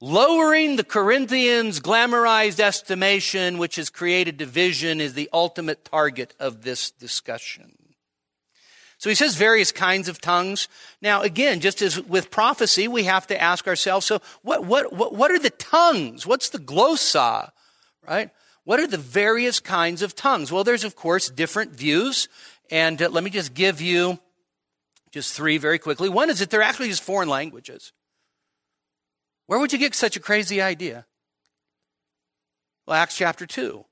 lowering 0.00 0.76
the 0.76 0.84
Corinthians' 0.84 1.80
glamorized 1.80 2.60
estimation, 2.60 3.56
which 3.56 3.76
has 3.76 3.88
created 3.88 4.36
division, 4.36 5.00
is 5.00 5.14
the 5.14 5.30
ultimate 5.32 5.84
target 5.84 6.34
of 6.38 6.62
this 6.62 6.90
discussion. 6.90 7.83
So 9.04 9.10
he 9.10 9.16
says 9.16 9.36
various 9.36 9.70
kinds 9.70 10.08
of 10.08 10.18
tongues. 10.18 10.66
Now, 11.02 11.20
again, 11.20 11.60
just 11.60 11.82
as 11.82 12.00
with 12.00 12.30
prophecy, 12.30 12.88
we 12.88 13.04
have 13.04 13.26
to 13.26 13.38
ask 13.38 13.66
ourselves, 13.66 14.06
so 14.06 14.22
what, 14.40 14.64
what, 14.64 14.94
what, 14.94 15.14
what 15.14 15.30
are 15.30 15.38
the 15.38 15.50
tongues? 15.50 16.26
What's 16.26 16.48
the 16.48 16.58
glossa, 16.58 17.50
right? 18.08 18.30
What 18.64 18.80
are 18.80 18.86
the 18.86 18.96
various 18.96 19.60
kinds 19.60 20.00
of 20.00 20.14
tongues? 20.14 20.50
Well, 20.50 20.64
there's, 20.64 20.84
of 20.84 20.96
course, 20.96 21.28
different 21.28 21.72
views. 21.72 22.30
And 22.70 23.02
uh, 23.02 23.10
let 23.10 23.22
me 23.22 23.28
just 23.28 23.52
give 23.52 23.82
you 23.82 24.18
just 25.10 25.34
three 25.34 25.58
very 25.58 25.78
quickly. 25.78 26.08
One 26.08 26.30
is 26.30 26.38
that 26.38 26.48
they're 26.48 26.62
actually 26.62 26.88
just 26.88 27.02
foreign 27.02 27.28
languages. 27.28 27.92
Where 29.48 29.58
would 29.58 29.74
you 29.74 29.78
get 29.78 29.94
such 29.94 30.16
a 30.16 30.20
crazy 30.20 30.62
idea? 30.62 31.04
Well, 32.86 32.96
Acts 32.96 33.18
chapter 33.18 33.44
2 33.44 33.84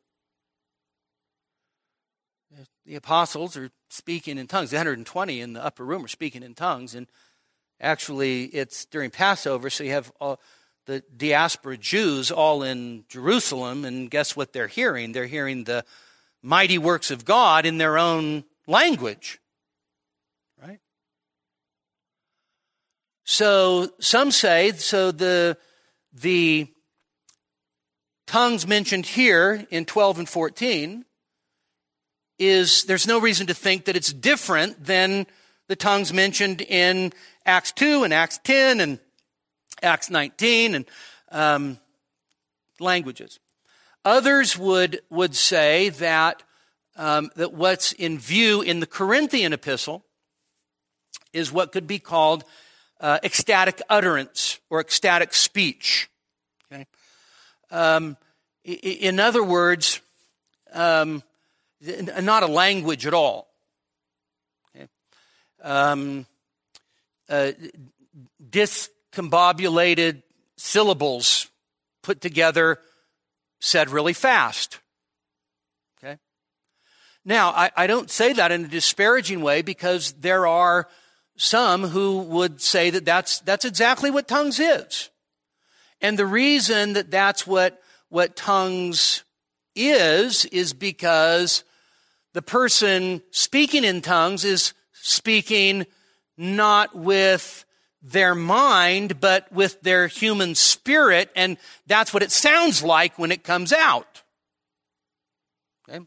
the 2.84 2.96
apostles 2.96 3.56
are 3.56 3.70
speaking 3.92 4.38
in 4.38 4.46
tongues. 4.46 4.70
The 4.70 4.76
120 4.76 5.40
in 5.40 5.52
the 5.52 5.64
upper 5.64 5.84
room 5.84 6.04
are 6.04 6.08
speaking 6.08 6.42
in 6.42 6.54
tongues. 6.54 6.94
And 6.94 7.06
actually, 7.80 8.44
it's 8.44 8.86
during 8.86 9.10
Passover, 9.10 9.68
so 9.70 9.84
you 9.84 9.90
have 9.90 10.10
all 10.20 10.40
the 10.86 11.02
diaspora 11.16 11.76
Jews 11.76 12.30
all 12.30 12.62
in 12.62 13.04
Jerusalem. 13.08 13.84
And 13.84 14.10
guess 14.10 14.34
what 14.34 14.52
they're 14.52 14.66
hearing? 14.66 15.12
They're 15.12 15.26
hearing 15.26 15.64
the 15.64 15.84
mighty 16.42 16.78
works 16.78 17.10
of 17.10 17.24
God 17.24 17.66
in 17.66 17.78
their 17.78 17.98
own 17.98 18.44
language. 18.66 19.38
Right? 20.60 20.80
So 23.24 23.90
some 24.00 24.30
say, 24.30 24.72
so 24.72 25.12
the, 25.12 25.58
the 26.12 26.66
tongues 28.26 28.66
mentioned 28.66 29.06
here 29.06 29.66
in 29.70 29.84
12 29.84 30.20
and 30.20 30.28
14 30.28 31.04
is 32.42 32.84
there's 32.84 33.06
no 33.06 33.20
reason 33.20 33.46
to 33.46 33.54
think 33.54 33.84
that 33.84 33.96
it's 33.96 34.12
different 34.12 34.84
than 34.84 35.26
the 35.68 35.76
tongues 35.76 36.12
mentioned 36.12 36.60
in 36.60 37.12
Acts 37.46 37.70
2 37.72 38.02
and 38.02 38.12
Acts 38.12 38.40
10 38.42 38.80
and 38.80 38.98
Acts 39.82 40.10
19 40.10 40.74
and 40.74 40.84
um, 41.30 41.78
languages. 42.80 43.38
Others 44.04 44.58
would, 44.58 45.00
would 45.08 45.36
say 45.36 45.90
that, 45.90 46.42
um, 46.96 47.30
that 47.36 47.52
what's 47.52 47.92
in 47.92 48.18
view 48.18 48.60
in 48.60 48.80
the 48.80 48.86
Corinthian 48.86 49.52
epistle 49.52 50.04
is 51.32 51.52
what 51.52 51.70
could 51.70 51.86
be 51.86 52.00
called 52.00 52.44
uh, 53.00 53.18
ecstatic 53.22 53.80
utterance 53.88 54.58
or 54.68 54.80
ecstatic 54.80 55.32
speech. 55.32 56.10
Okay? 56.72 56.86
Um, 57.70 58.16
in 58.64 59.20
other 59.20 59.44
words, 59.44 60.00
um, 60.72 61.22
not 61.82 62.42
a 62.42 62.46
language 62.46 63.06
at 63.06 63.14
all. 63.14 63.48
Okay. 64.74 64.88
Um, 65.62 66.26
uh, 67.28 67.52
discombobulated 68.50 70.22
syllables 70.56 71.48
put 72.02 72.20
together, 72.20 72.78
said 73.60 73.90
really 73.90 74.12
fast. 74.12 74.80
Okay. 75.98 76.18
Now, 77.24 77.50
I, 77.50 77.70
I 77.76 77.86
don't 77.86 78.10
say 78.10 78.32
that 78.32 78.52
in 78.52 78.64
a 78.64 78.68
disparaging 78.68 79.40
way 79.42 79.62
because 79.62 80.12
there 80.12 80.46
are 80.46 80.88
some 81.36 81.84
who 81.88 82.18
would 82.18 82.60
say 82.60 82.90
that 82.90 83.04
that's, 83.04 83.40
that's 83.40 83.64
exactly 83.64 84.10
what 84.10 84.28
tongues 84.28 84.60
is. 84.60 85.10
And 86.00 86.18
the 86.18 86.26
reason 86.26 86.92
that 86.94 87.10
that's 87.10 87.46
what, 87.46 87.80
what 88.08 88.36
tongues 88.36 89.24
is, 89.74 90.44
is 90.46 90.72
because 90.72 91.64
the 92.32 92.42
person 92.42 93.22
speaking 93.30 93.84
in 93.84 94.00
tongues 94.00 94.44
is 94.44 94.72
speaking 94.92 95.86
not 96.36 96.94
with 96.94 97.64
their 98.02 98.34
mind, 98.34 99.20
but 99.20 99.50
with 99.52 99.80
their 99.82 100.06
human 100.08 100.54
spirit, 100.54 101.30
and 101.36 101.56
that's 101.86 102.12
what 102.12 102.22
it 102.22 102.32
sounds 102.32 102.82
like 102.82 103.18
when 103.18 103.30
it 103.30 103.44
comes 103.44 103.72
out. 103.72 104.22
Okay? 105.88 106.04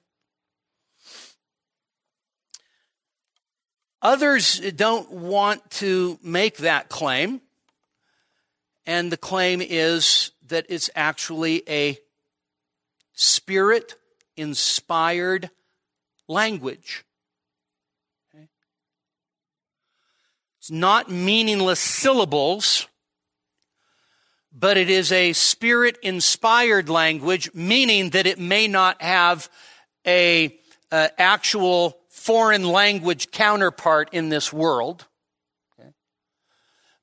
Others 4.01 4.59
don't 4.75 5.09
want 5.11 5.69
to 5.71 6.19
make 6.21 6.57
that 6.57 6.89
claim, 6.89 7.39
and 8.85 9.11
the 9.11 9.17
claim 9.17 9.61
is 9.61 10.31
that 10.47 10.65
it's 10.69 10.89
actually 10.95 11.63
a 11.69 11.97
spirit 13.13 13.95
inspired 14.35 15.49
language. 16.27 17.05
It's 20.59 20.71
not 20.71 21.11
meaningless 21.11 21.79
syllables, 21.79 22.87
but 24.51 24.77
it 24.77 24.89
is 24.89 25.11
a 25.11 25.33
spirit 25.33 25.97
inspired 26.01 26.89
language, 26.89 27.53
meaning 27.53 28.09
that 28.11 28.25
it 28.25 28.39
may 28.39 28.67
not 28.67 28.99
have 29.01 29.47
a 30.07 30.57
uh, 30.91 31.09
actual 31.19 31.97
foreign 32.09 32.63
language 32.63 33.29
counterpart 33.29 34.09
in 34.11 34.29
this 34.29 34.51
world. 34.51 35.05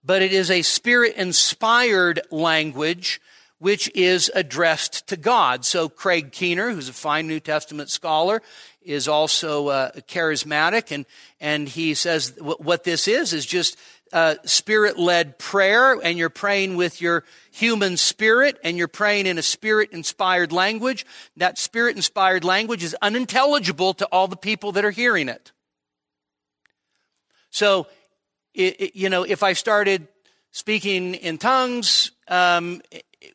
But 0.05 0.23
it 0.23 0.33
is 0.33 0.51
a 0.51 0.63
spirit 0.63 1.15
inspired 1.15 2.21
language 2.33 3.21
which 3.63 3.89
is 3.95 4.29
addressed 4.35 5.07
to 5.07 5.17
God. 5.17 5.65
So 5.65 5.89
Craig 5.89 6.33
Keener, 6.33 6.73
who's 6.73 6.89
a 6.89 6.93
fine 6.93 7.29
New 7.29 7.39
Testament 7.39 7.91
scholar, 7.91 8.43
is 8.83 9.07
also 9.07 9.69
uh, 9.69 9.93
charismatic, 10.09 10.91
and 10.91 11.07
and 11.41 11.69
he 11.69 11.95
says 11.95 12.37
what 12.41 12.83
this 12.83 13.07
is 13.07 13.33
is 13.33 13.47
just 13.47 13.79
uh, 14.13 14.35
spirit 14.45 14.99
led 14.99 15.39
prayer, 15.39 15.97
and 16.03 16.19
you're 16.19 16.29
praying 16.29 16.75
with 16.75 17.01
your 17.01 17.23
human 17.53 17.97
spirit, 17.97 18.59
and 18.65 18.77
you're 18.77 18.89
praying 18.89 19.27
in 19.27 19.39
a 19.39 19.43
spirit 19.43 19.93
inspired 19.93 20.51
language. 20.51 21.07
That 21.37 21.57
spirit 21.57 21.95
inspired 21.95 22.43
language 22.43 22.83
is 22.83 22.97
unintelligible 23.01 23.95
to 23.95 24.07
all 24.07 24.27
the 24.27 24.37
people 24.37 24.73
that 24.73 24.85
are 24.85 24.91
hearing 24.91 25.29
it. 25.29 25.53
So, 27.51 27.87
it, 28.55 28.81
it, 28.81 28.97
you 28.97 29.09
know, 29.09 29.23
if 29.23 29.45
I 29.45 29.53
started 29.53 30.09
speaking 30.51 31.15
in 31.15 31.39
tongues, 31.39 32.11
um, 32.27 32.83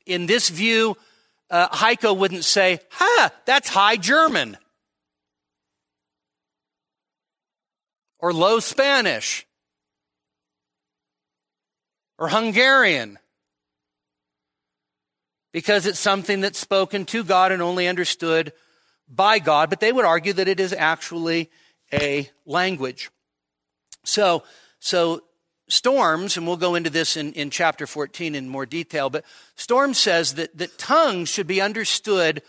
in 0.05 0.25
this 0.25 0.49
view, 0.49 0.97
uh, 1.49 1.69
Heiko 1.69 2.15
wouldn't 2.15 2.45
say, 2.45 2.79
"Ha, 2.91 3.31
that's 3.45 3.69
High 3.69 3.97
German," 3.97 4.57
or 8.19 8.33
Low 8.33 8.59
Spanish, 8.59 9.45
or 12.17 12.29
Hungarian, 12.29 13.19
because 15.51 15.85
it's 15.85 15.99
something 15.99 16.41
that's 16.41 16.59
spoken 16.59 17.05
to 17.05 17.23
God 17.23 17.51
and 17.51 17.61
only 17.61 17.88
understood 17.88 18.53
by 19.07 19.39
God. 19.39 19.69
But 19.69 19.79
they 19.79 19.91
would 19.91 20.05
argue 20.05 20.33
that 20.33 20.47
it 20.47 20.59
is 20.59 20.73
actually 20.73 21.49
a 21.93 22.29
language. 22.45 23.09
So, 24.03 24.43
so 24.79 25.23
Storms, 25.70 26.38
and 26.38 26.47
we'll 26.47 26.57
go 26.57 26.76
into 26.76 26.89
this 26.89 27.18
in, 27.18 27.34
in 27.34 27.49
chapter 27.49 27.86
14 27.86 28.36
in 28.36 28.47
more 28.47 28.65
detail, 28.65 29.09
but 29.09 29.26
Storm 29.55 29.93
says 29.93 30.36
that, 30.36 30.57
that 30.57 30.78
tongues 30.78 31.30
should 31.30 31.47
be 31.47 31.61
understood 31.61 32.41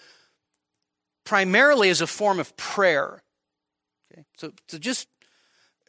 primarily 1.24 1.90
as 1.90 2.00
a 2.00 2.06
form 2.06 2.38
of 2.38 2.56
prayer. 2.56 3.22
Okay? 4.12 4.24
So, 4.36 4.52
so 4.68 4.78
just 4.78 5.08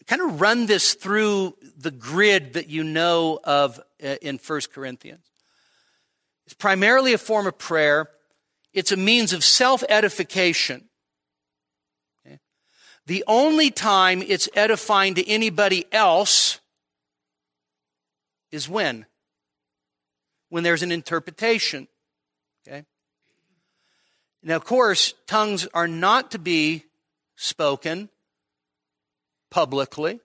kind 0.07 0.21
of 0.21 0.41
run 0.41 0.65
this 0.65 0.95
through 0.95 1.55
the 1.77 1.91
grid 1.91 2.53
that 2.53 2.67
you 2.67 2.83
know 2.83 3.39
of 3.43 3.79
uh, 4.03 4.15
in 4.21 4.39
1 4.39 4.61
Corinthians. 4.73 5.23
It's 6.45 6.55
primarily 6.55 7.13
a 7.13 7.19
form 7.19 7.45
of 7.45 7.59
prayer. 7.59 8.09
It's 8.73 8.91
a 8.91 8.97
means 8.97 9.33
of 9.33 9.43
self 9.43 9.83
edification. 9.87 10.89
The 13.09 13.23
only 13.25 13.71
time 13.71 14.21
it's 14.21 14.47
edifying 14.53 15.15
to 15.15 15.27
anybody 15.27 15.85
else 15.91 16.59
is 18.51 18.67
when? 18.67 19.05
When 20.49 20.63
there's 20.63 20.83
an 20.83 20.91
interpretation. 20.91 21.87
Okay? 22.67 22.85
Now, 24.41 24.55
of 24.55 24.65
course, 24.65 25.13
tongues 25.27 25.67
are 25.73 25.87
not 25.87 26.31
to 26.31 26.39
be 26.39 26.85
spoken 27.35 28.09
publicly 29.51 30.19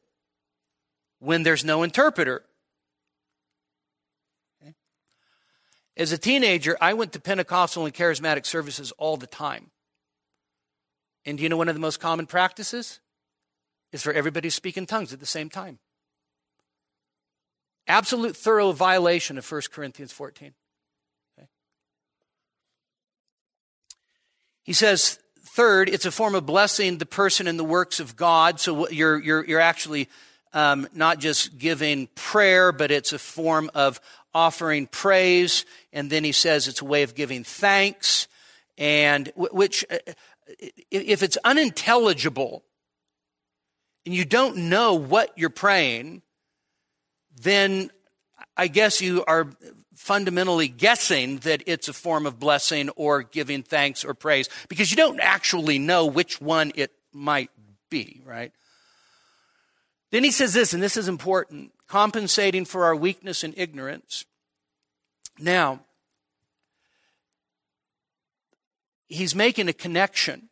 when 1.18 1.42
there's 1.42 1.64
no 1.64 1.82
interpreter. 1.82 2.44
Okay? 4.62 4.74
As 5.96 6.12
a 6.12 6.18
teenager, 6.18 6.76
I 6.80 6.94
went 6.94 7.12
to 7.12 7.20
Pentecostal 7.20 7.84
and 7.84 7.94
charismatic 7.94 8.46
services 8.46 8.92
all 8.92 9.16
the 9.16 9.26
time. 9.26 9.70
And 11.24 11.38
do 11.38 11.42
you 11.42 11.48
know 11.48 11.56
one 11.56 11.68
of 11.68 11.74
the 11.74 11.80
most 11.80 12.00
common 12.00 12.26
practices? 12.26 13.00
Is 13.92 14.02
for 14.02 14.12
everybody 14.12 14.48
to 14.48 14.54
speak 14.54 14.76
in 14.76 14.86
tongues 14.86 15.12
at 15.12 15.20
the 15.20 15.26
same 15.26 15.48
time. 15.48 15.78
Absolute 17.87 18.37
thorough 18.37 18.72
violation 18.72 19.39
of 19.39 19.51
1 19.51 19.62
Corinthians 19.72 20.12
14. 20.12 20.55
Okay. 21.39 21.49
He 24.62 24.72
says, 24.72 25.18
third, 25.55 25.89
it's 25.89 26.07
a 26.07 26.11
form 26.11 26.35
of 26.35 26.47
blessing 26.47 26.99
the 26.99 27.07
person 27.07 27.47
and 27.47 27.59
the 27.59 27.64
works 27.64 28.01
of 28.01 28.16
God. 28.16 28.59
So 28.59 28.89
you're, 28.89 29.20
you're, 29.20 29.45
you're 29.45 29.61
actually 29.61 30.09
um, 30.53 30.89
not 30.95 31.18
just 31.18 31.59
giving 31.59 32.09
prayer, 32.14 32.72
but 32.72 32.91
it's 32.91 33.12
a 33.12 33.18
form 33.18 33.70
of 33.74 34.01
offering 34.32 34.87
praise. 34.87 35.64
And 35.93 36.09
then 36.11 36.24
he 36.24 36.32
says 36.32 36.66
it's 36.66 36.80
a 36.80 36.87
way 36.87 37.03
of 37.03 37.14
giving 37.14 37.45
thanks. 37.45 38.28
And 38.78 39.30
which, 39.37 39.85
uh, 39.91 39.99
if 40.91 41.22
it's 41.22 41.39
unintelligible 41.45 42.64
and 44.05 44.14
you 44.14 44.24
don't 44.24 44.57
know 44.68 44.95
what 44.95 45.32
you're 45.37 45.51
praying, 45.51 46.22
then 47.41 47.91
I 48.57 48.68
guess 48.68 49.01
you 49.01 49.24
are 49.26 49.49
fundamentally 49.97 50.68
guessing 50.68 51.39
that 51.39 51.62
it's 51.66 51.89
a 51.89 51.93
form 51.93 52.26
of 52.26 52.39
blessing 52.39 52.91
or 52.91 53.22
giving 53.22 53.62
thanks 53.62 54.05
or 54.05 54.14
praise 54.14 54.49
because 54.68 54.91
you 54.91 54.97
don't 54.97 55.20
actually 55.20 55.78
know 55.78 56.07
which 56.07 56.41
one 56.41 56.72
it 56.74 56.93
might 57.12 57.51
be, 57.91 58.20
right? 58.24 58.53
Then 60.11 60.24
he 60.24 60.30
says 60.30 60.53
this, 60.53 60.74
and 60.74 60.82
this 60.82 60.97
is 60.97 61.09
important 61.09 61.72
compensating 61.89 62.64
for 62.64 62.85
our 62.85 62.97
weakness 62.97 63.45
and 63.45 63.55
ignorance. 63.57 64.24
Now, 65.39 65.80
he's 69.09 69.35
making 69.35 69.68
a 69.68 69.72
connection 69.72 70.49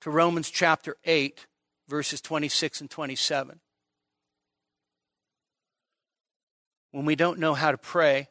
to 0.00 0.10
Romans 0.10 0.50
chapter 0.50 0.96
8, 1.04 1.46
verses 1.88 2.20
26 2.20 2.80
and 2.80 2.90
27. 2.90 3.60
When 6.92 7.04
we 7.04 7.16
don't 7.16 7.38
know 7.38 7.54
how 7.54 7.72
to 7.72 7.78
pray, 7.78 8.28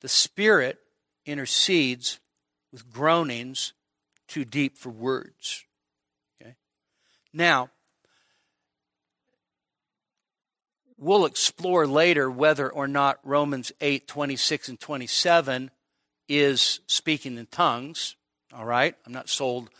the 0.00 0.08
Spirit 0.08 0.78
intercedes 1.26 2.20
with 2.72 2.90
groanings 2.90 3.74
too 4.28 4.44
deep 4.44 4.78
for 4.78 4.90
words. 4.90 5.64
Okay? 6.40 6.54
Now, 7.32 7.70
we'll 10.96 11.26
explore 11.26 11.86
later 11.86 12.30
whether 12.30 12.70
or 12.70 12.86
not 12.86 13.18
Romans 13.24 13.72
8 13.80 14.06
26 14.06 14.68
and 14.68 14.80
27 14.80 15.70
is 16.28 16.80
speaking 16.86 17.36
in 17.36 17.46
tongues. 17.46 18.14
All 18.54 18.64
right? 18.64 18.94
I'm 19.04 19.12
not 19.12 19.28
sold 19.28 19.70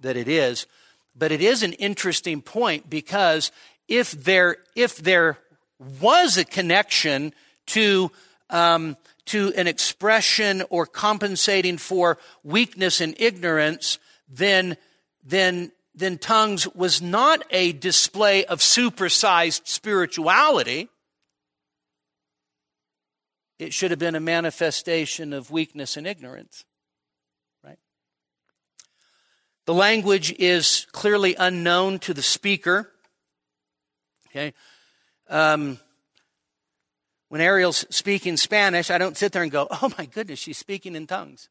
that 0.00 0.16
it 0.16 0.28
is. 0.28 0.66
But 1.14 1.32
it 1.32 1.40
is 1.40 1.62
an 1.62 1.72
interesting 1.74 2.40
point 2.40 2.88
because 2.88 3.52
if 3.88 4.12
there, 4.12 4.58
if 4.74 4.96
there 4.96 5.38
was 5.80 6.36
a 6.36 6.44
connection 6.44 7.32
to, 7.66 8.12
um, 8.50 8.96
to 9.26 9.52
an 9.56 9.66
expression 9.66 10.62
or 10.70 10.86
compensating 10.86 11.78
for 11.78 12.18
weakness 12.44 13.00
and 13.00 13.14
ignorance, 13.18 13.98
then, 14.28 14.76
then, 15.24 15.72
then 15.94 16.18
tongues 16.18 16.68
was 16.74 17.00
not 17.00 17.42
a 17.50 17.72
display 17.72 18.44
of 18.44 18.60
supersized 18.60 19.66
spirituality. 19.66 20.88
It 23.58 23.74
should 23.74 23.90
have 23.90 24.00
been 24.00 24.14
a 24.14 24.20
manifestation 24.20 25.32
of 25.32 25.50
weakness 25.50 25.96
and 25.96 26.06
ignorance. 26.06 26.64
Right? 27.62 27.78
The 29.66 29.74
language 29.74 30.34
is 30.38 30.86
clearly 30.92 31.34
unknown 31.36 31.98
to 32.00 32.14
the 32.14 32.22
speaker. 32.22 32.90
Okay? 34.28 34.54
Um, 35.30 35.78
when 37.28 37.40
Ariel's 37.40 37.86
speaking 37.88 38.36
Spanish, 38.36 38.90
I 38.90 38.98
don't 38.98 39.16
sit 39.16 39.32
there 39.32 39.42
and 39.42 39.52
go, 39.52 39.68
oh 39.70 39.90
my 39.96 40.04
goodness, 40.04 40.40
she's 40.40 40.58
speaking 40.58 40.96
in 40.96 41.06
tongues. 41.06 41.48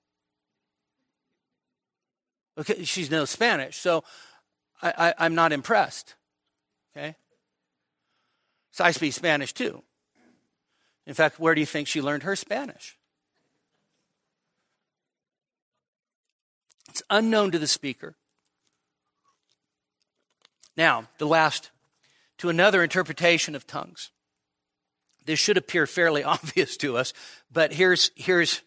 Okay, 2.58 2.84
she 2.84 3.08
knows 3.08 3.30
Spanish, 3.30 3.78
so 3.78 4.04
I, 4.82 4.94
I, 4.98 5.26
I'm 5.26 5.34
not 5.34 5.54
impressed. 5.54 6.16
Okay? 6.92 7.16
So 8.72 8.84
I 8.84 8.92
speak 8.92 9.14
Spanish 9.14 9.54
too. 9.54 9.82
In 11.08 11.14
fact, 11.14 11.40
where 11.40 11.56
do 11.56 11.62
you 11.62 11.66
think 11.66 11.88
she 11.88 12.02
learned 12.02 12.24
her 12.24 12.36
Spanish? 12.36 12.98
It's 16.90 17.02
unknown 17.10 17.52
to 17.52 17.60
the 17.60 17.68
speaker. 17.68 18.16
Now, 20.76 21.06
the 21.18 21.28
last, 21.28 21.72
to 22.40 22.50
another 22.50 22.84
interpretation 22.84 23.56
of 23.56 23.68
tongues. 23.68 24.12
This 25.26 25.40
should 25.40 25.58
appear 25.58 25.86
fairly 25.86 26.24
obvious 26.36 26.76
to 26.78 26.98
us, 26.98 27.14
but 27.52 27.74
here's, 27.74 28.12
here's, 28.16 28.62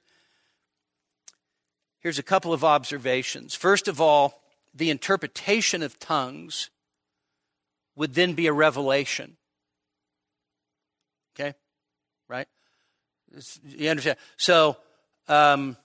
here's 2.00 2.18
a 2.18 2.22
couple 2.22 2.52
of 2.52 2.64
observations. 2.64 3.54
First 3.54 3.88
of 3.88 4.00
all, 4.00 4.40
the 4.74 4.90
interpretation 4.90 5.82
of 5.82 5.98
tongues 5.98 6.70
would 7.96 8.14
then 8.14 8.34
be 8.34 8.46
a 8.46 8.52
revelation. 8.52 9.36
Okay? 11.34 11.54
Right? 12.28 12.48
You 13.64 13.90
understand? 13.90 14.18
So, 14.36 14.76
um, 15.28 15.76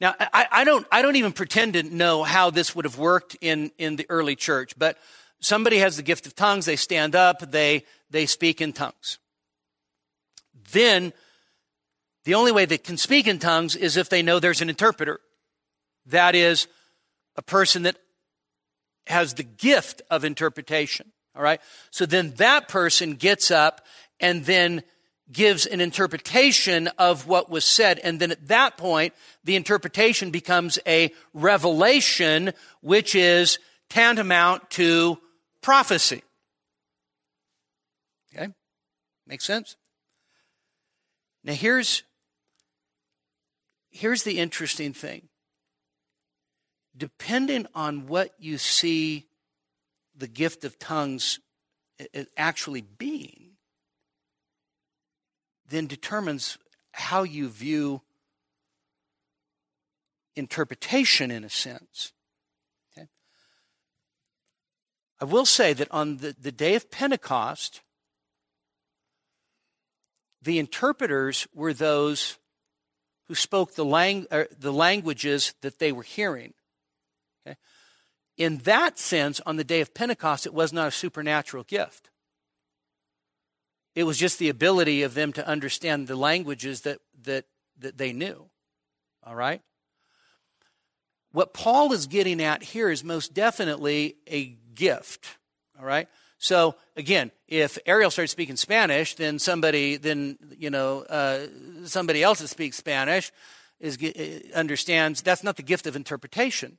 now 0.00 0.14
I, 0.18 0.46
I, 0.50 0.64
don't 0.64 0.86
I 0.92 1.02
don't 1.02 1.16
even 1.16 1.32
pretend 1.32 1.74
to 1.74 1.82
know 1.82 2.22
how 2.22 2.50
this 2.50 2.74
would 2.74 2.84
have 2.84 2.98
worked 2.98 3.36
in, 3.40 3.72
in 3.78 3.96
the 3.96 4.06
early 4.08 4.36
church, 4.36 4.74
but 4.78 4.96
somebody 5.40 5.78
has 5.78 5.96
the 5.96 6.02
gift 6.02 6.26
of 6.26 6.34
tongues, 6.34 6.66
they 6.66 6.76
stand 6.76 7.14
up, 7.14 7.50
they 7.50 7.84
they 8.10 8.26
speak 8.26 8.60
in 8.60 8.72
tongues. 8.72 9.18
Then 10.72 11.12
the 12.24 12.34
only 12.34 12.52
way 12.52 12.64
they 12.64 12.78
can 12.78 12.96
speak 12.96 13.26
in 13.26 13.38
tongues 13.38 13.76
is 13.76 13.96
if 13.96 14.08
they 14.08 14.22
know 14.22 14.38
there's 14.38 14.60
an 14.60 14.68
interpreter. 14.68 15.20
That 16.06 16.34
is 16.34 16.66
a 17.36 17.42
person 17.42 17.82
that 17.82 17.96
has 19.06 19.34
the 19.34 19.42
gift 19.42 20.02
of 20.10 20.24
interpretation. 20.24 21.12
All 21.34 21.42
right. 21.42 21.60
So 21.90 22.04
then 22.04 22.34
that 22.36 22.68
person 22.68 23.14
gets 23.14 23.50
up 23.50 23.86
and 24.20 24.44
then 24.44 24.82
gives 25.30 25.66
an 25.66 25.80
interpretation 25.80 26.88
of 26.98 27.26
what 27.26 27.50
was 27.50 27.64
said. 27.64 27.98
And 28.00 28.18
then 28.18 28.32
at 28.32 28.48
that 28.48 28.76
point, 28.76 29.14
the 29.44 29.56
interpretation 29.56 30.30
becomes 30.30 30.78
a 30.86 31.12
revelation, 31.34 32.52
which 32.80 33.14
is 33.14 33.58
tantamount 33.88 34.70
to 34.70 35.18
prophecy. 35.62 36.22
Okay? 38.34 38.48
Make 39.26 39.40
sense? 39.40 39.76
Now 41.44 41.54
here's 41.54 42.02
here's 43.90 44.22
the 44.22 44.38
interesting 44.38 44.92
thing. 44.92 45.28
Depending 46.96 47.66
on 47.74 48.06
what 48.06 48.34
you 48.38 48.58
see 48.58 49.26
the 50.16 50.26
gift 50.26 50.64
of 50.64 50.78
tongues 50.78 51.38
actually 52.36 52.82
being, 52.82 53.52
then 55.68 55.86
determines 55.86 56.58
how 56.92 57.22
you 57.22 57.48
view 57.48 58.02
interpretation 60.34 61.30
in 61.30 61.44
a 61.44 61.50
sense. 61.50 62.12
Okay? 62.92 63.08
I 65.20 65.24
will 65.24 65.46
say 65.46 65.72
that 65.72 65.88
on 65.90 66.18
the, 66.18 66.34
the 66.38 66.52
day 66.52 66.74
of 66.74 66.90
Pentecost, 66.90 67.80
the 70.42 70.58
interpreters 70.58 71.46
were 71.54 71.72
those 71.72 72.38
who 73.26 73.34
spoke 73.34 73.74
the, 73.74 73.84
lang- 73.84 74.26
er, 74.32 74.48
the 74.58 74.72
languages 74.72 75.54
that 75.62 75.78
they 75.78 75.92
were 75.92 76.02
hearing. 76.02 76.54
Okay? 77.46 77.56
In 78.36 78.58
that 78.58 78.98
sense, 78.98 79.40
on 79.44 79.56
the 79.56 79.64
day 79.64 79.80
of 79.80 79.92
Pentecost, 79.92 80.46
it 80.46 80.54
was 80.54 80.72
not 80.72 80.88
a 80.88 80.92
supernatural 80.92 81.64
gift. 81.64 82.10
It 83.94 84.04
was 84.04 84.16
just 84.16 84.38
the 84.38 84.48
ability 84.48 85.02
of 85.02 85.14
them 85.14 85.32
to 85.32 85.46
understand 85.46 86.06
the 86.06 86.16
languages 86.16 86.82
that, 86.82 87.00
that, 87.24 87.46
that 87.80 87.98
they 87.98 88.12
knew. 88.12 88.48
All 89.24 89.34
right? 89.34 89.60
What 91.32 91.52
Paul 91.52 91.92
is 91.92 92.06
getting 92.06 92.40
at 92.40 92.62
here 92.62 92.90
is 92.90 93.04
most 93.04 93.34
definitely 93.34 94.16
a 94.30 94.56
gift. 94.78 95.36
All 95.78 95.84
right? 95.84 96.08
So 96.38 96.76
again, 96.96 97.32
if 97.48 97.78
Ariel 97.84 98.10
starts 98.10 98.32
speaking 98.32 98.56
Spanish, 98.56 99.14
then 99.16 99.38
somebody, 99.38 99.96
then 99.96 100.38
you 100.56 100.70
know, 100.70 101.02
uh, 101.02 101.46
somebody 101.84 102.22
else 102.22 102.38
that 102.38 102.48
speaks 102.48 102.76
Spanish 102.76 103.32
is 103.80 103.98
uh, 104.02 104.56
understands 104.56 105.20
that's 105.20 105.44
not 105.44 105.56
the 105.56 105.62
gift 105.62 105.86
of 105.86 105.96
interpretation. 105.96 106.78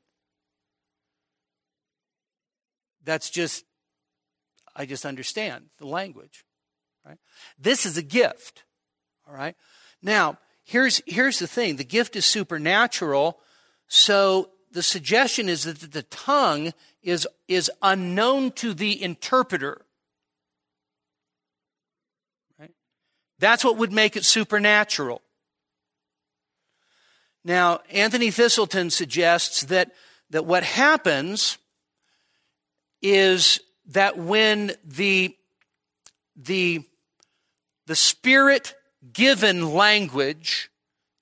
That's 3.03 3.29
just 3.29 3.65
I 4.75 4.85
just 4.85 5.05
understand 5.05 5.65
the 5.77 5.87
language. 5.87 6.45
Right? 7.05 7.17
This 7.57 7.85
is 7.85 7.97
a 7.97 8.03
gift. 8.03 8.63
All 9.27 9.35
right. 9.35 9.55
Now, 10.01 10.37
here's, 10.63 11.01
here's 11.05 11.39
the 11.39 11.47
thing 11.47 11.75
the 11.75 11.83
gift 11.83 12.15
is 12.15 12.25
supernatural. 12.25 13.39
So 13.87 14.51
the 14.71 14.83
suggestion 14.83 15.49
is 15.49 15.63
that 15.63 15.91
the 15.91 16.03
tongue 16.03 16.73
is, 17.01 17.27
is 17.47 17.71
unknown 17.81 18.51
to 18.53 18.73
the 18.73 19.01
interpreter. 19.01 19.81
Right? 22.59 22.73
That's 23.39 23.63
what 23.63 23.77
would 23.77 23.91
make 23.91 24.15
it 24.15 24.25
supernatural. 24.25 25.21
Now, 27.43 27.79
Anthony 27.89 28.27
Thiselton 28.27 28.91
suggests 28.91 29.63
that, 29.65 29.91
that 30.29 30.45
what 30.45 30.63
happens 30.63 31.57
is 33.01 33.59
that 33.87 34.17
when 34.17 34.73
the, 34.83 35.35
the 36.35 36.83
the 37.89 37.95
spirit 37.95 38.75
given 39.13 39.73
language 39.73 40.69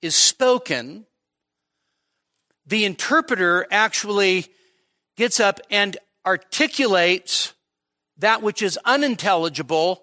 is 0.02 0.14
spoken, 0.14 1.06
the 2.68 2.84
interpreter 2.84 3.66
actually 3.70 4.46
gets 5.16 5.40
up 5.40 5.60
and 5.70 5.96
articulates 6.24 7.54
that 8.18 8.42
which 8.42 8.62
is 8.62 8.78
unintelligible 8.84 10.02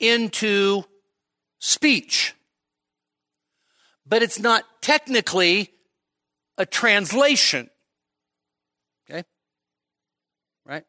into 0.00 0.84
speech. 1.58 2.34
But 4.06 4.22
it's 4.22 4.38
not 4.38 4.64
technically 4.80 5.70
a 6.56 6.64
translation. 6.64 7.68
Okay? 9.08 9.24
Right? 10.64 10.84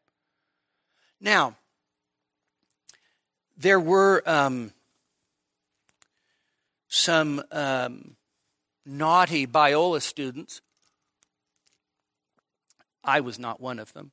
Now, 1.20 1.56
there 3.58 3.78
were 3.78 4.22
um, 4.24 4.72
some 6.88 7.42
um, 7.52 8.16
naughty 8.86 9.46
Biola 9.46 10.00
students. 10.00 10.62
I 13.04 13.20
was 13.20 13.38
not 13.38 13.60
one 13.60 13.78
of 13.78 13.92
them. 13.92 14.12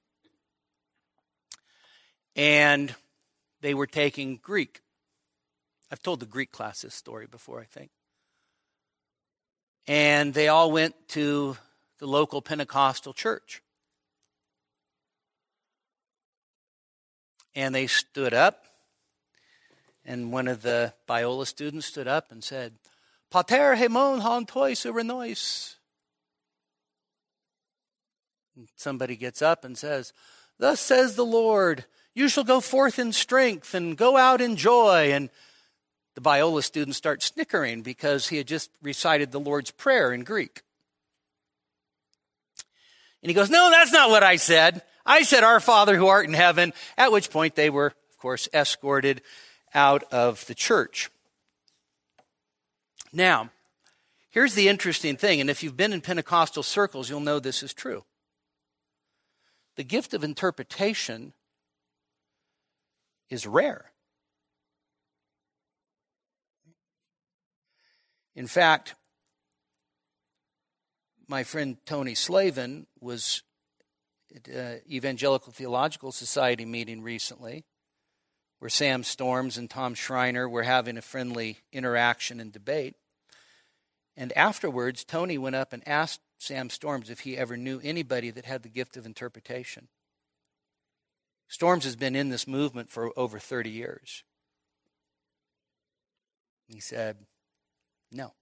And 2.36 2.94
they 3.62 3.74
were 3.74 3.88
taking 3.88 4.38
Greek. 4.38 4.82
I've 5.92 6.02
told 6.02 6.20
the 6.20 6.26
Greek 6.26 6.52
class 6.52 6.82
this 6.82 6.94
story 6.94 7.28
before, 7.28 7.60
I 7.60 7.66
think. 7.66 7.92
And 9.88 10.34
they 10.34 10.48
all 10.48 10.72
went 10.72 10.96
to 11.10 11.58
the 12.00 12.08
local 12.08 12.42
Pentecostal 12.42 13.14
church. 13.14 13.62
And 17.56 17.74
they 17.74 17.88
stood 17.88 18.34
up 18.34 18.68
and 20.08 20.32
one 20.32 20.48
of 20.48 20.62
the 20.62 20.94
Biola 21.08 21.46
students 21.46 21.86
stood 21.86 22.08
up 22.08 22.32
and 22.32 22.42
said, 22.42 22.74
Pater 23.30 23.76
hemon 23.76 24.22
han 24.22 24.46
tois 24.46 24.86
urenois. 28.58 28.68
Somebody 28.76 29.16
gets 29.16 29.42
up 29.42 29.64
and 29.64 29.78
says, 29.78 30.14
Thus 30.60 30.80
says 30.80 31.16
the 31.16 31.26
Lord, 31.26 31.86
you 32.14 32.30
shall 32.30 32.44
go 32.44 32.60
forth 32.60 33.00
in 33.00 33.12
strength 33.14 33.74
and 33.74 33.98
go 33.98 34.18
out 34.18 34.42
in 34.42 34.56
joy. 34.56 35.12
And 35.12 35.30
the 36.16 36.22
Biola 36.22 36.64
student 36.64 36.96
starts 36.96 37.26
snickering 37.26 37.82
because 37.82 38.28
he 38.28 38.38
had 38.38 38.48
just 38.48 38.72
recited 38.82 39.32
the 39.32 39.40
Lord's 39.40 39.72
Prayer 39.72 40.12
in 40.12 40.24
Greek. 40.24 40.62
And 43.22 43.30
he 43.30 43.34
goes, 43.36 43.50
No, 43.50 43.70
that's 43.70 43.92
not 43.92 44.10
what 44.10 44.24
I 44.24 44.38
said. 44.38 44.84
I 45.06 45.24
said, 45.24 45.44
Our 45.44 45.60
Father 45.60 45.96
who 45.96 46.08
art 46.08 46.28
in 46.28 46.34
heaven, 46.34 46.74
at 46.98 47.12
which 47.12 47.30
point 47.30 47.56
they 47.56 47.70
were, 47.70 47.88
of 47.88 48.18
course, 48.18 48.50
escorted 48.54 49.22
out 49.74 50.04
of 50.12 50.46
the 50.48 50.56
church. 50.56 51.10
Now, 53.14 53.50
here's 54.30 54.54
the 54.54 54.68
interesting 54.68 55.18
thing, 55.18 55.40
and 55.40 55.50
if 55.50 55.64
you've 55.64 55.78
been 55.78 55.94
in 55.94 56.02
Pentecostal 56.02 56.64
circles, 56.64 57.10
you'll 57.10 57.20
know 57.20 57.40
this 57.40 57.64
is 57.64 57.74
true. 57.74 58.04
The 59.78 59.84
gift 59.84 60.14
of 60.16 60.24
interpretation 60.24 61.34
is 63.30 63.46
rare. 63.46 63.92
In 68.36 68.48
fact, 68.48 68.96
my 71.28 71.44
friend 71.44 71.78
Tony 71.86 72.16
Slavin 72.16 72.88
was 73.00 73.44
at 74.36 74.50
uh, 74.54 74.80
Evangelical 74.90 75.54
Theological 75.54 76.12
Society 76.12 76.66
meeting 76.66 77.02
recently, 77.02 77.64
where 78.60 78.70
Sam 78.70 79.04
Storms 79.04 79.58
and 79.58 79.70
Tom 79.70 79.94
Schreiner 79.94 80.50
were 80.50 80.64
having 80.64 80.98
a 80.98 81.02
friendly 81.02 81.60
interaction 81.72 82.40
and 82.40 82.52
debate. 82.52 82.96
And 84.16 84.36
afterwards, 84.36 85.04
Tony 85.04 85.38
went 85.38 85.56
up 85.56 85.72
and 85.72 85.88
asked 85.88 86.22
Sam 86.38 86.70
Storms 86.70 87.10
if 87.10 87.22
he 87.22 87.38
ever 87.38 87.58
knew 87.58 87.82
anybody 87.84 88.30
that 88.32 88.46
had 88.46 88.64
the 88.64 88.70
gift 88.70 88.96
of 88.96 89.06
interpretation. 89.06 89.88
Storms 91.48 91.86
has 91.86 91.96
been 91.96 92.16
in 92.16 92.30
this 92.30 92.48
movement 92.48 92.90
for 92.90 93.12
over 93.18 93.40
30 93.40 93.70
years. 93.70 94.24
He 96.68 96.80
said, 96.80 97.18
No. 98.12 98.34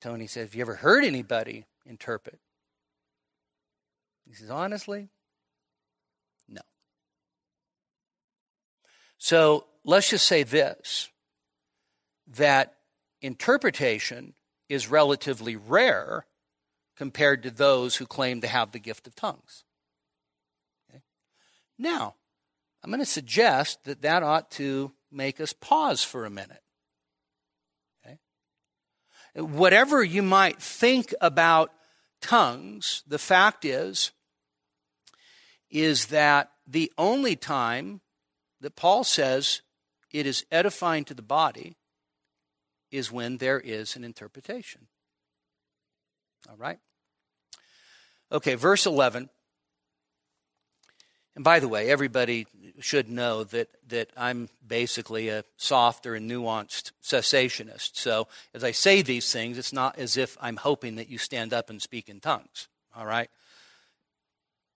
Tony 0.00 0.26
said, 0.26 0.42
Have 0.42 0.54
you 0.54 0.62
ever 0.62 0.76
heard 0.76 1.04
anybody 1.04 1.66
interpret? 1.84 2.40
He 4.26 4.34
says, 4.34 4.50
Honestly, 4.50 5.08
no. 6.48 6.62
So 9.18 9.66
let's 9.84 10.10
just 10.10 10.26
say 10.26 10.42
this 10.42 11.10
that 12.28 12.74
interpretation 13.20 14.34
is 14.68 14.88
relatively 14.88 15.56
rare 15.56 16.26
compared 16.96 17.42
to 17.42 17.50
those 17.50 17.96
who 17.96 18.06
claim 18.06 18.40
to 18.40 18.48
have 18.48 18.72
the 18.72 18.78
gift 18.78 19.06
of 19.06 19.14
tongues. 19.14 19.64
Okay? 20.88 21.02
Now, 21.78 22.14
I'm 22.82 22.90
going 22.90 23.00
to 23.00 23.06
suggest 23.06 23.84
that 23.84 24.02
that 24.02 24.22
ought 24.22 24.50
to 24.52 24.92
make 25.10 25.40
us 25.40 25.52
pause 25.52 26.02
for 26.02 26.24
a 26.24 26.30
minute. 26.30 26.62
Okay? 28.04 28.18
Whatever 29.34 30.02
you 30.02 30.22
might 30.22 30.60
think 30.60 31.14
about 31.20 31.72
tongues, 32.20 33.02
the 33.06 33.18
fact 33.18 33.64
is, 33.64 34.12
is 35.70 36.06
that 36.06 36.50
the 36.66 36.92
only 36.96 37.36
time 37.36 38.00
that 38.60 38.76
Paul 38.76 39.04
says 39.04 39.62
it 40.12 40.26
is 40.26 40.46
edifying 40.50 41.04
to 41.04 41.14
the 41.14 41.22
body 41.22 41.76
is 42.90 43.12
when 43.12 43.38
there 43.38 43.60
is 43.60 43.96
an 43.96 44.04
interpretation. 44.04 44.86
All 46.48 46.56
right? 46.56 46.78
Okay, 48.30 48.54
verse 48.54 48.86
11. 48.86 49.28
And 51.34 51.44
by 51.44 51.60
the 51.60 51.68
way, 51.68 51.90
everybody 51.90 52.46
should 52.80 53.10
know 53.10 53.44
that, 53.44 53.68
that 53.88 54.10
I'm 54.16 54.48
basically 54.66 55.28
a 55.28 55.44
softer 55.58 56.14
and 56.14 56.30
nuanced 56.30 56.92
cessationist. 57.02 57.96
So 57.96 58.26
as 58.54 58.64
I 58.64 58.70
say 58.70 59.02
these 59.02 59.30
things, 59.30 59.58
it's 59.58 59.72
not 59.72 59.98
as 59.98 60.16
if 60.16 60.38
I'm 60.40 60.56
hoping 60.56 60.96
that 60.96 61.10
you 61.10 61.18
stand 61.18 61.52
up 61.52 61.68
and 61.68 61.80
speak 61.80 62.08
in 62.08 62.20
tongues. 62.20 62.68
All 62.96 63.04
right? 63.04 63.28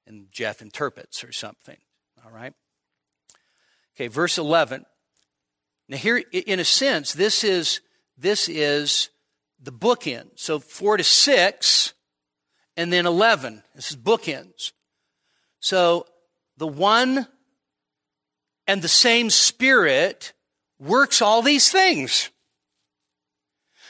And 0.07 0.27
Jeff 0.31 0.61
interprets 0.61 1.25
or 1.25 1.33
something. 1.33 1.79
All 2.25 2.31
right? 2.31 2.53
Okay, 3.97 4.09
verse 4.09 4.37
11. 4.37 4.85
Now, 5.89 5.97
here, 5.97 6.23
in 6.31 6.61
a 6.61 6.65
sense, 6.65 7.15
this 7.15 7.43
is 7.43 7.81
this 8.21 8.49
is 8.49 9.11
the 9.61 9.73
bookend. 9.73 10.31
So 10.37 10.59
four 10.59 10.97
to 10.97 11.05
six, 11.05 11.95
and 12.77 12.93
then 12.93 13.07
11. 13.07 13.63
This 13.75 13.91
is 13.91 13.97
bookends. 13.97 14.73
So 15.61 16.07
the 16.57 16.67
one 16.67 17.27
and 18.67 18.83
the 18.83 18.89
same 18.89 19.31
Spirit 19.31 20.33
works 20.79 21.21
all 21.21 21.43
these 21.43 21.71
things. 21.71 22.31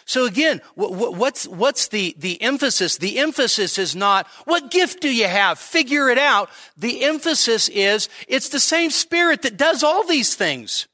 So 0.07 0.25
again, 0.25 0.61
what's, 0.75 1.47
what's 1.47 1.87
the, 1.87 2.17
the 2.19 2.43
emphasis? 2.43 2.97
The 2.97 3.21
emphasis 3.21 3.79
is 3.79 3.95
not, 3.95 4.27
what 4.45 4.73
gift 4.73 5.01
do 5.01 5.15
you 5.15 5.29
have? 5.29 5.61
Figure 5.61 6.09
it 6.09 6.19
out. 6.19 6.51
The 6.77 7.05
emphasis 7.05 7.69
is, 7.69 8.09
it's 8.27 8.49
the 8.49 8.59
same 8.59 8.91
Spirit 8.91 9.43
that 9.43 9.57
does 9.57 9.85
all 9.85 10.05
these 10.05 10.35
things. 10.35 10.89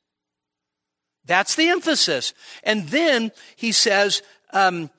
That's 1.27 1.55
the 1.55 1.69
emphasis. 1.69 2.33
And 2.63 2.89
then 2.89 3.33
he 3.57 3.73
says 3.73 4.23
um, 4.53 4.91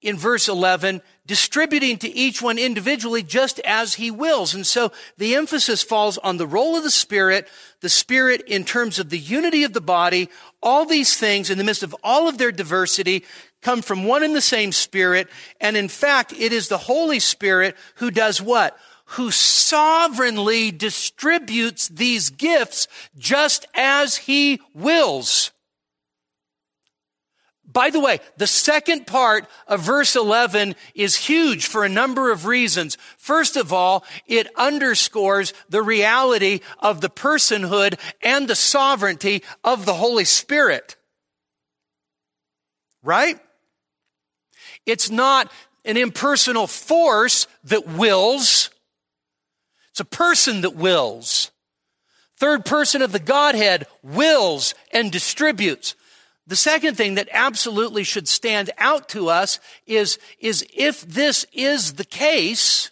in 0.00 0.16
verse 0.16 0.48
11, 0.48 1.02
distributing 1.26 1.98
to 1.98 2.08
each 2.08 2.40
one 2.40 2.58
individually 2.58 3.22
just 3.22 3.58
as 3.60 3.94
he 3.94 4.10
wills. 4.10 4.54
And 4.54 4.66
so 4.66 4.92
the 5.18 5.34
emphasis 5.34 5.82
falls 5.82 6.18
on 6.18 6.36
the 6.36 6.46
role 6.46 6.76
of 6.76 6.84
the 6.84 6.90
Spirit, 6.90 7.48
the 7.80 7.88
Spirit 7.88 8.42
in 8.46 8.64
terms 8.64 8.98
of 8.98 9.10
the 9.10 9.18
unity 9.18 9.64
of 9.64 9.72
the 9.72 9.80
body. 9.80 10.28
All 10.62 10.84
these 10.84 11.16
things, 11.16 11.50
in 11.50 11.58
the 11.58 11.64
midst 11.64 11.82
of 11.82 11.94
all 12.04 12.28
of 12.28 12.38
their 12.38 12.52
diversity, 12.52 13.24
come 13.62 13.82
from 13.82 14.04
one 14.04 14.22
and 14.22 14.34
the 14.34 14.40
same 14.40 14.70
Spirit. 14.70 15.28
And 15.60 15.76
in 15.76 15.88
fact, 15.88 16.32
it 16.32 16.52
is 16.52 16.68
the 16.68 16.78
Holy 16.78 17.18
Spirit 17.18 17.76
who 17.96 18.10
does 18.10 18.40
what? 18.40 18.78
Who 19.10 19.30
sovereignly 19.30 20.70
distributes 20.70 21.88
these 21.88 22.30
gifts 22.30 22.88
just 23.16 23.66
as 23.74 24.16
he 24.16 24.60
wills. 24.74 25.52
By 27.76 27.90
the 27.90 28.00
way, 28.00 28.20
the 28.38 28.46
second 28.46 29.06
part 29.06 29.46
of 29.66 29.80
verse 29.80 30.16
11 30.16 30.76
is 30.94 31.14
huge 31.16 31.66
for 31.66 31.84
a 31.84 31.90
number 31.90 32.30
of 32.30 32.46
reasons. 32.46 32.96
First 33.18 33.56
of 33.56 33.72
all, 33.72 34.04
it 34.26 34.48
underscores 34.56 35.52
the 35.68 35.82
reality 35.82 36.60
of 36.78 37.00
the 37.00 37.10
personhood 37.10 37.98
and 38.22 38.48
the 38.48 38.54
sovereignty 38.54 39.42
of 39.62 39.84
the 39.84 39.94
Holy 39.94 40.24
Spirit. 40.24 40.96
Right? 43.02 43.38
It's 44.86 45.10
not 45.10 45.52
an 45.84 45.96
impersonal 45.96 46.66
force 46.66 47.46
that 47.64 47.86
wills. 47.86 48.70
It's 49.96 50.00
a 50.02 50.04
person 50.04 50.60
that 50.60 50.76
wills. 50.76 51.52
Third 52.36 52.66
person 52.66 53.00
of 53.00 53.12
the 53.12 53.18
Godhead 53.18 53.86
wills 54.02 54.74
and 54.92 55.10
distributes. 55.10 55.94
The 56.46 56.54
second 56.54 56.98
thing 56.98 57.14
that 57.14 57.30
absolutely 57.32 58.04
should 58.04 58.28
stand 58.28 58.68
out 58.76 59.08
to 59.08 59.30
us 59.30 59.58
is, 59.86 60.18
is 60.38 60.66
if 60.76 61.00
this 61.00 61.46
is 61.50 61.94
the 61.94 62.04
case, 62.04 62.90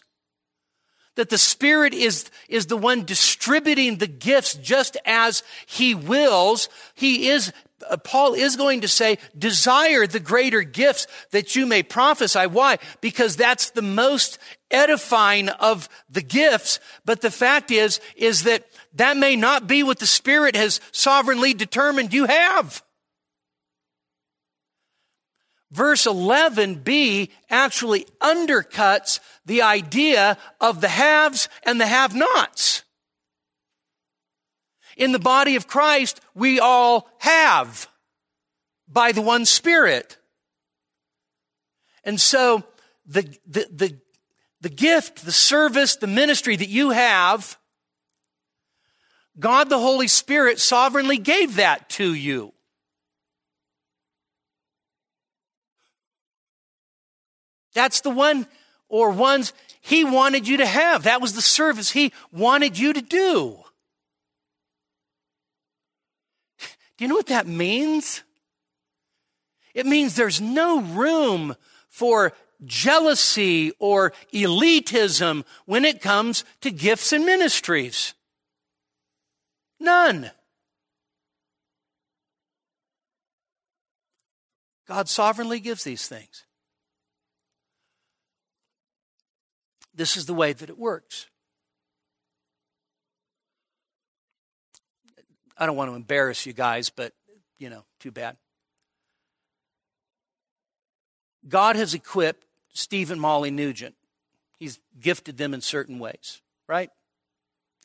that 1.17 1.29
the 1.29 1.37
Spirit 1.37 1.93
is, 1.93 2.31
is 2.49 2.69
the 2.69 2.77
one 2.79 3.05
distributing 3.05 3.99
the 3.99 4.07
gifts 4.07 4.55
just 4.55 4.97
as 5.05 5.43
He 5.67 5.95
wills, 5.95 6.71
He 6.95 7.29
is 7.29 7.53
uh, 7.89 7.97
Paul 7.97 8.35
is 8.35 8.57
going 8.57 8.83
to 8.83 8.89
say, 8.89 9.19
desire 9.37 10.07
the 10.07 10.21
greater 10.21 10.63
gifts 10.63 11.07
that 11.31 11.57
you 11.57 11.67
may 11.67 11.83
prophesy. 11.83 12.47
Why? 12.47 12.79
Because 13.01 13.37
that's 13.37 13.71
the 13.71 13.83
most 13.83 14.39
edifying 14.71 15.49
of 15.49 15.89
the 16.09 16.23
gifts. 16.23 16.81
But 17.05 17.21
the 17.21 17.31
fact 17.31 17.71
is, 17.71 18.01
is 18.17 18.45
that 18.45 18.65
that 18.95 19.17
may 19.17 19.37
not 19.37 19.67
be 19.67 19.83
what 19.83 19.99
the 19.99 20.07
Spirit 20.07 20.57
has 20.57 20.81
sovereignly 20.93 21.55
determined 21.55 22.13
you 22.13 22.27
have. 22.27 22.83
Verse 25.71 26.07
11b 26.07 27.31
actually 27.51 28.07
undercuts 28.21 29.19
the 29.45 29.63
idea 29.63 30.39
of 30.61 30.81
the 30.81 30.89
haves 30.89 31.49
and 31.65 31.81
the 31.81 31.87
have 31.87 32.15
nots. 32.15 32.84
In 34.97 35.13
the 35.13 35.19
body 35.19 35.57
of 35.57 35.67
Christ, 35.67 36.21
we 36.35 36.61
all 36.61 37.09
have 37.19 37.89
by 38.89 39.13
the 39.13 39.23
one 39.23 39.45
Spirit. 39.45 40.19
And 42.05 42.21
so 42.21 42.63
the, 43.07 43.23
the, 43.47 43.67
the, 43.73 43.99
the 44.61 44.69
gift, 44.69 45.25
the 45.25 45.33
service, 45.33 45.97
the 45.97 46.07
ministry 46.07 46.57
that 46.57 46.69
you 46.69 46.91
have, 46.91 47.59
God 49.39 49.69
the 49.69 49.81
Holy 49.81 50.09
Spirit 50.09 50.61
sovereignly 50.61 51.19
gave 51.19 51.57
that 51.57 51.89
to 51.91 52.15
you. 52.15 52.53
That's 57.75 58.01
the 58.03 58.11
one 58.11 58.47
or 58.89 59.11
ones 59.11 59.53
He 59.81 60.05
wanted 60.05 60.47
you 60.47 60.59
to 60.59 60.67
have. 60.67 61.03
That 61.03 61.21
was 61.21 61.35
the 61.35 61.43
service 61.43 61.91
He 61.91 62.13
wanted 62.31 62.79
you 62.79 62.93
to 62.93 63.03
do. 63.03 63.64
Do 66.97 67.05
you 67.05 67.09
know 67.09 67.17
what 67.17 67.27
that 67.27 67.47
means? 67.47 68.23
It 69.75 69.87
means 69.87 70.15
there's 70.15 70.41
no 70.41 70.81
room 70.81 71.57
for 71.89 72.33
jealousy 72.65 73.73
or 73.79 74.13
elitism 74.33 75.45
when 75.67 75.85
it 75.85 76.01
comes 76.01 76.45
to 76.61 76.71
gifts 76.71 77.13
and 77.13 77.27
ministries. 77.27 78.15
None. 79.81 80.31
God 84.87 85.09
sovereignly 85.09 85.61
gives 85.61 85.85
these 85.85 86.07
things. 86.07 86.45
This 89.95 90.17
is 90.17 90.27
the 90.27 90.35
way 90.35 90.53
that 90.53 90.69
it 90.69 90.79
works. 90.79 91.27
I 95.57 95.67
don't 95.67 95.77
want 95.77 95.91
to 95.91 95.95
embarrass 95.95 96.47
you 96.47 96.53
guys, 96.53 96.91
but, 96.91 97.13
you 97.59 97.71
know, 97.71 97.85
too 98.01 98.11
bad. 98.11 98.37
God 101.47 101.77
has 101.77 101.95
equipped 101.95 102.45
Steve 102.73 103.11
and 103.11 103.21
Molly 103.21 103.51
Nugent. 103.51 103.95
He's 104.59 104.81
gifted 105.01 105.37
them 105.37 105.55
in 105.55 105.61
certain 105.61 105.99
ways, 105.99 106.41
right? 106.67 106.91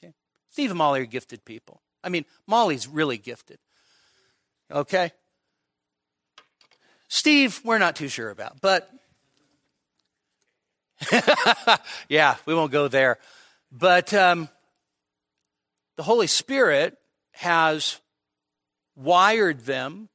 Okay. 0.02 0.14
Steve 0.50 0.72
and 0.72 0.78
Molly 0.78 1.02
are 1.02 1.06
gifted 1.06 1.44
people. 1.46 1.82
I 2.04 2.10
mean, 2.10 2.26
Molly's 2.48 2.88
really 2.88 3.18
gifted. 3.18 3.60
Okay? 4.72 5.12
Steve, 7.08 7.60
we're 7.64 7.80
not 7.80 7.96
too 7.96 8.08
sure 8.08 8.30
about, 8.30 8.62
but 8.62 8.90
yeah, 12.10 12.36
we 12.46 12.54
won't 12.54 12.72
go 12.72 12.88
there. 12.88 13.18
But 13.72 14.14
um, 14.14 14.48
the 15.96 16.04
Holy 16.04 16.28
Spirit 16.28 16.99
has 17.40 18.02
wired 18.98 19.62
them, 19.62 20.10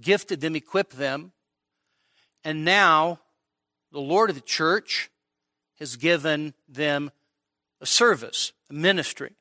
gifted 0.00 0.40
them, 0.40 0.54
equipped 0.54 0.96
them, 0.96 1.32
and 2.44 2.64
now 2.64 3.18
the 3.90 3.98
Lord 3.98 4.30
of 4.30 4.36
the 4.36 4.42
church 4.42 5.10
has 5.80 5.96
given 5.96 6.54
them 6.68 7.10
a 7.80 7.86
service, 7.86 8.52
a 8.70 8.74
ministry. 8.74 9.32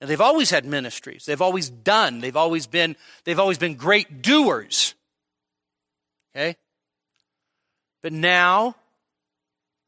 And 0.00 0.08
they've 0.08 0.20
always 0.20 0.50
had 0.50 0.64
ministries. 0.64 1.24
They've 1.24 1.42
always 1.42 1.68
done. 1.68 2.20
They've 2.20 2.36
always 2.36 2.68
been, 2.68 2.94
they've 3.24 3.40
always 3.40 3.58
been 3.58 3.74
great 3.74 4.22
doers. 4.22 4.94
Okay? 6.32 6.54
But 8.04 8.12
now 8.12 8.76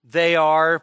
they 0.02 0.34
are 0.34 0.82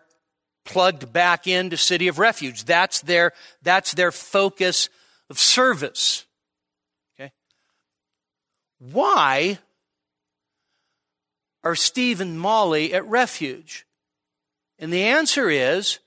plugged 0.64 1.12
back 1.12 1.48
into 1.48 1.76
City 1.76 2.08
of 2.08 2.18
Refuge. 2.18 2.64
That's 2.64 3.02
their, 3.02 3.34
that's 3.62 3.94
their 3.94 4.14
focus 4.14 4.88
of 5.30 5.40
service. 5.40 6.26
Okay? 7.16 7.32
Why 8.80 9.60
are 11.64 11.76
Steve 11.76 12.22
and 12.22 12.40
Molly 12.40 12.94
at 12.94 13.08
Refuge? 13.08 13.86
And 14.80 14.92
the 14.92 15.04
answer 15.04 15.50
is 15.50 16.00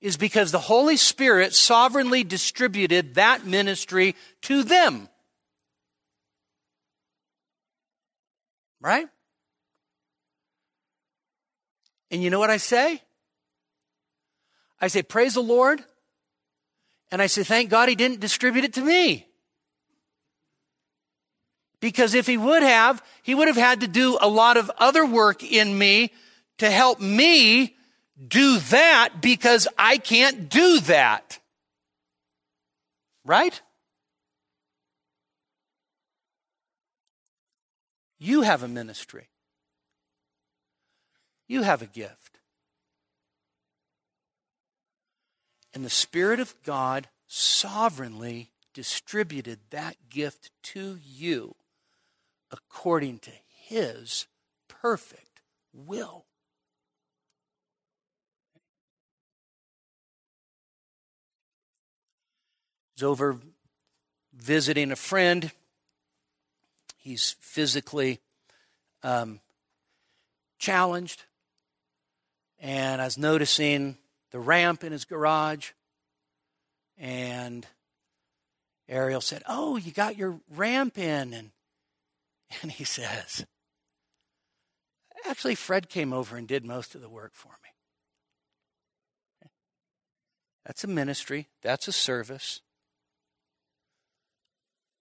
is 0.00 0.16
because 0.16 0.52
the 0.52 0.60
Holy 0.60 0.96
Spirit 0.96 1.54
sovereignly 1.54 2.22
distributed 2.22 3.14
that 3.14 3.44
ministry 3.44 4.14
to 4.42 4.62
them. 4.62 5.08
Right? 8.80 9.08
And 12.10 12.22
you 12.22 12.30
know 12.30 12.38
what 12.38 12.50
I 12.50 12.58
say? 12.58 13.02
I 14.80 14.88
say, 14.88 15.02
Praise 15.02 15.34
the 15.34 15.42
Lord. 15.42 15.82
And 17.10 17.22
I 17.22 17.26
say, 17.26 17.42
Thank 17.42 17.70
God 17.70 17.88
he 17.88 17.94
didn't 17.94 18.20
distribute 18.20 18.64
it 18.64 18.74
to 18.74 18.80
me. 18.80 19.26
Because 21.80 22.14
if 22.14 22.26
he 22.26 22.36
would 22.36 22.62
have, 22.62 23.02
he 23.22 23.34
would 23.34 23.48
have 23.48 23.56
had 23.56 23.80
to 23.80 23.88
do 23.88 24.18
a 24.20 24.28
lot 24.28 24.56
of 24.56 24.70
other 24.78 25.06
work 25.06 25.44
in 25.44 25.76
me 25.76 26.12
to 26.58 26.70
help 26.70 27.00
me 27.00 27.76
do 28.26 28.58
that 28.58 29.20
because 29.20 29.68
I 29.78 29.98
can't 29.98 30.48
do 30.48 30.80
that. 30.80 31.38
Right? 33.24 33.60
You 38.18 38.42
have 38.42 38.64
a 38.64 38.68
ministry. 38.68 39.28
You 41.46 41.62
have 41.62 41.82
a 41.82 41.86
gift. 41.86 42.37
And 45.78 45.84
the 45.84 45.90
Spirit 45.90 46.40
of 46.40 46.60
God 46.64 47.06
sovereignly 47.28 48.50
distributed 48.74 49.60
that 49.70 49.94
gift 50.10 50.50
to 50.74 50.98
you 51.06 51.54
according 52.50 53.20
to 53.20 53.30
His 53.46 54.26
perfect 54.66 55.40
will. 55.72 56.24
He's 62.96 63.04
over 63.04 63.38
visiting 64.34 64.90
a 64.90 64.96
friend. 64.96 65.52
He's 66.96 67.36
physically 67.38 68.18
um, 69.04 69.38
challenged. 70.58 71.22
And 72.58 73.00
I 73.00 73.04
was 73.04 73.16
noticing 73.16 73.96
the 74.30 74.40
ramp 74.40 74.84
in 74.84 74.92
his 74.92 75.04
garage. 75.04 75.70
And 76.96 77.66
Ariel 78.88 79.20
said, 79.20 79.42
Oh, 79.48 79.76
you 79.76 79.92
got 79.92 80.16
your 80.16 80.40
ramp 80.50 80.98
in. 80.98 81.32
And, 81.32 81.50
and 82.62 82.72
he 82.72 82.84
says, 82.84 83.46
Actually, 85.28 85.54
Fred 85.54 85.88
came 85.88 86.12
over 86.12 86.36
and 86.36 86.46
did 86.46 86.64
most 86.64 86.94
of 86.94 87.00
the 87.00 87.08
work 87.08 87.32
for 87.34 87.52
me. 87.62 89.50
That's 90.64 90.84
a 90.84 90.88
ministry, 90.88 91.48
that's 91.62 91.88
a 91.88 91.92
service 91.92 92.60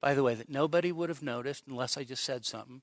by 0.02 0.14
the 0.14 0.24
way, 0.24 0.36
that 0.36 0.50
nobody 0.50 0.92
would 0.92 1.10
have 1.10 1.24
noticed 1.24 1.66
unless 1.68 1.98
I 1.98 2.04
just 2.04 2.24
said 2.24 2.46
something. 2.46 2.82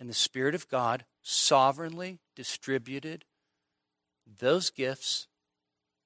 And 0.00 0.08
the 0.08 0.14
Spirit 0.14 0.54
of 0.54 0.68
God 0.68 1.04
sovereignly 1.22 2.20
distributed 2.34 3.24
those 4.26 4.70
gifts, 4.70 5.26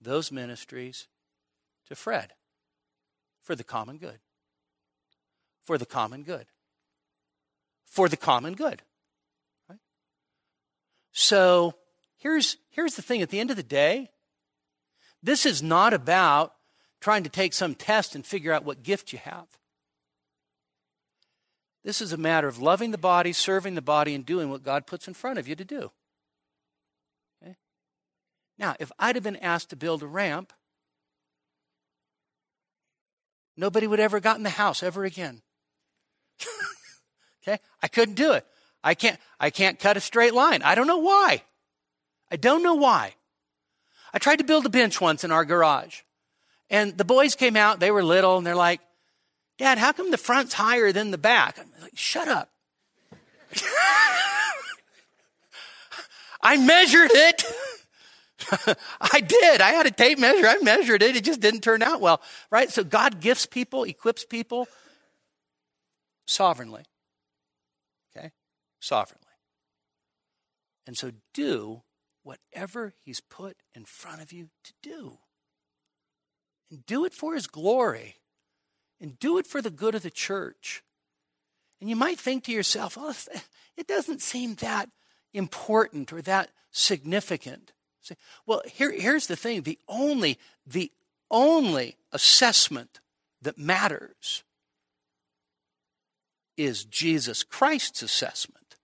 those 0.00 0.30
ministries 0.32 1.08
to 1.86 1.94
Fred 1.94 2.32
for 3.42 3.54
the 3.54 3.64
common 3.64 3.98
good. 3.98 4.18
For 5.62 5.78
the 5.78 5.86
common 5.86 6.22
good. 6.22 6.46
For 7.86 8.08
the 8.08 8.16
common 8.16 8.54
good. 8.54 8.82
Right? 9.68 9.78
So 11.12 11.74
here's, 12.16 12.56
here's 12.70 12.94
the 12.94 13.02
thing 13.02 13.22
at 13.22 13.30
the 13.30 13.40
end 13.40 13.50
of 13.50 13.56
the 13.56 13.62
day, 13.62 14.10
this 15.22 15.46
is 15.46 15.62
not 15.62 15.94
about 15.94 16.54
trying 17.00 17.22
to 17.22 17.30
take 17.30 17.52
some 17.52 17.74
test 17.74 18.14
and 18.14 18.24
figure 18.24 18.52
out 18.52 18.64
what 18.64 18.82
gift 18.82 19.12
you 19.12 19.18
have. 19.18 19.46
This 21.84 22.00
is 22.00 22.12
a 22.12 22.18
matter 22.18 22.48
of 22.48 22.60
loving 22.60 22.90
the 22.90 22.98
body, 22.98 23.32
serving 23.32 23.74
the 23.74 23.82
body, 23.82 24.14
and 24.14 24.26
doing 24.26 24.50
what 24.50 24.62
God 24.62 24.86
puts 24.86 25.08
in 25.08 25.14
front 25.14 25.38
of 25.38 25.48
you 25.48 25.54
to 25.54 25.64
do. 25.64 25.90
Now, 28.58 28.74
if 28.80 28.90
I'd 28.98 29.14
have 29.14 29.24
been 29.24 29.36
asked 29.36 29.70
to 29.70 29.76
build 29.76 30.02
a 30.02 30.06
ramp, 30.06 30.52
nobody 33.56 33.86
would 33.86 34.00
ever 34.00 34.20
got 34.20 34.36
in 34.36 34.42
the 34.42 34.50
house 34.50 34.82
ever 34.82 35.04
again. 35.04 35.42
okay? 37.42 37.58
I 37.82 37.88
couldn't 37.88 38.14
do 38.14 38.32
it. 38.32 38.44
I 38.82 38.94
can't 38.94 39.18
I 39.40 39.50
can't 39.50 39.78
cut 39.78 39.96
a 39.96 40.00
straight 40.00 40.34
line. 40.34 40.62
I 40.62 40.74
don't 40.74 40.86
know 40.86 40.98
why. 40.98 41.42
I 42.30 42.36
don't 42.36 42.62
know 42.62 42.74
why. 42.74 43.14
I 44.12 44.18
tried 44.18 44.36
to 44.36 44.44
build 44.44 44.66
a 44.66 44.70
bench 44.70 45.00
once 45.00 45.24
in 45.24 45.32
our 45.32 45.44
garage. 45.44 46.00
And 46.70 46.96
the 46.96 47.04
boys 47.04 47.34
came 47.34 47.56
out, 47.56 47.80
they 47.80 47.90
were 47.90 48.04
little, 48.04 48.36
and 48.36 48.46
they're 48.46 48.54
like, 48.54 48.80
Dad, 49.58 49.78
how 49.78 49.92
come 49.92 50.10
the 50.10 50.18
front's 50.18 50.54
higher 50.54 50.92
than 50.92 51.10
the 51.10 51.18
back? 51.18 51.58
I'm 51.58 51.70
like, 51.82 51.96
shut 51.96 52.28
up. 52.28 52.50
I 56.42 56.56
measured 56.58 57.10
it. 57.12 57.44
I 59.00 59.20
did. 59.20 59.60
I 59.60 59.70
had 59.70 59.86
a 59.86 59.90
tape 59.90 60.18
measure. 60.18 60.46
I 60.46 60.58
measured 60.58 61.02
it. 61.02 61.16
It 61.16 61.24
just 61.24 61.40
didn't 61.40 61.60
turn 61.60 61.82
out 61.82 62.00
well, 62.00 62.20
right? 62.50 62.70
So 62.70 62.84
God 62.84 63.20
gifts 63.20 63.46
people, 63.46 63.84
equips 63.84 64.24
people 64.24 64.68
sovereignly. 66.26 66.84
Okay? 68.16 68.30
Sovereignly. 68.80 69.24
And 70.86 70.96
so 70.96 71.12
do 71.34 71.82
whatever 72.22 72.94
He's 73.04 73.20
put 73.20 73.56
in 73.74 73.84
front 73.84 74.22
of 74.22 74.32
you 74.32 74.50
to 74.64 74.72
do 74.82 75.18
and 76.70 76.84
do 76.86 77.04
it 77.04 77.14
for 77.14 77.34
His 77.34 77.46
glory 77.46 78.16
and 79.00 79.18
do 79.18 79.38
it 79.38 79.46
for 79.46 79.62
the 79.62 79.70
good 79.70 79.94
of 79.94 80.02
the 80.02 80.10
church. 80.10 80.82
And 81.80 81.88
you 81.88 81.96
might 81.96 82.18
think 82.18 82.44
to 82.44 82.52
yourself, 82.52 82.96
oh, 82.98 83.14
it 83.76 83.86
doesn't 83.86 84.22
seem 84.22 84.56
that 84.56 84.88
important 85.32 86.12
or 86.12 86.22
that 86.22 86.50
significant. 86.70 87.72
Well, 88.46 88.62
here, 88.66 88.92
here's 88.92 89.26
the 89.26 89.36
thing 89.36 89.62
the 89.62 89.78
only, 89.88 90.38
the 90.66 90.92
only 91.30 91.96
assessment 92.12 93.00
that 93.42 93.58
matters 93.58 94.44
is 96.56 96.84
Jesus 96.84 97.44
Christ's 97.44 98.02
assessment. 98.02 98.76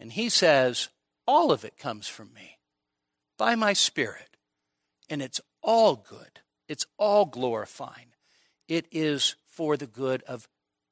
And 0.00 0.12
he 0.12 0.28
says, 0.28 0.88
all 1.26 1.52
of 1.52 1.64
it 1.64 1.78
comes 1.78 2.08
from 2.08 2.32
me 2.34 2.58
by 3.38 3.54
my 3.54 3.72
Spirit. 3.72 4.36
And 5.08 5.22
it's 5.22 5.40
all 5.62 5.94
good, 5.94 6.40
it's 6.68 6.86
all 6.98 7.24
glorifying. 7.24 8.08
It 8.68 8.86
is 8.90 9.36
for 9.46 9.76
the 9.76 9.86
good 9.86 10.22
of 10.22 10.48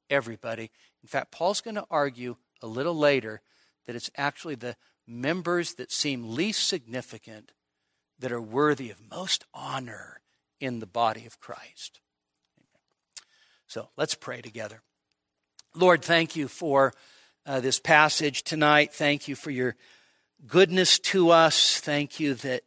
everybody. 0.09 0.71
In 1.03 1.09
fact, 1.09 1.33
Paul's 1.33 1.61
going 1.61 1.77
to 1.77 1.87
argue 1.91 2.37
a 2.63 2.67
little 2.67 2.97
later 2.97 3.41
that 3.87 3.97
it's 3.97 4.11
actually 4.17 4.55
the 4.55 4.77
members 5.11 5.75
that 5.75 5.91
seem 5.91 6.35
least 6.35 6.67
significant 6.67 7.53
that 8.19 8.33
are 8.33 8.41
worthy 8.41 8.91
of 8.91 9.11
most 9.11 9.45
honor 9.53 10.21
in 10.61 10.79
the 10.79 10.87
body 10.87 11.27
of 11.27 11.41
Christ. 11.41 12.01
So 13.67 13.89
let's 13.97 14.15
pray 14.15 14.41
together. 14.41 14.83
Lord, 15.75 16.03
thank 16.03 16.37
you 16.37 16.49
for 16.49 16.93
uh, 17.47 17.61
this 17.61 17.79
passage 17.79 18.43
tonight. 18.43 18.93
Thank 18.93 19.29
you 19.29 19.37
for 19.37 19.51
your 19.51 19.77
goodness 20.47 20.99
to 20.99 21.31
us. 21.31 21.81
Thank 21.81 22.21
you 22.21 22.35
that 22.35 22.63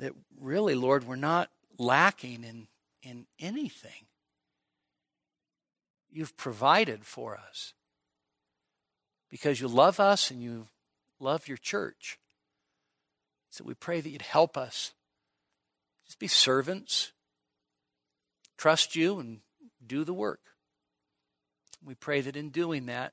that 0.00 0.12
really, 0.40 0.74
Lord, 0.74 1.06
we're 1.06 1.16
not 1.16 1.50
lacking 1.78 2.42
in, 2.42 2.66
in 3.02 3.26
anything. 3.38 4.06
You've 6.10 6.36
provided 6.36 7.04
for 7.04 7.36
us 7.36 7.74
because 9.30 9.60
you 9.60 9.68
love 9.68 10.00
us 10.00 10.30
and 10.30 10.42
you 10.42 10.66
love 11.20 11.48
your 11.48 11.56
church. 11.56 12.18
So 13.50 13.64
we 13.64 13.74
pray 13.74 14.00
that 14.00 14.10
you'd 14.10 14.22
help 14.22 14.56
us. 14.56 14.92
Just 16.06 16.18
be 16.18 16.28
servants, 16.28 17.12
trust 18.56 18.96
you, 18.96 19.18
and 19.18 19.40
do 19.86 20.04
the 20.04 20.14
work. 20.14 20.40
We 21.84 21.94
pray 21.94 22.20
that 22.20 22.36
in 22.36 22.50
doing 22.50 22.86
that, 22.86 23.12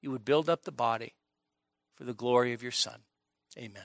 you 0.00 0.10
would 0.10 0.24
build 0.24 0.48
up 0.48 0.64
the 0.64 0.72
body 0.72 1.14
for 1.94 2.04
the 2.04 2.14
glory 2.14 2.52
of 2.52 2.62
your 2.62 2.72
Son. 2.72 3.00
Amen. 3.56 3.84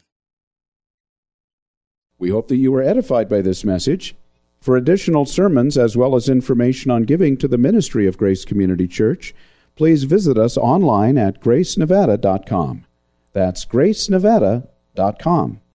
We 2.19 2.29
hope 2.29 2.47
that 2.47 2.57
you 2.57 2.71
were 2.71 2.81
edified 2.81 3.29
by 3.29 3.41
this 3.41 3.63
message. 3.63 4.15
For 4.59 4.75
additional 4.75 5.25
sermons 5.25 5.77
as 5.77 5.95
well 5.95 6.15
as 6.15 6.27
information 6.27 6.89
on 6.89 7.03
giving 7.03 7.37
to 7.37 7.47
the 7.47 7.57
ministry 7.57 8.07
of 8.07 8.17
Grace 8.17 8.43
Community 8.43 8.87
Church, 8.87 9.35
please 9.75 10.03
visit 10.03 10.37
us 10.37 10.57
online 10.57 11.17
at 11.17 11.39
gracenevada.com. 11.41 12.85
That's 13.37 13.65
gracenevada.com. 13.65 15.61